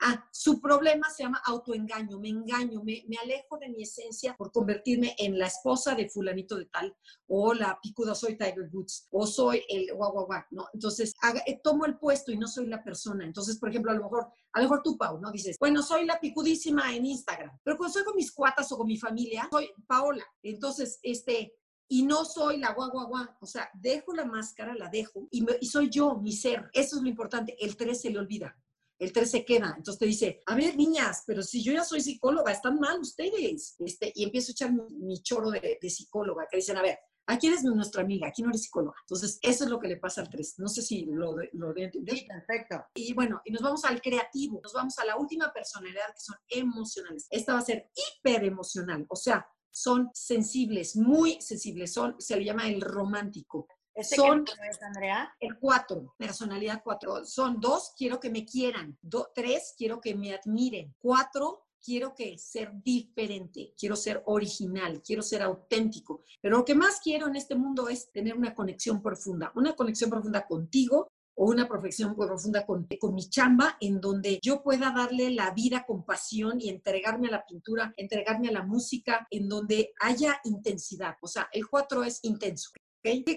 Ah, 0.00 0.28
su 0.32 0.60
problema 0.60 1.08
se 1.10 1.24
llama 1.24 1.40
autoengaño. 1.44 2.18
Me 2.18 2.28
engaño, 2.28 2.82
me, 2.82 3.04
me, 3.08 3.16
alejo 3.16 3.58
de 3.58 3.68
mi 3.68 3.82
esencia 3.82 4.34
por 4.36 4.50
convertirme 4.52 5.14
en 5.18 5.38
la 5.38 5.46
esposa 5.46 5.94
de 5.94 6.08
fulanito 6.08 6.56
de 6.56 6.66
tal 6.66 6.94
o 7.28 7.54
la 7.54 7.78
picuda 7.80 8.14
soy 8.14 8.36
Tiger 8.36 8.68
Woods 8.72 9.08
o 9.10 9.26
soy 9.26 9.62
el 9.68 9.94
guau, 9.94 10.12
guau, 10.12 10.26
guau, 10.26 10.42
¿no? 10.50 10.66
Entonces, 10.74 11.14
tomo 11.62 11.86
el 11.86 11.98
puesto 11.98 12.32
y 12.32 12.36
no 12.36 12.46
soy 12.46 12.66
la 12.66 12.82
persona. 12.82 13.24
Entonces, 13.24 13.58
por 13.58 13.70
ejemplo, 13.70 13.90
a 13.90 13.94
lo 13.94 14.02
mejor 14.02 14.28
a 14.52 14.60
lo 14.60 14.64
mejor 14.64 14.82
tú, 14.82 14.96
Pau, 14.98 15.18
¿no? 15.18 15.30
Dices, 15.30 15.56
bueno, 15.58 15.82
soy 15.82 16.04
la 16.04 16.20
picudísima 16.20 16.94
en 16.94 17.06
Instagram, 17.06 17.58
pero 17.62 17.76
cuando 17.76 17.94
soy 17.94 18.04
con 18.04 18.16
mis 18.16 18.32
cuatas 18.32 18.70
o 18.72 18.76
con 18.76 18.86
mi 18.86 18.98
familia, 18.98 19.48
soy 19.50 19.70
Paola. 19.86 20.24
Entonces, 20.42 20.98
este, 21.02 21.54
y 21.88 22.02
no 22.02 22.24
soy 22.24 22.58
la 22.58 22.72
guau, 22.72 22.90
guau, 22.90 23.08
guau. 23.08 23.28
O 23.40 23.46
sea, 23.46 23.70
dejo 23.74 24.14
la 24.14 24.24
máscara, 24.24 24.74
la 24.74 24.88
dejo 24.88 25.26
y, 25.30 25.44
y 25.60 25.66
soy 25.66 25.88
yo, 25.90 26.16
mi 26.16 26.32
ser. 26.32 26.70
Eso 26.72 26.96
es 26.96 27.02
lo 27.02 27.08
importante. 27.08 27.56
El 27.60 27.76
3 27.76 28.00
se 28.00 28.10
le 28.10 28.18
olvida. 28.18 28.56
El 28.98 29.12
3 29.12 29.30
se 29.30 29.44
queda. 29.44 29.74
Entonces 29.76 29.98
te 29.98 30.06
dice, 30.06 30.42
a 30.46 30.54
ver, 30.54 30.76
niñas, 30.76 31.24
pero 31.26 31.42
si 31.42 31.62
yo 31.62 31.72
ya 31.72 31.84
soy 31.84 32.00
psicóloga, 32.00 32.52
están 32.52 32.78
mal 32.78 33.00
ustedes. 33.00 33.76
Este, 33.78 34.12
y 34.14 34.24
empiezo 34.24 34.50
a 34.50 34.52
echar 34.52 34.72
mi, 34.72 35.22
choro 35.22 35.50
de, 35.50 35.78
de 35.80 35.90
psicóloga, 35.90 36.46
que 36.50 36.58
dicen, 36.58 36.76
a 36.76 36.82
ver, 36.82 36.98
Aquí 37.26 37.46
eres 37.46 37.62
nuestra 37.64 38.02
amiga, 38.02 38.28
aquí 38.28 38.42
no 38.42 38.50
eres 38.50 38.62
psicóloga. 38.62 38.96
Entonces, 39.02 39.38
eso 39.42 39.64
es 39.64 39.70
lo 39.70 39.78
que 39.78 39.88
le 39.88 39.96
pasa 39.96 40.20
al 40.20 40.28
3. 40.28 40.58
No 40.58 40.68
sé 40.68 40.82
si 40.82 41.04
lo, 41.06 41.36
lo 41.52 41.72
de 41.72 41.84
entender. 41.84 42.18
Sí, 42.18 42.26
perfecto. 42.26 42.84
Y 42.94 43.14
bueno, 43.14 43.40
y 43.44 43.52
nos 43.52 43.62
vamos 43.62 43.84
al 43.84 44.00
creativo, 44.00 44.60
nos 44.62 44.72
vamos 44.72 44.98
a 44.98 45.04
la 45.04 45.16
última 45.16 45.52
personalidad 45.52 46.06
que 46.14 46.20
son 46.20 46.36
emocionales. 46.48 47.26
Esta 47.30 47.54
va 47.54 47.60
a 47.60 47.62
ser 47.62 47.90
hiper 47.94 48.44
emocional, 48.44 49.06
o 49.08 49.16
sea, 49.16 49.46
son 49.70 50.10
sensibles, 50.12 50.96
muy 50.96 51.40
sensibles, 51.40 51.92
son, 51.92 52.14
se 52.18 52.36
le 52.36 52.44
llama 52.44 52.68
el 52.68 52.80
romántico. 52.80 53.66
¿Este 53.94 54.16
son, 54.16 54.44
qué 54.44 54.52
es, 54.70 54.82
Andrea? 54.82 55.34
El 55.38 55.58
4, 55.58 56.14
personalidad 56.16 56.80
4. 56.82 57.24
Son 57.24 57.60
dos, 57.60 57.92
quiero 57.96 58.20
que 58.20 58.30
me 58.30 58.44
quieran. 58.44 58.98
tres, 59.34 59.74
quiero 59.76 60.00
que 60.00 60.14
me 60.14 60.34
admiren. 60.34 60.94
Cuatro, 60.98 61.66
quiero 61.82 62.14
que 62.14 62.38
ser 62.38 62.72
diferente, 62.82 63.74
quiero 63.78 63.96
ser 63.96 64.22
original, 64.26 65.02
quiero 65.02 65.22
ser 65.22 65.42
auténtico. 65.42 66.22
Pero 66.40 66.58
lo 66.58 66.64
que 66.64 66.74
más 66.74 67.00
quiero 67.02 67.26
en 67.26 67.36
este 67.36 67.54
mundo 67.54 67.88
es 67.88 68.10
tener 68.12 68.36
una 68.36 68.54
conexión 68.54 69.02
profunda, 69.02 69.52
una 69.54 69.74
conexión 69.74 70.10
profunda 70.10 70.46
contigo 70.46 71.08
o 71.34 71.46
una 71.46 71.66
profesión 71.66 72.14
profunda 72.14 72.64
con, 72.66 72.86
con 73.00 73.14
mi 73.14 73.28
chamba, 73.28 73.76
en 73.80 74.00
donde 74.00 74.38
yo 74.42 74.62
pueda 74.62 74.92
darle 74.92 75.30
la 75.30 75.50
vida 75.52 75.84
con 75.86 76.04
pasión 76.04 76.60
y 76.60 76.68
entregarme 76.68 77.28
a 77.28 77.32
la 77.32 77.46
pintura, 77.46 77.92
entregarme 77.96 78.48
a 78.48 78.52
la 78.52 78.62
música, 78.62 79.26
en 79.30 79.48
donde 79.48 79.92
haya 80.00 80.40
intensidad. 80.44 81.16
O 81.22 81.26
sea, 81.26 81.48
el 81.52 81.66
4 81.66 82.04
es 82.04 82.20
intenso. 82.22 82.70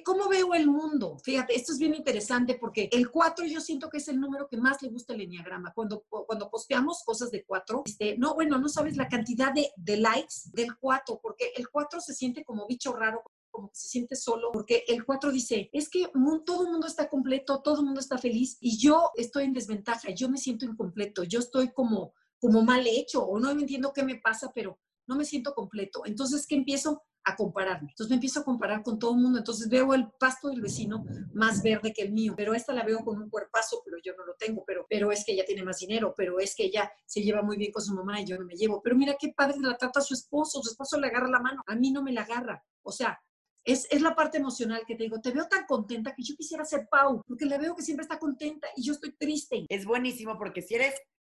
¿Cómo 0.03 0.29
veo 0.29 0.53
el 0.53 0.67
mundo? 0.67 1.17
Fíjate, 1.23 1.55
esto 1.55 1.73
es 1.73 1.79
bien 1.79 1.95
interesante 1.95 2.55
porque 2.59 2.87
el 2.91 3.09
4 3.09 3.45
yo 3.47 3.59
siento 3.59 3.89
que 3.89 3.97
es 3.97 4.07
el 4.07 4.19
número 4.19 4.47
que 4.47 4.57
más 4.57 4.81
le 4.83 4.89
gusta 4.89 5.13
el 5.13 5.21
enneagrama. 5.21 5.73
Cuando, 5.73 6.05
cuando 6.07 6.49
posteamos 6.51 7.03
cosas 7.03 7.31
de 7.31 7.43
4, 7.43 7.83
este, 7.85 8.15
no, 8.17 8.35
bueno, 8.35 8.59
no 8.59 8.69
sabes 8.69 8.95
la 8.95 9.07
cantidad 9.07 9.51
de, 9.51 9.71
de 9.75 9.97
likes 9.97 10.35
del 10.53 10.77
4, 10.77 11.19
porque 11.19 11.51
el 11.55 11.67
4 11.69 11.99
se 11.99 12.13
siente 12.13 12.45
como 12.45 12.67
bicho 12.67 12.93
raro, 12.93 13.23
como 13.49 13.69
que 13.69 13.75
se 13.75 13.87
siente 13.87 14.15
solo, 14.15 14.51
porque 14.51 14.83
el 14.87 15.03
4 15.03 15.31
dice, 15.31 15.69
es 15.73 15.89
que 15.89 16.11
todo 16.45 16.65
el 16.65 16.71
mundo 16.71 16.85
está 16.85 17.09
completo, 17.09 17.61
todo 17.63 17.79
el 17.79 17.85
mundo 17.85 18.01
está 18.01 18.19
feliz 18.19 18.57
y 18.59 18.77
yo 18.77 19.11
estoy 19.15 19.45
en 19.45 19.53
desventaja, 19.53 20.11
yo 20.11 20.29
me 20.29 20.37
siento 20.37 20.65
incompleto, 20.65 21.23
yo 21.23 21.39
estoy 21.39 21.71
como, 21.71 22.13
como 22.37 22.61
mal 22.61 22.85
hecho 22.85 23.23
o 23.23 23.39
no 23.39 23.49
entiendo 23.49 23.93
qué 23.93 24.03
me 24.03 24.19
pasa, 24.19 24.51
pero 24.53 24.77
no 25.07 25.15
me 25.15 25.25
siento 25.25 25.53
completo. 25.53 26.03
Entonces, 26.05 26.45
¿qué 26.47 26.55
empiezo? 26.55 27.03
a 27.25 27.35
compararme. 27.35 27.89
Entonces 27.89 28.09
me 28.09 28.15
empiezo 28.15 28.39
a 28.39 28.45
comparar 28.45 28.83
con 28.83 28.99
todo 28.99 29.15
el 29.15 29.21
mundo. 29.21 29.39
Entonces 29.39 29.67
veo 29.67 29.93
el 29.93 30.11
pasto 30.19 30.47
del 30.49 30.61
vecino 30.61 31.03
más 31.33 31.61
verde 31.63 31.91
que 31.91 32.03
el 32.03 32.13
mío, 32.13 32.35
pero 32.37 32.53
esta 32.53 32.71
la 32.71 32.85
veo 32.85 32.99
con 32.99 33.21
un 33.21 33.29
cuerpazo, 33.29 33.81
pero 33.83 33.97
yo 34.03 34.13
no 34.15 34.25
lo 34.25 34.35
tengo, 34.35 34.63
pero, 34.65 34.85
pero 34.87 35.11
es 35.11 35.25
que 35.25 35.33
ella 35.33 35.43
tiene 35.45 35.63
más 35.63 35.79
dinero, 35.79 36.13
pero 36.15 36.39
es 36.39 36.55
que 36.55 36.65
ella 36.65 36.91
se 37.05 37.21
lleva 37.21 37.41
muy 37.41 37.57
bien 37.57 37.71
con 37.71 37.83
su 37.83 37.93
mamá 37.93 38.21
y 38.21 38.25
yo 38.25 38.37
no 38.37 38.45
me 38.45 38.55
llevo. 38.55 38.79
Pero 38.81 38.95
mira 38.95 39.15
qué 39.19 39.33
padre 39.35 39.57
la 39.59 39.75
trata 39.75 39.99
a 39.99 40.03
su 40.03 40.13
esposo, 40.13 40.61
su 40.61 40.69
esposo 40.69 40.99
le 40.99 41.07
agarra 41.07 41.27
la 41.27 41.39
mano, 41.39 41.63
a 41.65 41.75
mí 41.75 41.91
no 41.91 42.03
me 42.03 42.13
la 42.13 42.21
agarra. 42.21 42.63
O 42.83 42.91
sea, 42.91 43.19
es, 43.63 43.87
es, 43.89 44.01
la 44.03 44.15
parte 44.15 44.37
emocional 44.37 44.83
que 44.85 44.95
te 44.95 45.05
digo, 45.05 45.19
te 45.19 45.31
veo 45.31 45.47
tan 45.47 45.65
contenta 45.65 46.13
que 46.13 46.21
yo 46.21 46.35
quisiera 46.35 46.63
ser 46.63 46.87
Pau, 46.89 47.23
porque 47.25 47.47
la 47.47 47.57
veo 47.57 47.75
que 47.75 47.81
siempre 47.81 48.03
está 48.03 48.19
contenta 48.19 48.67
y 48.75 48.83
yo 48.83 48.93
estoy 48.93 49.15
triste. 49.17 49.65
Es 49.67 49.85
buenísimo 49.85 50.37
porque 50.37 50.61
si 50.61 50.75
eres 50.75 50.93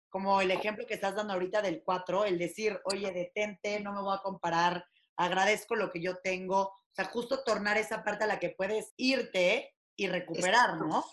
como 0.09 0.41
el 0.41 0.51
ejemplo 0.51 0.85
que 0.85 0.95
estás 0.95 1.15
dando 1.15 1.33
ahorita 1.33 1.61
del 1.61 1.83
4, 1.83 2.25
el 2.25 2.37
decir, 2.37 2.79
oye, 2.85 3.11
detente, 3.11 3.79
no 3.79 3.93
me 3.93 4.01
voy 4.01 4.15
a 4.15 4.21
comparar, 4.21 4.85
agradezco 5.15 5.75
lo 5.75 5.91
que 5.91 6.01
yo 6.01 6.17
tengo, 6.23 6.61
o 6.61 6.93
sea, 6.93 7.05
justo 7.05 7.43
tornar 7.43 7.77
esa 7.77 8.03
parte 8.03 8.23
a 8.23 8.27
la 8.27 8.39
que 8.39 8.49
puedes 8.49 8.93
irte 8.97 9.75
y 9.95 10.07
recuperar, 10.07 10.77
¿no? 10.77 11.05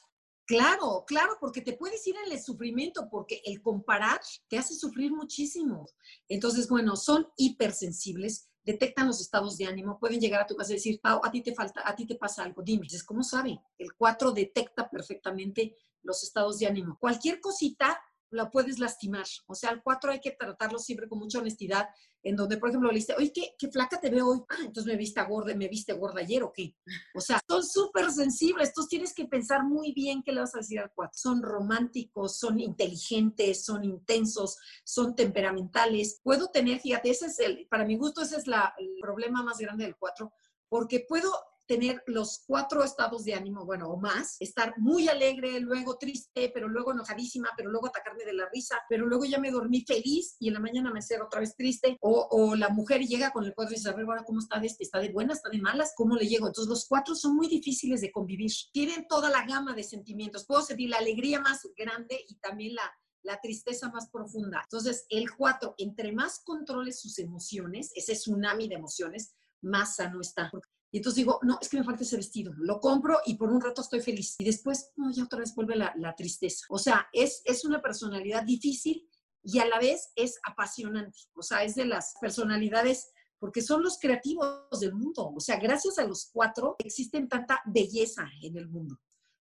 Claro, 0.46 1.04
claro, 1.06 1.37
porque 1.40 1.61
te 1.61 1.72
puedes 1.72 2.06
ir 2.06 2.14
en 2.24 2.30
el 2.30 2.40
sufrimiento, 2.40 3.09
porque 3.11 3.42
el 3.44 3.61
comparar 3.61 4.20
te 4.48 4.56
hace 4.56 4.74
sufrir 4.74 5.11
muchísimo. 5.11 5.87
Entonces, 6.28 6.68
bueno, 6.68 6.94
son 6.94 7.26
hipersensibles, 7.37 8.48
detectan 8.62 9.09
los 9.09 9.20
estados 9.20 9.59
de 9.59 9.66
ánimo, 9.66 9.98
pueden 9.98 10.20
llegar 10.20 10.40
a 10.40 10.46
tu 10.46 10.54
casa 10.54 10.70
y 10.70 10.76
decir, 10.76 11.00
Pau, 11.00 11.20
a 11.24 11.32
ti 11.32 11.42
te 11.42 11.52
falta, 11.52 11.82
a 11.85 11.96
ti 11.96 12.06
te 12.06 12.14
pasa 12.14 12.44
algo, 12.44 12.62
dime. 12.62 12.85
Dices, 12.85 13.02
¿cómo 13.02 13.24
sabe? 13.24 13.59
El 13.76 13.94
4 13.94 14.30
detecta 14.30 14.88
perfectamente 14.88 15.76
los 16.02 16.22
estados 16.22 16.61
de 16.61 16.68
ánimo. 16.68 16.96
Cualquier 17.00 17.40
cosita 17.40 18.00
la 18.30 18.50
puedes 18.50 18.78
lastimar. 18.78 19.26
O 19.46 19.54
sea, 19.54 19.70
al 19.70 19.82
cuatro 19.82 20.10
hay 20.10 20.20
que 20.20 20.32
tratarlo 20.32 20.78
siempre 20.78 21.08
con 21.08 21.18
mucha 21.18 21.38
honestidad, 21.38 21.88
en 22.22 22.34
donde, 22.34 22.56
por 22.56 22.68
ejemplo, 22.68 22.90
le 22.90 22.98
dice, 22.98 23.14
oye, 23.16 23.32
¿qué, 23.32 23.54
qué 23.56 23.68
flaca 23.68 24.00
te 24.00 24.10
veo 24.10 24.26
hoy? 24.26 24.40
Ah, 24.48 24.62
entonces 24.64 24.86
me 24.92 24.98
viste 24.98 25.22
gorda, 25.22 25.54
me 25.54 25.68
viste 25.68 25.92
gorda 25.92 26.20
ayer 26.20 26.42
o 26.42 26.52
qué. 26.52 26.74
O 27.14 27.20
sea, 27.20 27.40
son 27.48 27.64
súper 27.64 28.10
sensibles. 28.10 28.68
Entonces 28.68 28.90
tienes 28.90 29.14
que 29.14 29.26
pensar 29.26 29.62
muy 29.62 29.92
bien 29.92 30.22
qué 30.24 30.32
le 30.32 30.40
vas 30.40 30.54
a 30.54 30.58
decir 30.58 30.80
al 30.80 30.92
cuatro. 30.92 31.16
Son 31.16 31.40
románticos, 31.40 32.36
son 32.38 32.58
inteligentes, 32.58 33.64
son 33.64 33.84
intensos, 33.84 34.58
son 34.82 35.14
temperamentales. 35.14 36.20
Puedo 36.22 36.48
tener, 36.48 36.80
fíjate, 36.80 37.10
ese 37.10 37.26
es 37.26 37.38
para 37.70 37.84
mi 37.84 37.96
gusto, 37.96 38.22
ese 38.22 38.36
es 38.36 38.46
la, 38.48 38.74
el 38.78 38.96
problema 39.00 39.44
más 39.44 39.58
grande 39.58 39.84
del 39.84 39.96
cuatro, 39.96 40.32
porque 40.68 41.06
puedo 41.08 41.32
tener 41.66 42.02
los 42.07 42.44
cuatro 42.46 42.85
estados 42.85 43.24
de 43.24 43.35
ánimo, 43.35 43.64
bueno, 43.64 43.88
o 43.88 43.98
más, 43.98 44.37
estar 44.40 44.74
muy 44.79 45.09
alegre, 45.09 45.61
luego 45.61 45.98
triste, 45.98 46.50
pero 46.52 46.68
luego 46.68 46.92
enojadísima, 46.92 47.50
pero 47.57 47.70
luego 47.70 47.88
atacarme 47.88 48.24
de 48.24 48.33
la 48.33 48.48
risa, 48.52 48.76
pero 48.88 49.07
luego 49.07 49.24
ya 49.24 49.38
me 49.38 49.50
dormí 49.50 49.85
feliz 49.87 50.37
y 50.38 50.48
en 50.48 50.55
la 50.55 50.61
mañana 50.61 50.90
me 50.90 51.02
ser 51.02 51.22
otra 51.22 51.40
vez 51.40 51.55
triste, 51.57 51.96
o, 52.00 52.29
o 52.31 52.55
la 52.55 52.68
mujer 52.68 53.02
llega 53.02 53.31
con 53.31 53.44
el 53.44 53.55
cuatro 53.55 53.74
y 53.74 53.79
dice, 53.79 53.88
a 53.88 53.92
ver, 53.92 54.07
¿cómo 54.24 54.38
está 54.38 54.59
de 54.59 54.66
este? 54.66 54.85
¿Está 54.85 54.98
de 54.98 55.12
buenas? 55.12 55.38
¿Está 55.38 55.50
de 55.50 55.61
malas? 55.61 55.92
¿Cómo 55.96 56.16
le 56.16 56.26
llego? 56.26 56.46
Entonces 56.46 56.68
los 56.68 56.87
cuatro 56.87 57.14
son 57.14 57.37
muy 57.37 57.48
difíciles 57.48 58.00
de 58.00 58.12
convivir. 58.12 58.50
Tienen 58.72 59.07
toda 59.09 59.31
la 59.31 59.44
gama 59.46 59.74
de 59.74 59.83
sentimientos. 59.83 60.46
Puedo 60.46 60.62
sentir 60.62 60.90
la 60.90 60.98
alegría 60.98 61.40
más 61.40 61.66
grande 61.76 62.24
y 62.29 62.37
también 62.37 62.74
la, 62.74 62.90
la 63.22 63.40
tristeza 63.40 63.90
más 63.90 64.09
profunda. 64.11 64.61
Entonces, 64.62 65.07
el 65.11 65.31
cuatro, 65.37 65.74
entre 65.79 66.12
más 66.12 66.40
controles 66.44 67.00
sus 67.00 67.18
emociones, 67.18 67.90
ese 67.94 68.14
tsunami 68.14 68.68
de 68.68 68.76
emociones, 68.76 69.35
más 69.62 69.96
sano 69.96 70.20
está. 70.20 70.50
Y 70.96 71.00
entonces 71.00 71.16
digo, 71.16 71.38
no, 71.42 71.59
es 71.61 71.68
que 71.68 71.76
me 71.76 71.85
falta 71.85 72.04
ese 72.04 72.16
vestido. 72.16 72.54
Lo 72.56 72.80
compro 72.80 73.18
y 73.26 73.35
por 73.35 73.52
un 73.52 73.61
rato 73.61 73.82
estoy 73.82 74.00
feliz. 74.00 74.35
Y 74.38 74.46
después, 74.46 74.92
no, 74.96 75.11
ya 75.12 75.24
otra 75.24 75.40
vez 75.40 75.54
vuelve 75.54 75.76
la, 75.76 75.92
la 75.98 76.14
tristeza. 76.14 76.64
O 76.70 76.78
sea, 76.78 77.06
es, 77.12 77.42
es 77.44 77.66
una 77.66 77.82
personalidad 77.82 78.44
difícil 78.44 79.06
y 79.42 79.59
a 79.59 79.66
la 79.66 79.78
vez 79.78 80.11
es 80.16 80.40
apasionante. 80.42 81.18
O 81.35 81.42
sea, 81.42 81.64
es 81.64 81.74
de 81.74 81.85
las 81.85 82.14
personalidades 82.18 83.11
porque 83.38 83.61
son 83.61 83.82
los 83.82 83.98
creativos 83.98 84.80
del 84.80 84.94
mundo. 84.94 85.35
O 85.37 85.40
sea, 85.40 85.59
gracias 85.59 85.98
a 85.98 86.06
los 86.06 86.30
cuatro 86.32 86.76
existen 86.78 87.28
tanta 87.28 87.61
belleza 87.66 88.26
en 88.40 88.56
el 88.56 88.66
mundo. 88.66 88.98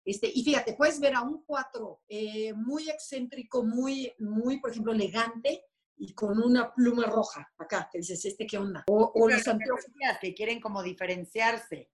Este, 0.07 0.33
y 0.35 0.43
fíjate, 0.45 0.73
puedes 0.73 1.01
ver 1.01 1.15
a 1.17 1.21
un 1.21 1.45
cuatro 1.45 2.01
eh, 2.09 2.55
muy 2.55 2.89
excéntrico, 2.89 3.63
muy, 3.63 4.11
muy, 4.19 4.59
por 4.59 4.71
ejemplo, 4.71 4.95
elegante, 4.95 5.67
y 6.03 6.15
con 6.15 6.43
una 6.43 6.75
pluma 6.75 7.07
roja 7.07 7.49
acá, 7.59 7.89
que 7.91 7.99
dices, 7.99 8.25
¿este 8.25 8.45
qué 8.45 8.59
onda? 8.59 8.83
O, 8.89 9.13
o 9.15 9.29
los 9.29 9.47
anteojos. 9.47 9.85
Que 10.21 10.35
quieren 10.35 10.61
como 10.61 10.83
diferenciarse. 10.83 11.93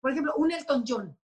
Por 0.00 0.12
ejemplo, 0.12 0.34
un 0.36 0.52
Elton 0.52 0.84
John, 0.86 1.18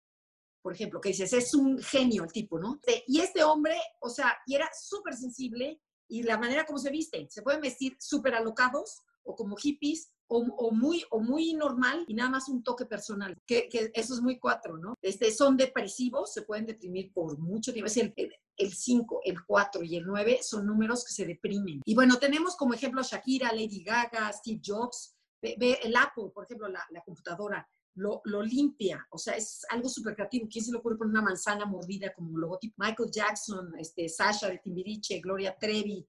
por 0.60 0.72
ejemplo, 0.72 1.00
que 1.00 1.10
dices, 1.10 1.32
es 1.32 1.54
un 1.54 1.78
genio 1.78 2.24
el 2.24 2.32
tipo, 2.32 2.58
¿no? 2.58 2.80
Y 3.06 3.20
este 3.20 3.44
hombre, 3.44 3.76
o 4.00 4.10
sea, 4.10 4.36
y 4.46 4.56
era 4.56 4.68
súper 4.76 5.14
sensible 5.14 5.80
y 6.08 6.24
la 6.24 6.36
manera 6.36 6.66
como 6.66 6.80
se 6.80 6.90
viste, 6.90 7.28
se 7.30 7.42
pueden 7.42 7.60
vestir 7.60 7.96
súper 8.00 8.34
alocados 8.34 9.04
o 9.22 9.36
como 9.36 9.54
hippies 9.54 10.12
o, 10.28 10.38
o, 10.38 10.70
muy, 10.72 11.04
o 11.10 11.20
muy 11.20 11.54
normal 11.54 12.04
y 12.08 12.14
nada 12.14 12.30
más 12.30 12.48
un 12.48 12.62
toque 12.62 12.86
personal, 12.86 13.36
que, 13.46 13.68
que, 13.68 13.90
eso 13.94 14.14
es 14.14 14.20
muy 14.20 14.38
cuatro, 14.38 14.78
¿no? 14.78 14.94
Este, 15.02 15.30
son 15.30 15.56
depresivos, 15.56 16.32
se 16.32 16.42
pueden 16.42 16.66
deprimir 16.66 17.12
por 17.12 17.38
mucho 17.38 17.72
tiempo. 17.72 17.86
Es 17.86 17.96
el, 17.96 18.14
el 18.56 18.72
5, 18.72 19.20
el 19.24 19.44
4 19.44 19.82
y 19.82 19.96
el 19.96 20.04
9 20.06 20.40
son 20.42 20.66
números 20.66 21.04
que 21.04 21.12
se 21.12 21.26
deprimen. 21.26 21.82
Y 21.84 21.94
bueno, 21.94 22.18
tenemos 22.18 22.56
como 22.56 22.74
ejemplo 22.74 23.00
a 23.00 23.04
Shakira, 23.04 23.52
Lady 23.52 23.82
Gaga, 23.82 24.32
Steve 24.32 24.60
Jobs, 24.64 25.14
ve, 25.42 25.56
ve 25.58 25.78
el 25.82 25.94
Apple, 25.96 26.30
por 26.32 26.44
ejemplo, 26.44 26.68
la, 26.68 26.84
la 26.90 27.02
computadora, 27.02 27.68
lo, 27.96 28.20
lo, 28.24 28.42
limpia, 28.42 29.06
o 29.10 29.18
sea, 29.18 29.34
es 29.34 29.64
algo 29.70 29.88
súper 29.88 30.16
creativo. 30.16 30.48
¿Quién 30.50 30.64
se 30.64 30.72
le 30.72 30.78
ocurre 30.78 30.96
poner 30.96 31.12
una 31.12 31.22
manzana 31.22 31.64
mordida 31.64 32.12
como 32.12 32.36
logotipo? 32.36 32.74
Michael 32.78 33.10
Jackson, 33.10 33.72
este, 33.78 34.08
Sasha 34.08 34.48
de 34.48 34.58
Timbiriche, 34.58 35.20
Gloria 35.20 35.56
Trevi. 35.56 36.04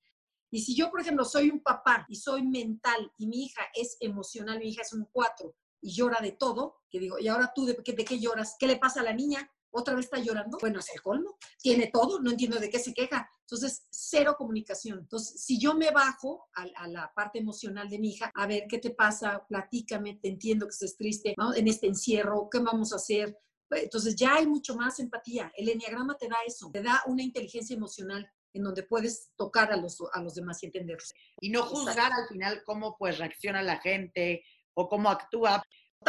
Y 0.55 0.61
si 0.61 0.73
yo, 0.73 0.89
por 0.89 1.01
ejemplo, 1.01 1.25
soy 1.25 1.49
un 1.49 1.59
papá 1.59 2.05
y 2.07 2.15
soy 2.15 2.41
mental 2.41 3.11
y 3.17 3.27
mi 3.27 3.43
hija 3.43 3.61
es 3.73 3.97
emocional, 3.99 4.57
mi 4.57 4.69
hija 4.69 4.83
es 4.83 4.93
un 4.93 5.05
4 5.11 5.53
y 5.81 5.93
llora 5.93 6.21
de 6.21 6.31
todo, 6.31 6.77
que 6.89 6.97
digo, 6.97 7.19
¿y 7.19 7.27
ahora 7.27 7.51
tú 7.53 7.65
de, 7.65 7.73
de 7.73 8.05
qué 8.05 8.19
lloras? 8.21 8.55
¿Qué 8.57 8.65
le 8.65 8.77
pasa 8.77 9.01
a 9.01 9.03
la 9.03 9.11
niña? 9.13 9.51
otra 9.77 9.93
vez 9.93 10.05
está 10.05 10.19
llorando, 10.19 10.57
bueno, 10.61 10.79
es 10.79 10.89
el 10.95 11.01
colmo, 11.01 11.37
tiene 11.61 11.89
todo, 11.91 12.21
no 12.21 12.31
entiendo 12.31 12.57
de 12.57 12.69
qué 12.69 12.79
se 12.79 12.93
queja. 12.93 13.29
Entonces, 13.41 13.85
cero 13.89 14.35
comunicación. 14.37 14.99
Entonces, 14.99 15.43
si 15.43 15.59
yo 15.59 15.73
me 15.75 15.91
bajo 15.91 16.47
a, 16.55 16.63
a 16.77 16.87
la 16.87 17.11
parte 17.13 17.39
emocional 17.39 17.89
de 17.89 17.99
mi 17.99 18.11
hija, 18.11 18.31
a 18.33 18.47
ver 18.47 18.67
qué 18.69 18.77
te 18.77 18.91
pasa, 18.91 19.45
platícame, 19.49 20.17
te 20.21 20.29
entiendo 20.29 20.65
que 20.65 20.71
estés 20.71 20.95
triste, 20.95 21.33
¿no? 21.37 21.53
en 21.53 21.67
este 21.67 21.87
encierro, 21.87 22.47
¿qué 22.49 22.59
vamos 22.59 22.93
a 22.93 22.95
hacer? 22.95 23.37
Entonces, 23.69 24.15
ya 24.15 24.35
hay 24.35 24.47
mucho 24.47 24.77
más 24.77 24.97
empatía. 25.01 25.51
El 25.57 25.67
enneagrama 25.67 26.15
te 26.15 26.29
da 26.29 26.37
eso, 26.47 26.69
te 26.71 26.81
da 26.81 27.03
una 27.07 27.23
inteligencia 27.23 27.75
emocional 27.75 28.25
en 28.55 28.63
donde 28.63 28.83
puedes 28.83 29.31
tocar 29.35 29.71
a 29.71 29.77
los, 29.77 29.97
a 30.13 30.21
los 30.21 30.33
demás 30.35 30.63
y 30.63 30.67
entenderlos. 30.67 31.13
Y 31.39 31.49
no 31.49 31.63
juzgar 31.63 32.11
al 32.11 32.27
final 32.27 32.63
cómo 32.65 32.97
pues 32.97 33.17
reacciona 33.17 33.61
la 33.61 33.79
gente 33.79 34.43
o 34.73 34.87
cómo 34.87 35.09
actúa. 35.09 35.63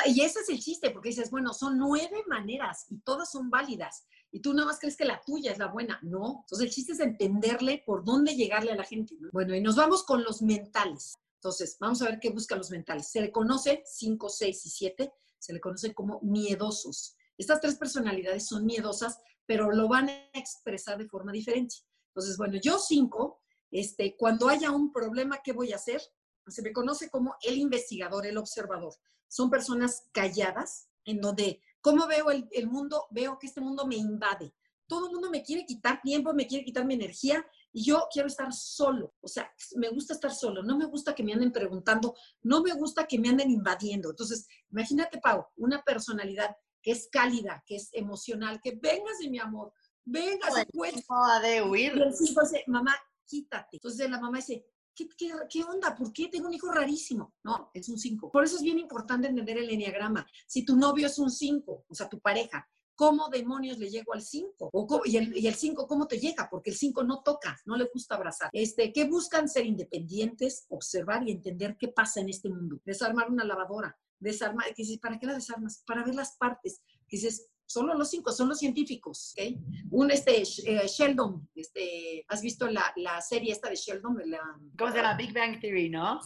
Y 0.06 0.20
ese 0.20 0.40
es 0.40 0.48
el 0.48 0.60
chiste, 0.60 0.90
porque 0.90 1.08
dices, 1.08 1.30
bueno, 1.30 1.52
son 1.52 1.78
nueve 1.78 2.22
maneras 2.26 2.86
y 2.88 3.00
todas 3.00 3.30
son 3.30 3.50
válidas. 3.50 4.06
Y 4.30 4.40
tú 4.40 4.52
nada 4.52 4.66
más 4.66 4.78
crees 4.78 4.96
que 4.96 5.04
la 5.04 5.20
tuya 5.24 5.52
es 5.52 5.58
la 5.58 5.68
buena. 5.68 5.98
No. 6.02 6.44
Entonces 6.44 6.66
el 6.66 6.70
chiste 6.72 6.92
es 6.92 7.00
entenderle 7.00 7.82
por 7.84 8.04
dónde 8.04 8.34
llegarle 8.34 8.72
a 8.72 8.76
la 8.76 8.84
gente. 8.84 9.16
¿no? 9.18 9.30
Bueno, 9.32 9.54
y 9.54 9.60
nos 9.60 9.76
vamos 9.76 10.04
con 10.04 10.22
los 10.22 10.42
mentales. 10.42 11.16
Entonces, 11.36 11.76
vamos 11.78 12.02
a 12.02 12.06
ver 12.06 12.18
qué 12.20 12.30
buscan 12.30 12.58
los 12.58 12.70
mentales. 12.70 13.08
Se 13.08 13.20
le 13.20 13.30
conoce, 13.30 13.82
5, 13.84 14.28
6 14.28 14.66
y 14.66 14.70
7, 14.70 15.12
se 15.38 15.52
le 15.52 15.60
conoce 15.60 15.94
como 15.94 16.20
miedosos. 16.22 17.16
Estas 17.38 17.60
tres 17.60 17.76
personalidades 17.76 18.46
son 18.46 18.64
miedosas, 18.64 19.20
pero 19.46 19.70
lo 19.70 19.88
van 19.88 20.08
a 20.08 20.30
expresar 20.34 20.98
de 20.98 21.08
forma 21.08 21.32
diferente. 21.32 21.76
Entonces, 22.16 22.38
bueno, 22.38 22.58
yo 22.62 22.78
5, 22.78 23.40
este, 23.70 24.16
cuando 24.16 24.48
haya 24.48 24.70
un 24.70 24.90
problema, 24.90 25.42
¿qué 25.44 25.52
voy 25.52 25.72
a 25.72 25.76
hacer? 25.76 26.00
Se 26.46 26.62
me 26.62 26.72
conoce 26.72 27.10
como 27.10 27.36
el 27.42 27.58
investigador, 27.58 28.26
el 28.26 28.38
observador 28.38 28.94
son 29.28 29.50
personas 29.50 30.08
calladas, 30.12 30.88
en 31.04 31.20
donde, 31.20 31.60
¿cómo 31.82 32.06
veo 32.06 32.30
el, 32.30 32.48
el, 32.52 32.68
mundo? 32.68 33.06
Veo 33.10 33.38
que 33.38 33.46
este 33.46 33.60
mundo 33.60 33.86
me 33.86 33.96
invade. 33.96 34.54
Todo 34.86 35.06
el 35.06 35.12
mundo 35.12 35.30
me 35.30 35.42
quiere 35.42 35.66
quitar 35.66 36.00
tiempo, 36.00 36.32
me 36.32 36.46
quiere 36.46 36.64
quitar 36.64 36.86
mi 36.86 36.94
energía 36.94 37.44
y 37.72 37.84
yo 37.84 38.06
quiero 38.10 38.28
estar 38.28 38.50
solo. 38.52 39.14
O 39.20 39.28
sea, 39.28 39.52
me 39.74 39.90
gusta 39.90 40.14
estar 40.14 40.32
solo, 40.32 40.62
no 40.62 40.78
me 40.78 40.86
gusta 40.86 41.14
que 41.14 41.22
me 41.22 41.32
anden 41.32 41.52
preguntando, 41.52 42.14
no 42.42 42.62
me 42.62 42.72
gusta 42.72 43.06
que 43.06 43.18
me 43.18 43.28
anden 43.28 43.50
invadiendo. 43.50 44.10
Entonces, 44.10 44.46
imagínate, 44.70 45.18
Pau, 45.18 45.46
una 45.56 45.82
personalidad 45.82 46.56
que 46.80 46.92
es 46.92 47.08
cálida, 47.10 47.64
que 47.66 47.76
es 47.76 47.90
emocional, 47.92 48.60
que 48.62 48.78
vengas 48.80 49.18
de 49.18 49.28
mi 49.28 49.40
amor, 49.40 49.72
vengas, 50.06 50.54
pues, 50.72 50.94
de 51.42 51.62
huir. 51.62 51.92
Y 51.96 52.00
el 52.00 52.14
cinco 52.14 52.40
dice, 52.42 52.64
mamá, 52.68 52.96
quítate. 53.26 53.76
Entonces 53.76 54.08
la 54.08 54.18
mamá 54.18 54.38
dice, 54.38 54.64
¿Qué, 54.96 55.06
qué, 55.14 55.30
qué 55.50 55.62
onda? 55.62 55.94
¿Por 55.94 56.10
qué 56.10 56.28
tengo 56.28 56.48
un 56.48 56.54
hijo 56.54 56.72
rarísimo? 56.72 57.34
No, 57.44 57.70
es 57.74 57.86
un 57.90 57.98
5. 57.98 58.32
Por 58.32 58.42
eso 58.42 58.56
es 58.56 58.62
bien 58.62 58.78
importante 58.78 59.28
entender 59.28 59.58
el 59.58 59.68
enneagrama. 59.68 60.26
Si 60.46 60.64
tu 60.64 60.74
novio 60.74 61.06
es 61.06 61.18
un 61.18 61.30
5, 61.30 61.84
o 61.86 61.94
sea, 61.94 62.08
tu 62.08 62.18
pareja, 62.18 62.66
¿cómo 62.94 63.28
demonios 63.28 63.78
le 63.78 63.90
llego 63.90 64.14
al 64.14 64.22
5? 64.22 64.70
Y 65.04 65.46
el 65.46 65.54
5, 65.54 65.86
¿cómo 65.86 66.08
te 66.08 66.18
llega? 66.18 66.48
Porque 66.50 66.70
el 66.70 66.76
5 66.76 67.04
no 67.04 67.22
toca, 67.22 67.58
no 67.66 67.76
le 67.76 67.90
gusta 67.92 68.14
abrazar. 68.14 68.48
Este, 68.54 68.90
¿Qué 68.90 69.04
buscan? 69.04 69.50
Ser 69.50 69.66
independientes, 69.66 70.64
observar 70.70 71.28
y 71.28 71.32
entender 71.32 71.76
qué 71.78 71.88
pasa 71.88 72.20
en 72.20 72.30
este 72.30 72.48
mundo. 72.48 72.80
Desarmar 72.86 73.30
una 73.30 73.44
lavadora, 73.44 73.98
desarmar, 74.18 74.66
¿para 75.02 75.18
qué 75.18 75.26
la 75.26 75.34
desarmas? 75.34 75.82
Para 75.86 76.04
ver 76.04 76.14
las 76.14 76.36
partes. 76.38 76.80
Dices, 77.06 77.50
solo 77.66 77.94
los 77.94 78.10
cinco, 78.10 78.32
son 78.32 78.48
los 78.48 78.58
científicos, 78.58 79.34
¿ok? 79.36 79.58
Un, 79.90 80.10
este, 80.10 80.42
eh, 80.42 80.86
Sheldon, 80.86 81.48
este, 81.54 82.24
¿has 82.28 82.40
visto 82.40 82.68
la, 82.68 82.92
la, 82.96 83.20
serie 83.20 83.52
esta 83.52 83.68
de 83.68 83.76
Sheldon? 83.76 84.22
La, 84.26 84.40
¿Cómo 84.78 84.90
se 84.90 84.96
llama? 84.96 85.16
Big 85.16 85.34
Bang 85.34 85.60
Theory, 85.60 85.90
¿no? 85.90 86.20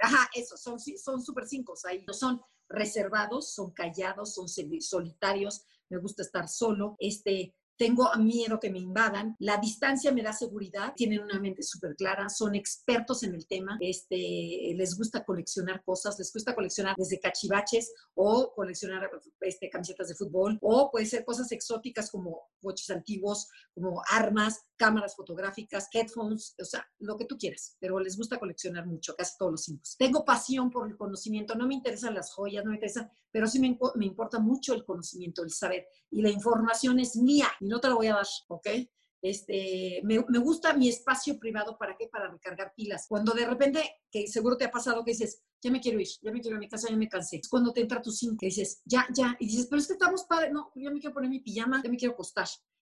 Ajá, 0.00 0.28
eso, 0.34 0.56
son, 0.56 0.78
son 0.80 1.22
super 1.22 1.46
cinco 1.46 1.74
ahí. 1.84 2.04
Son 2.12 2.40
reservados, 2.68 3.52
son 3.52 3.72
callados, 3.72 4.34
son 4.34 4.48
solitarios, 4.48 5.64
me 5.88 5.98
gusta 5.98 6.22
estar 6.22 6.48
solo, 6.48 6.96
este, 6.98 7.54
tengo 7.78 8.10
miedo 8.18 8.58
que 8.60 8.70
me 8.70 8.80
invadan, 8.80 9.36
la 9.38 9.56
distancia 9.56 10.12
me 10.12 10.22
da 10.22 10.32
seguridad, 10.32 10.92
tienen 10.96 11.20
una 11.20 11.38
mente 11.38 11.62
súper 11.62 11.94
clara, 11.94 12.28
son 12.28 12.54
expertos 12.56 13.22
en 13.22 13.34
el 13.34 13.46
tema, 13.46 13.78
este, 13.80 14.74
les 14.74 14.96
gusta 14.96 15.24
coleccionar 15.24 15.82
cosas, 15.84 16.18
les 16.18 16.32
gusta 16.32 16.54
coleccionar 16.54 16.96
desde 16.96 17.20
cachivaches 17.20 17.92
o 18.14 18.52
coleccionar 18.54 19.08
este, 19.40 19.70
camisetas 19.70 20.08
de 20.08 20.16
fútbol, 20.16 20.58
o 20.60 20.90
puede 20.90 21.06
ser 21.06 21.24
cosas 21.24 21.50
exóticas 21.52 22.10
como 22.10 22.48
coches 22.60 22.90
antiguos, 22.90 23.48
como 23.72 24.02
armas, 24.10 24.60
cámaras 24.76 25.14
fotográficas, 25.14 25.88
headphones, 25.92 26.56
o 26.60 26.64
sea, 26.64 26.84
lo 26.98 27.16
que 27.16 27.26
tú 27.26 27.38
quieras, 27.38 27.76
pero 27.78 28.00
les 28.00 28.16
gusta 28.16 28.38
coleccionar 28.38 28.86
mucho, 28.86 29.14
casi 29.14 29.36
todos 29.38 29.52
los 29.52 29.62
cinco. 29.62 29.82
Tengo 29.96 30.24
pasión 30.24 30.70
por 30.70 30.88
el 30.88 30.96
conocimiento, 30.96 31.54
no 31.54 31.68
me 31.68 31.74
interesan 31.74 32.14
las 32.14 32.32
joyas, 32.32 32.64
no 32.64 32.70
me 32.70 32.76
interesa, 32.76 33.10
pero 33.30 33.46
sí 33.46 33.60
me, 33.60 33.78
me 33.94 34.06
importa 34.06 34.38
mucho 34.38 34.74
el 34.74 34.84
conocimiento, 34.84 35.42
el 35.42 35.50
saber, 35.50 35.86
y 36.10 36.22
la 36.22 36.30
información 36.30 36.98
es 36.98 37.16
mía 37.16 37.48
y 37.60 37.66
no 37.66 37.80
te 37.80 37.88
la 37.88 37.94
voy 37.94 38.06
a 38.08 38.14
dar, 38.14 38.26
¿ok? 38.48 38.68
Este, 39.20 40.00
me, 40.04 40.24
me, 40.28 40.38
gusta 40.38 40.74
mi 40.74 40.88
espacio 40.88 41.38
privado, 41.38 41.76
¿para 41.76 41.96
qué? 41.96 42.06
Para 42.06 42.30
recargar 42.30 42.72
pilas. 42.74 43.06
Cuando 43.08 43.32
de 43.32 43.46
repente, 43.46 43.82
que 44.10 44.28
seguro 44.28 44.56
te 44.56 44.64
ha 44.64 44.70
pasado 44.70 45.04
que 45.04 45.10
dices, 45.10 45.42
ya 45.60 45.72
me 45.72 45.80
quiero 45.80 45.98
ir, 45.98 46.06
ya 46.22 46.30
me 46.30 46.40
quiero 46.40 46.54
ir 46.54 46.58
a 46.58 46.60
mi 46.60 46.68
casa, 46.68 46.88
ya 46.88 46.96
me 46.96 47.08
cansé. 47.08 47.38
Es 47.38 47.48
cuando 47.48 47.72
te 47.72 47.80
entra 47.80 48.00
tu 48.00 48.12
zinc, 48.12 48.38
que 48.38 48.46
dices, 48.46 48.80
ya, 48.84 49.06
ya, 49.12 49.36
y 49.40 49.46
dices, 49.46 49.66
pero 49.68 49.80
es 49.80 49.88
que 49.88 49.94
estamos 49.94 50.24
padre, 50.24 50.52
no, 50.52 50.70
ya 50.76 50.90
me 50.90 51.00
quiero 51.00 51.14
poner 51.14 51.30
mi 51.30 51.40
pijama, 51.40 51.82
ya 51.82 51.90
me 51.90 51.96
quiero 51.96 52.14
acostar. 52.14 52.46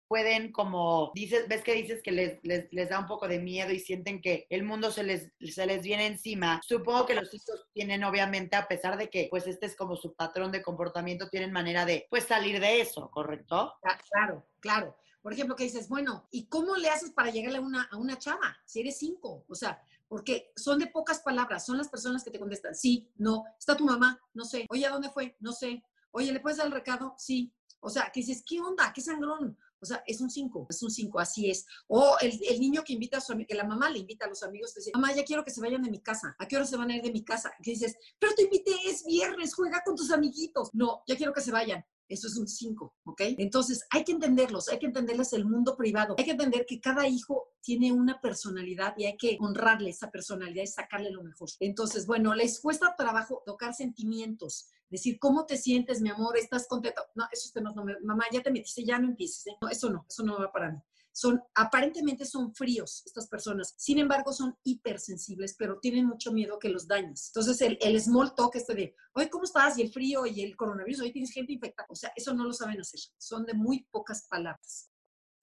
Pueden 0.08 0.52
como, 0.52 1.12
dices, 1.14 1.48
ves 1.48 1.62
que 1.62 1.74
dices 1.74 2.02
que 2.02 2.12
les, 2.12 2.38
les, 2.42 2.72
les, 2.72 2.88
da 2.88 2.98
un 2.98 3.06
poco 3.06 3.28
de 3.28 3.38
miedo 3.38 3.72
y 3.72 3.80
sienten 3.80 4.20
que 4.20 4.46
el 4.50 4.62
mundo 4.62 4.90
se 4.90 5.02
les, 5.02 5.32
se 5.40 5.66
les 5.66 5.82
viene 5.82 6.06
encima. 6.06 6.60
Supongo 6.62 7.06
que 7.06 7.14
los 7.14 7.32
hijos 7.32 7.66
tienen, 7.72 8.04
obviamente, 8.04 8.56
a 8.56 8.68
pesar 8.68 8.96
de 8.96 9.10
que 9.10 9.28
pues 9.30 9.46
este 9.46 9.66
es 9.66 9.76
como 9.76 9.96
su 9.96 10.14
patrón 10.14 10.52
de 10.52 10.62
comportamiento, 10.62 11.28
tienen 11.28 11.52
manera 11.52 11.84
de 11.84 12.06
pues 12.10 12.24
salir 12.24 12.60
de 12.60 12.80
eso, 12.80 13.10
¿correcto? 13.10 13.74
Claro, 14.10 14.46
claro. 14.60 14.96
Por 15.22 15.32
ejemplo, 15.32 15.56
que 15.56 15.64
dices, 15.64 15.88
bueno, 15.88 16.28
¿y 16.30 16.46
cómo 16.48 16.76
le 16.76 16.90
haces 16.90 17.10
para 17.10 17.30
llegarle 17.30 17.58
a 17.58 17.62
una, 17.62 17.88
a 17.90 17.96
una 17.96 18.18
chava? 18.18 18.58
Si 18.66 18.80
eres 18.80 18.98
cinco, 18.98 19.44
o 19.48 19.54
sea, 19.54 19.82
porque 20.06 20.52
son 20.54 20.78
de 20.78 20.86
pocas 20.86 21.20
palabras, 21.20 21.64
son 21.64 21.78
las 21.78 21.88
personas 21.88 22.22
que 22.22 22.30
te 22.30 22.38
contestan, 22.38 22.74
sí, 22.74 23.10
no, 23.16 23.44
está 23.58 23.74
tu 23.74 23.86
mamá, 23.86 24.20
no 24.34 24.44
sé, 24.44 24.66
oye, 24.68 24.84
¿a 24.86 24.90
dónde 24.90 25.08
fue? 25.08 25.36
No 25.40 25.52
sé, 25.52 25.82
oye, 26.10 26.30
¿le 26.30 26.40
puedes 26.40 26.58
dar 26.58 26.66
el 26.66 26.72
recado? 26.72 27.14
Sí, 27.16 27.52
o 27.80 27.90
sea, 27.90 28.10
que 28.12 28.20
dices, 28.20 28.42
¿qué 28.46 28.60
onda? 28.60 28.92
¿Qué 28.94 29.00
sangrón? 29.00 29.58
O 29.84 29.86
sea, 29.86 30.02
es 30.06 30.20
un 30.20 30.30
5, 30.30 30.66
es 30.70 30.82
un 30.82 30.90
5, 30.90 31.20
así 31.20 31.50
es. 31.50 31.66
O 31.86 32.16
el, 32.20 32.58
niño 32.58 32.82
que 32.82 32.94
invita 32.94 33.18
a 33.18 33.20
su 33.20 33.34
que 33.46 33.54
la 33.54 33.64
mamá 33.64 33.90
le 33.90 33.98
invita 33.98 34.24
a 34.24 34.28
los 34.28 34.42
amigos, 34.42 34.72
que 34.72 34.80
dice, 34.80 34.92
mamá, 34.94 35.14
ya 35.14 35.24
quiero 35.24 35.44
que 35.44 35.50
se 35.50 35.60
vayan 35.60 35.82
de 35.82 35.90
mi 35.90 36.00
casa. 36.00 36.34
¿A 36.38 36.48
qué 36.48 36.56
hora 36.56 36.64
se 36.64 36.76
van 36.76 36.90
a 36.90 36.96
ir 36.96 37.02
de 37.02 37.12
mi 37.12 37.22
casa? 37.22 37.52
Que 37.62 37.72
dices, 37.72 37.96
pero 38.18 38.34
te 38.34 38.44
invité, 38.44 38.72
es 38.86 39.04
viernes, 39.04 39.54
juega 39.54 39.82
con 39.84 39.94
tus 39.94 40.10
amiguitos. 40.10 40.70
No, 40.72 41.02
ya 41.06 41.16
quiero 41.16 41.32
que 41.32 41.42
se 41.42 41.52
vayan. 41.52 41.84
Eso 42.08 42.28
es 42.28 42.36
un 42.36 42.46
5, 42.46 42.94
¿ok? 43.04 43.20
Entonces 43.38 43.86
hay 43.90 44.04
que 44.04 44.12
entenderlos, 44.12 44.68
hay 44.68 44.78
que 44.78 44.86
entenderles 44.86 45.32
el 45.32 45.46
mundo 45.46 45.74
privado, 45.76 46.14
hay 46.18 46.24
que 46.24 46.32
entender 46.32 46.66
que 46.66 46.80
cada 46.80 47.08
hijo 47.08 47.48
tiene 47.62 47.92
una 47.92 48.20
personalidad 48.20 48.94
y 48.98 49.06
hay 49.06 49.16
que 49.16 49.38
honrarle 49.40 49.88
esa 49.90 50.10
personalidad 50.10 50.62
y 50.62 50.66
sacarle 50.66 51.10
lo 51.10 51.22
mejor. 51.22 51.48
Entonces, 51.60 52.06
bueno, 52.06 52.34
les 52.34 52.60
cuesta 52.60 52.94
trabajo 52.96 53.42
tocar 53.46 53.72
sentimientos, 53.72 54.68
decir, 54.94 55.18
¿cómo 55.18 55.46
te 55.46 55.56
sientes, 55.56 56.00
mi 56.00 56.10
amor? 56.10 56.36
¿Estás 56.36 56.66
contento? 56.66 57.02
No, 57.14 57.24
esos 57.32 57.52
temas 57.52 57.74
no 57.74 57.84
me, 57.84 57.94
mamá, 58.00 58.24
ya 58.32 58.42
te 58.42 58.50
metiste, 58.50 58.84
ya 58.84 58.98
no 58.98 59.08
empieces, 59.08 59.46
¿eh? 59.46 59.56
No, 59.60 59.68
eso 59.68 59.90
no, 59.90 60.06
eso 60.08 60.22
no 60.22 60.38
va 60.38 60.50
para 60.52 60.72
mí 60.72 60.78
son, 61.14 61.40
aparentemente 61.54 62.24
son 62.24 62.52
fríos 62.52 63.02
estas 63.06 63.28
personas, 63.28 63.72
sin 63.76 63.98
embargo 63.98 64.32
son 64.32 64.58
hipersensibles, 64.64 65.54
pero 65.56 65.78
tienen 65.78 66.06
mucho 66.06 66.32
miedo 66.32 66.58
que 66.58 66.68
los 66.68 66.88
dañes. 66.88 67.28
Entonces 67.28 67.60
el, 67.60 67.78
el 67.80 68.00
small 68.00 68.34
talk 68.34 68.56
este 68.56 68.74
de, 68.74 68.96
oye, 69.14 69.30
¿cómo 69.30 69.44
estás? 69.44 69.78
Y 69.78 69.82
el 69.82 69.92
frío 69.92 70.26
y 70.26 70.42
el 70.42 70.56
coronavirus, 70.56 71.02
hoy 71.02 71.12
tienes 71.12 71.30
gente 71.30 71.52
infectada. 71.52 71.86
O 71.88 71.94
sea, 71.94 72.12
eso 72.16 72.34
no 72.34 72.42
lo 72.44 72.52
saben 72.52 72.80
hacer, 72.80 72.98
son 73.16 73.46
de 73.46 73.54
muy 73.54 73.86
pocas 73.92 74.26
palabras, 74.28 74.90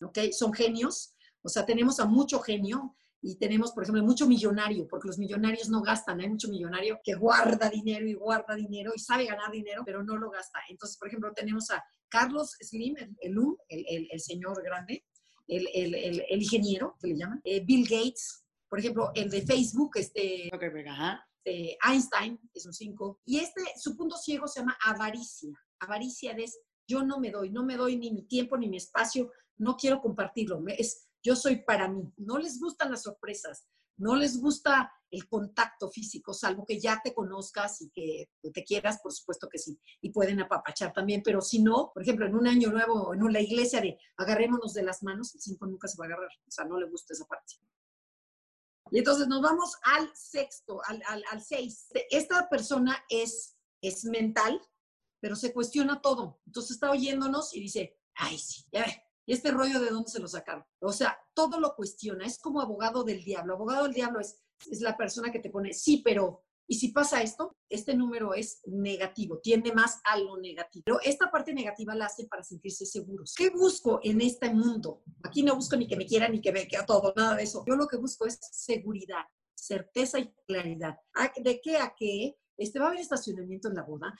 ¿ok? 0.01 0.19
Son 0.33 0.51
genios, 0.51 1.15
o 1.41 1.47
sea, 1.47 1.65
tenemos 1.65 2.01
a 2.01 2.05
mucho 2.05 2.41
genio, 2.41 2.97
y 3.23 3.37
tenemos, 3.37 3.71
por 3.71 3.83
ejemplo, 3.83 4.03
mucho 4.03 4.27
millonario, 4.27 4.87
porque 4.87 5.07
los 5.07 5.19
millonarios 5.19 5.69
no 5.69 5.81
gastan, 5.81 6.19
hay 6.19 6.29
mucho 6.29 6.49
millonario 6.49 6.99
que 7.03 7.13
guarda 7.13 7.69
dinero 7.69 8.07
y 8.07 8.13
guarda 8.13 8.55
dinero 8.55 8.93
y 8.95 8.99
sabe 8.99 9.25
ganar 9.25 9.51
dinero, 9.51 9.83
pero 9.85 10.03
no 10.03 10.17
lo 10.17 10.31
gasta. 10.31 10.59
Entonces, 10.69 10.97
por 10.97 11.07
ejemplo, 11.07 11.31
tenemos 11.33 11.69
a 11.69 11.83
Carlos 12.09 12.57
Slim, 12.59 12.95
el, 12.97 13.15
el, 13.69 13.85
el, 13.87 14.07
el 14.11 14.19
señor 14.19 14.63
grande, 14.63 15.05
el, 15.47 15.67
el, 15.73 16.41
ingeniero, 16.41 16.97
que 16.99 17.09
le 17.09 17.17
llaman, 17.17 17.41
eh, 17.43 17.63
Bill 17.63 17.83
Gates, 17.87 18.43
por 18.67 18.79
ejemplo, 18.79 19.11
el 19.13 19.29
de 19.29 19.41
Facebook, 19.41 19.91
este, 19.95 20.49
okay, 20.53 20.69
ajá. 20.87 21.27
Einstein, 21.43 22.39
es 22.53 22.65
un 22.65 22.73
5, 22.73 23.21
y 23.25 23.39
este, 23.39 23.61
su 23.77 23.97
punto 23.97 24.15
ciego 24.15 24.47
se 24.47 24.61
llama 24.61 24.77
avaricia. 24.85 25.51
Avaricia 25.79 26.31
es, 26.33 26.59
yo 26.87 27.03
no 27.03 27.19
me 27.19 27.31
doy, 27.31 27.51
no 27.51 27.63
me 27.63 27.75
doy 27.75 27.97
ni 27.97 28.11
mi 28.11 28.23
tiempo 28.23 28.57
ni 28.57 28.69
mi 28.69 28.77
espacio, 28.77 29.31
no 29.57 29.75
quiero 29.75 30.01
compartirlo, 30.01 30.63
es, 30.67 31.10
yo 31.23 31.35
soy 31.35 31.63
para 31.63 31.87
mí. 31.87 32.11
No 32.17 32.37
les 32.37 32.59
gustan 32.59 32.91
las 32.91 33.03
sorpresas, 33.03 33.67
no 33.97 34.15
les 34.15 34.39
gusta 34.39 34.91
el 35.11 35.27
contacto 35.27 35.89
físico, 35.89 36.33
salvo 36.33 36.65
que 36.65 36.79
ya 36.79 37.01
te 37.03 37.13
conozcas 37.13 37.81
y 37.81 37.89
que 37.89 38.29
te 38.53 38.63
quieras, 38.63 38.99
por 39.03 39.11
supuesto 39.11 39.49
que 39.49 39.59
sí, 39.59 39.79
y 40.01 40.09
pueden 40.11 40.39
apapachar 40.39 40.93
también, 40.93 41.21
pero 41.23 41.41
si 41.41 41.61
no, 41.61 41.91
por 41.93 42.01
ejemplo, 42.01 42.25
en 42.25 42.35
un 42.35 42.47
año 42.47 42.71
nuevo, 42.71 43.13
en 43.13 43.21
una 43.21 43.41
iglesia 43.41 43.81
de 43.81 43.99
agarrémonos 44.17 44.73
de 44.73 44.83
las 44.83 45.03
manos, 45.03 45.35
el 45.35 45.41
cinco 45.41 45.65
nunca 45.67 45.87
se 45.87 45.97
va 45.97 46.05
a 46.05 46.07
agarrar, 46.07 46.29
o 46.47 46.51
sea, 46.51 46.65
no 46.65 46.79
le 46.79 46.89
gusta 46.89 47.13
esa 47.13 47.25
parte. 47.25 47.55
Y 48.89 48.99
entonces 48.99 49.27
nos 49.27 49.41
vamos 49.41 49.77
al 49.83 50.09
sexto, 50.15 50.81
al, 50.85 51.01
al, 51.07 51.23
al 51.29 51.41
seis. 51.41 51.87
Esta 52.09 52.49
persona 52.49 53.05
es, 53.09 53.55
es 53.81 54.03
mental, 54.03 54.61
pero 55.21 55.35
se 55.35 55.53
cuestiona 55.53 56.01
todo. 56.01 56.41
Entonces 56.45 56.71
está 56.71 56.91
oyéndonos 56.91 57.55
y 57.55 57.61
dice, 57.61 57.97
ay, 58.15 58.37
sí, 58.37 58.65
ya 58.71 58.85
ve, 58.85 59.03
¿y 59.25 59.33
este 59.33 59.51
rollo 59.51 59.79
de 59.79 59.89
dónde 59.89 60.09
se 60.09 60.19
lo 60.19 60.27
sacaron? 60.27 60.63
O 60.79 60.91
sea, 60.91 61.17
todo 61.33 61.59
lo 61.59 61.75
cuestiona, 61.75 62.25
es 62.25 62.39
como 62.39 62.61
abogado 62.61 63.03
del 63.03 63.23
diablo. 63.23 63.55
Abogado 63.55 63.83
del 63.83 63.93
diablo 63.93 64.19
es, 64.19 64.39
es 64.69 64.81
la 64.81 64.97
persona 64.97 65.31
que 65.31 65.39
te 65.39 65.49
pone, 65.49 65.73
sí, 65.73 66.01
pero, 66.03 66.43
¿y 66.67 66.75
si 66.75 66.89
pasa 66.89 67.21
esto? 67.21 67.57
Este 67.69 67.93
número 67.93 68.33
es 68.33 68.61
negativo, 68.65 69.39
tiende 69.39 69.73
más 69.73 70.01
a 70.03 70.17
lo 70.17 70.37
negativo. 70.37 70.83
Pero 70.85 70.99
esta 71.01 71.29
parte 71.31 71.53
negativa 71.53 71.95
la 71.95 72.05
hace 72.05 72.27
para 72.27 72.43
sentirse 72.43 72.85
seguros. 72.85 73.33
¿Qué 73.35 73.49
busco 73.49 73.99
en 74.03 74.21
este 74.21 74.53
mundo? 74.53 75.03
Aquí 75.23 75.43
no 75.43 75.55
busco 75.55 75.75
ni 75.75 75.87
que 75.87 75.97
me 75.97 76.05
quieran 76.05 76.31
ni 76.31 76.41
que 76.41 76.51
me 76.51 76.67
quede 76.67 76.85
todo, 76.85 77.13
nada 77.15 77.35
de 77.35 77.43
eso. 77.43 77.63
Yo 77.67 77.75
lo 77.75 77.87
que 77.87 77.97
busco 77.97 78.25
es 78.25 78.39
seguridad, 78.51 79.25
certeza 79.55 80.19
y 80.19 80.33
claridad. 80.47 80.97
¿De 81.37 81.61
qué 81.61 81.77
a 81.77 81.93
qué? 81.95 82.37
Este, 82.61 82.77
va 82.77 82.85
a 82.85 82.87
haber 82.89 83.01
estacionamiento 83.01 83.69
en 83.69 83.75
la 83.75 83.83
boda, 83.83 84.15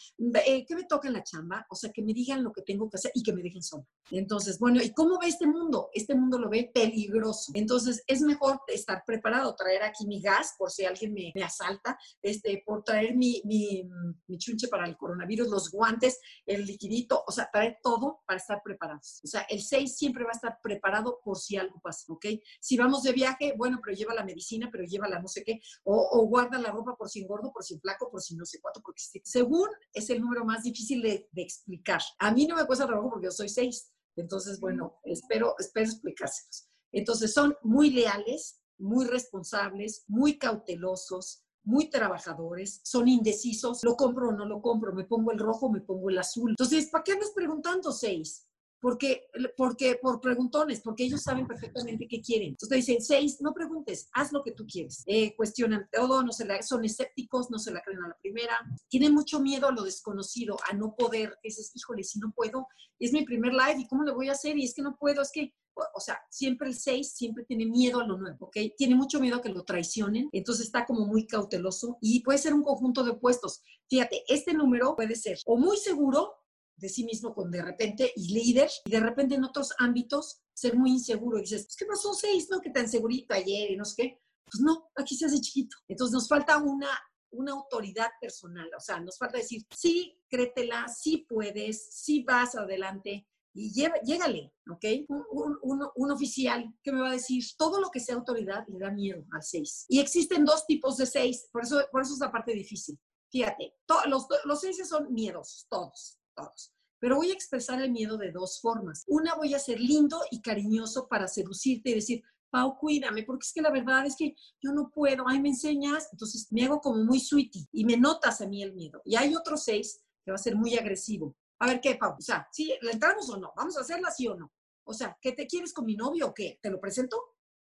eh, 0.45 0.65
¿qué 0.65 0.75
me 0.75 0.85
toca 0.85 1.07
en 1.07 1.13
la 1.13 1.23
chamba? 1.23 1.65
O 1.69 1.75
sea, 1.75 1.91
que 1.91 2.01
me 2.01 2.11
digan 2.11 2.43
lo 2.43 2.51
que 2.51 2.63
tengo 2.63 2.89
que 2.89 2.97
hacer 2.97 3.11
y 3.13 3.21
que 3.21 3.33
me 3.33 3.43
dejen 3.43 3.61
sola. 3.61 3.85
Entonces, 4.09 4.57
bueno, 4.57 4.81
¿y 4.81 4.91
cómo 4.93 5.19
ve 5.19 5.27
este 5.27 5.45
mundo? 5.45 5.89
Este 5.93 6.15
mundo 6.15 6.39
lo 6.39 6.49
ve 6.49 6.71
peligroso. 6.73 7.51
Entonces, 7.53 8.03
es 8.07 8.21
mejor 8.21 8.61
estar 8.67 9.03
preparado, 9.05 9.55
traer 9.55 9.83
aquí 9.83 10.07
mi 10.07 10.21
gas 10.21 10.55
por 10.57 10.71
si 10.71 10.85
alguien 10.85 11.13
me, 11.13 11.31
me 11.35 11.43
asalta, 11.43 11.97
este, 12.21 12.63
por 12.65 12.83
traer 12.83 13.15
mi, 13.15 13.41
mi, 13.45 13.87
mi, 14.27 14.37
chunche 14.39 14.67
para 14.67 14.87
el 14.87 14.97
coronavirus, 14.97 15.47
los 15.47 15.69
guantes, 15.69 16.19
el 16.45 16.65
liquidito, 16.65 17.23
o 17.27 17.31
sea, 17.31 17.47
traer 17.51 17.77
todo 17.83 18.21
para 18.25 18.39
estar 18.39 18.59
preparados. 18.63 19.21
O 19.23 19.27
sea, 19.27 19.41
el 19.49 19.61
6 19.61 19.95
siempre 19.95 20.23
va 20.23 20.31
a 20.31 20.33
estar 20.33 20.57
preparado 20.63 21.19
por 21.23 21.37
si 21.37 21.57
algo 21.57 21.79
pasa, 21.79 22.11
¿ok? 22.11 22.25
Si 22.59 22.75
vamos 22.75 23.03
de 23.03 23.11
viaje, 23.11 23.53
bueno, 23.55 23.79
pero 23.83 23.95
lleva 23.95 24.15
la 24.15 24.23
medicina, 24.23 24.69
pero 24.71 24.83
lleva 24.83 25.07
la 25.07 25.19
no 25.19 25.27
sé 25.27 25.43
qué, 25.43 25.61
o, 25.83 26.09
o 26.11 26.27
guarda 26.27 26.57
la 26.57 26.71
ropa 26.71 26.95
por 26.95 27.07
si 27.07 27.21
engordo, 27.21 27.51
por 27.51 27.63
si 27.63 27.79
flaco, 27.79 28.09
por 28.09 28.21
si 28.21 28.30
no 28.35 28.45
sé 28.45 28.59
cuánto, 28.61 28.81
porque 28.81 29.01
según 29.23 29.69
es 29.93 30.09
el 30.09 30.21
número 30.21 30.45
más 30.45 30.63
difícil 30.63 31.01
de, 31.01 31.29
de 31.31 31.41
explicar. 31.41 32.01
A 32.19 32.31
mí 32.31 32.47
no 32.47 32.55
me 32.55 32.65
cuesta 32.65 32.85
trabajo 32.85 33.09
porque 33.09 33.25
yo 33.25 33.31
soy 33.31 33.49
seis, 33.49 33.91
entonces, 34.15 34.59
bueno, 34.59 34.99
espero, 35.03 35.55
espero 35.59 35.87
explicárselos. 35.87 36.67
Entonces, 36.91 37.33
son 37.33 37.55
muy 37.63 37.89
leales, 37.91 38.61
muy 38.77 39.05
responsables, 39.05 40.03
muy 40.07 40.37
cautelosos, 40.37 41.43
muy 41.63 41.89
trabajadores, 41.89 42.81
son 42.83 43.07
indecisos, 43.07 43.83
lo 43.83 43.95
compro 43.95 44.29
o 44.29 44.31
no 44.31 44.45
lo 44.45 44.61
compro, 44.61 44.93
me 44.93 45.05
pongo 45.05 45.31
el 45.31 45.39
rojo, 45.39 45.69
me 45.69 45.81
pongo 45.81 46.09
el 46.09 46.17
azul. 46.17 46.51
Entonces, 46.51 46.89
¿para 46.89 47.03
qué 47.03 47.13
andas 47.13 47.31
preguntando 47.35 47.91
seis? 47.91 48.47
Porque, 48.81 49.27
porque 49.55 49.99
por 50.01 50.19
preguntones, 50.19 50.81
porque 50.81 51.03
ellos 51.03 51.21
saben 51.21 51.47
perfectamente 51.47 52.07
qué 52.07 52.19
quieren. 52.21 52.49
Entonces 52.49 52.85
dicen, 52.85 53.01
seis, 53.01 53.39
no 53.39 53.53
preguntes, 53.53 54.09
haz 54.13 54.33
lo 54.33 54.43
que 54.43 54.51
tú 54.51 54.65
quieres. 54.65 55.03
Eh, 55.05 55.35
cuestionan 55.35 55.87
todo, 55.91 56.23
no 56.23 56.31
se 56.31 56.45
la, 56.45 56.61
son 56.63 56.83
escépticos, 56.83 57.51
no 57.51 57.59
se 57.59 57.71
la 57.71 57.81
creen 57.81 58.03
a 58.03 58.09
la 58.09 58.17
primera, 58.21 58.59
tienen 58.89 59.13
mucho 59.13 59.39
miedo 59.39 59.67
a 59.67 59.71
lo 59.71 59.83
desconocido, 59.83 60.57
a 60.69 60.73
no 60.73 60.95
poder. 60.95 61.37
Dices, 61.43 61.71
híjole, 61.75 62.03
si 62.03 62.19
no 62.19 62.33
puedo, 62.35 62.67
es 62.99 63.13
mi 63.13 63.23
primer 63.23 63.53
live 63.53 63.79
y 63.79 63.87
cómo 63.87 64.03
le 64.03 64.13
voy 64.13 64.29
a 64.29 64.33
hacer 64.33 64.57
y 64.57 64.65
es 64.65 64.73
que 64.73 64.81
no 64.81 64.97
puedo, 64.97 65.21
es 65.21 65.31
que 65.31 65.53
o 65.95 65.99
sea, 65.99 66.19
siempre 66.29 66.67
el 66.67 66.75
6 66.75 67.13
siempre 67.13 67.45
tiene 67.45 67.65
miedo 67.65 68.01
a 68.01 68.05
lo 68.05 68.17
nuevo, 68.17 68.47
¿ok? 68.47 68.57
Tiene 68.77 68.95
mucho 68.95 69.19
miedo 69.19 69.37
a 69.37 69.41
que 69.41 69.49
lo 69.49 69.63
traicionen, 69.63 70.29
entonces 70.31 70.65
está 70.65 70.85
como 70.85 71.05
muy 71.05 71.27
cauteloso 71.27 71.97
y 72.01 72.21
puede 72.23 72.39
ser 72.39 72.53
un 72.53 72.63
conjunto 72.63 73.03
de 73.03 73.11
opuestos. 73.11 73.61
Fíjate, 73.89 74.23
este 74.27 74.53
número 74.53 74.95
puede 74.95 75.15
ser 75.15 75.39
o 75.45 75.57
muy 75.57 75.77
seguro 75.77 76.33
de 76.81 76.89
sí 76.89 77.05
mismo 77.05 77.33
con 77.33 77.51
de 77.51 77.61
repente 77.61 78.11
y 78.15 78.33
líder, 78.33 78.69
y 78.85 78.91
de 78.91 78.99
repente 78.99 79.35
en 79.35 79.43
otros 79.43 79.71
ámbitos 79.77 80.41
ser 80.53 80.75
muy 80.75 80.91
inseguro. 80.91 81.37
Y 81.37 81.41
dices, 81.41 81.75
¿qué 81.77 81.85
pasó 81.85 82.13
seis? 82.13 82.47
¿No? 82.49 82.59
Que 82.59 82.71
tan 82.71 82.89
segurito 82.89 83.33
ayer 83.33 83.71
y 83.71 83.77
no 83.77 83.85
sé 83.85 83.93
qué. 84.01 84.21
Pues 84.43 84.61
no, 84.61 84.89
aquí 84.95 85.15
se 85.15 85.27
hace 85.27 85.39
chiquito. 85.39 85.77
Entonces 85.87 86.13
nos 86.13 86.27
falta 86.27 86.57
una, 86.57 86.89
una 87.29 87.53
autoridad 87.53 88.09
personal. 88.19 88.69
O 88.75 88.79
sea, 88.81 88.99
nos 88.99 89.17
falta 89.17 89.37
decir, 89.37 89.61
sí, 89.69 90.19
créetela, 90.27 90.87
sí 90.87 91.25
puedes, 91.29 91.93
sí 91.93 92.23
vas 92.23 92.55
adelante 92.55 93.27
y 93.53 93.71
lleva, 93.71 93.95
llégale, 94.01 94.53
¿ok? 94.71 94.85
Un, 95.09 95.57
un, 95.61 95.89
un, 95.93 96.11
oficial 96.11 96.73
que 96.81 96.91
me 96.91 97.01
va 97.01 97.09
a 97.09 97.13
decir 97.13 97.43
todo 97.57 97.79
lo 97.79 97.91
que 97.91 97.99
sea 97.99 98.15
autoridad 98.15 98.65
le 98.67 98.79
da 98.79 98.89
miedo 98.91 99.23
al 99.31 99.43
seis. 99.43 99.85
Y 99.87 99.99
existen 99.99 100.45
dos 100.45 100.65
tipos 100.65 100.97
de 100.97 101.05
seis, 101.05 101.47
por 101.51 101.63
eso, 101.63 101.81
por 101.91 102.01
eso 102.01 102.13
es 102.13 102.19
la 102.19 102.31
parte 102.31 102.53
difícil. 102.53 102.97
Fíjate, 103.29 103.75
los, 104.07 104.25
los 104.45 104.61
seis 104.61 104.87
son 104.87 105.13
miedos, 105.13 105.67
todos 105.69 106.20
todos. 106.35 106.73
Pero 106.99 107.15
voy 107.15 107.31
a 107.31 107.33
expresar 107.33 107.81
el 107.81 107.91
miedo 107.91 108.17
de 108.17 108.31
dos 108.31 108.61
formas. 108.61 109.03
Una, 109.07 109.35
voy 109.35 109.53
a 109.53 109.59
ser 109.59 109.79
lindo 109.79 110.21
y 110.29 110.41
cariñoso 110.41 111.07
para 111.07 111.27
seducirte 111.27 111.89
y 111.89 111.95
decir, 111.95 112.23
Pau, 112.51 112.77
cuídame, 112.77 113.23
porque 113.23 113.45
es 113.45 113.53
que 113.53 113.61
la 113.61 113.71
verdad 113.71 114.05
es 114.05 114.15
que 114.15 114.35
yo 114.61 114.71
no 114.73 114.91
puedo, 114.91 115.23
ay, 115.27 115.39
me 115.39 115.49
enseñas, 115.49 116.09
entonces 116.11 116.47
me 116.51 116.65
hago 116.65 116.81
como 116.81 117.03
muy 117.03 117.19
sweetie 117.19 117.67
y 117.71 117.85
me 117.85 117.97
notas 117.97 118.41
a 118.41 118.47
mí 118.47 118.61
el 118.61 118.73
miedo. 118.73 119.01
Y 119.05 119.15
hay 119.15 119.33
otro 119.33 119.55
seis 119.57 120.03
que 120.23 120.31
va 120.31 120.35
a 120.35 120.37
ser 120.37 120.55
muy 120.55 120.77
agresivo. 120.77 121.35
A 121.59 121.67
ver, 121.67 121.79
¿qué, 121.79 121.95
Pau? 121.95 122.15
O 122.17 122.21
sea, 122.21 122.47
¿sí, 122.51 122.73
¿le 122.81 122.91
entramos 122.91 123.29
o 123.29 123.37
no? 123.37 123.53
¿Vamos 123.55 123.77
a 123.77 123.81
hacerla 123.81 124.11
sí 124.11 124.27
o 124.27 124.35
no? 124.35 124.51
O 124.83 124.93
sea, 124.93 125.17
¿qué 125.21 125.31
te 125.31 125.47
quieres 125.47 125.73
con 125.73 125.85
mi 125.85 125.95
novio 125.95 126.27
o 126.27 126.33
qué? 126.33 126.59
¿Te 126.61 126.69
lo 126.69 126.79
presento? 126.79 127.17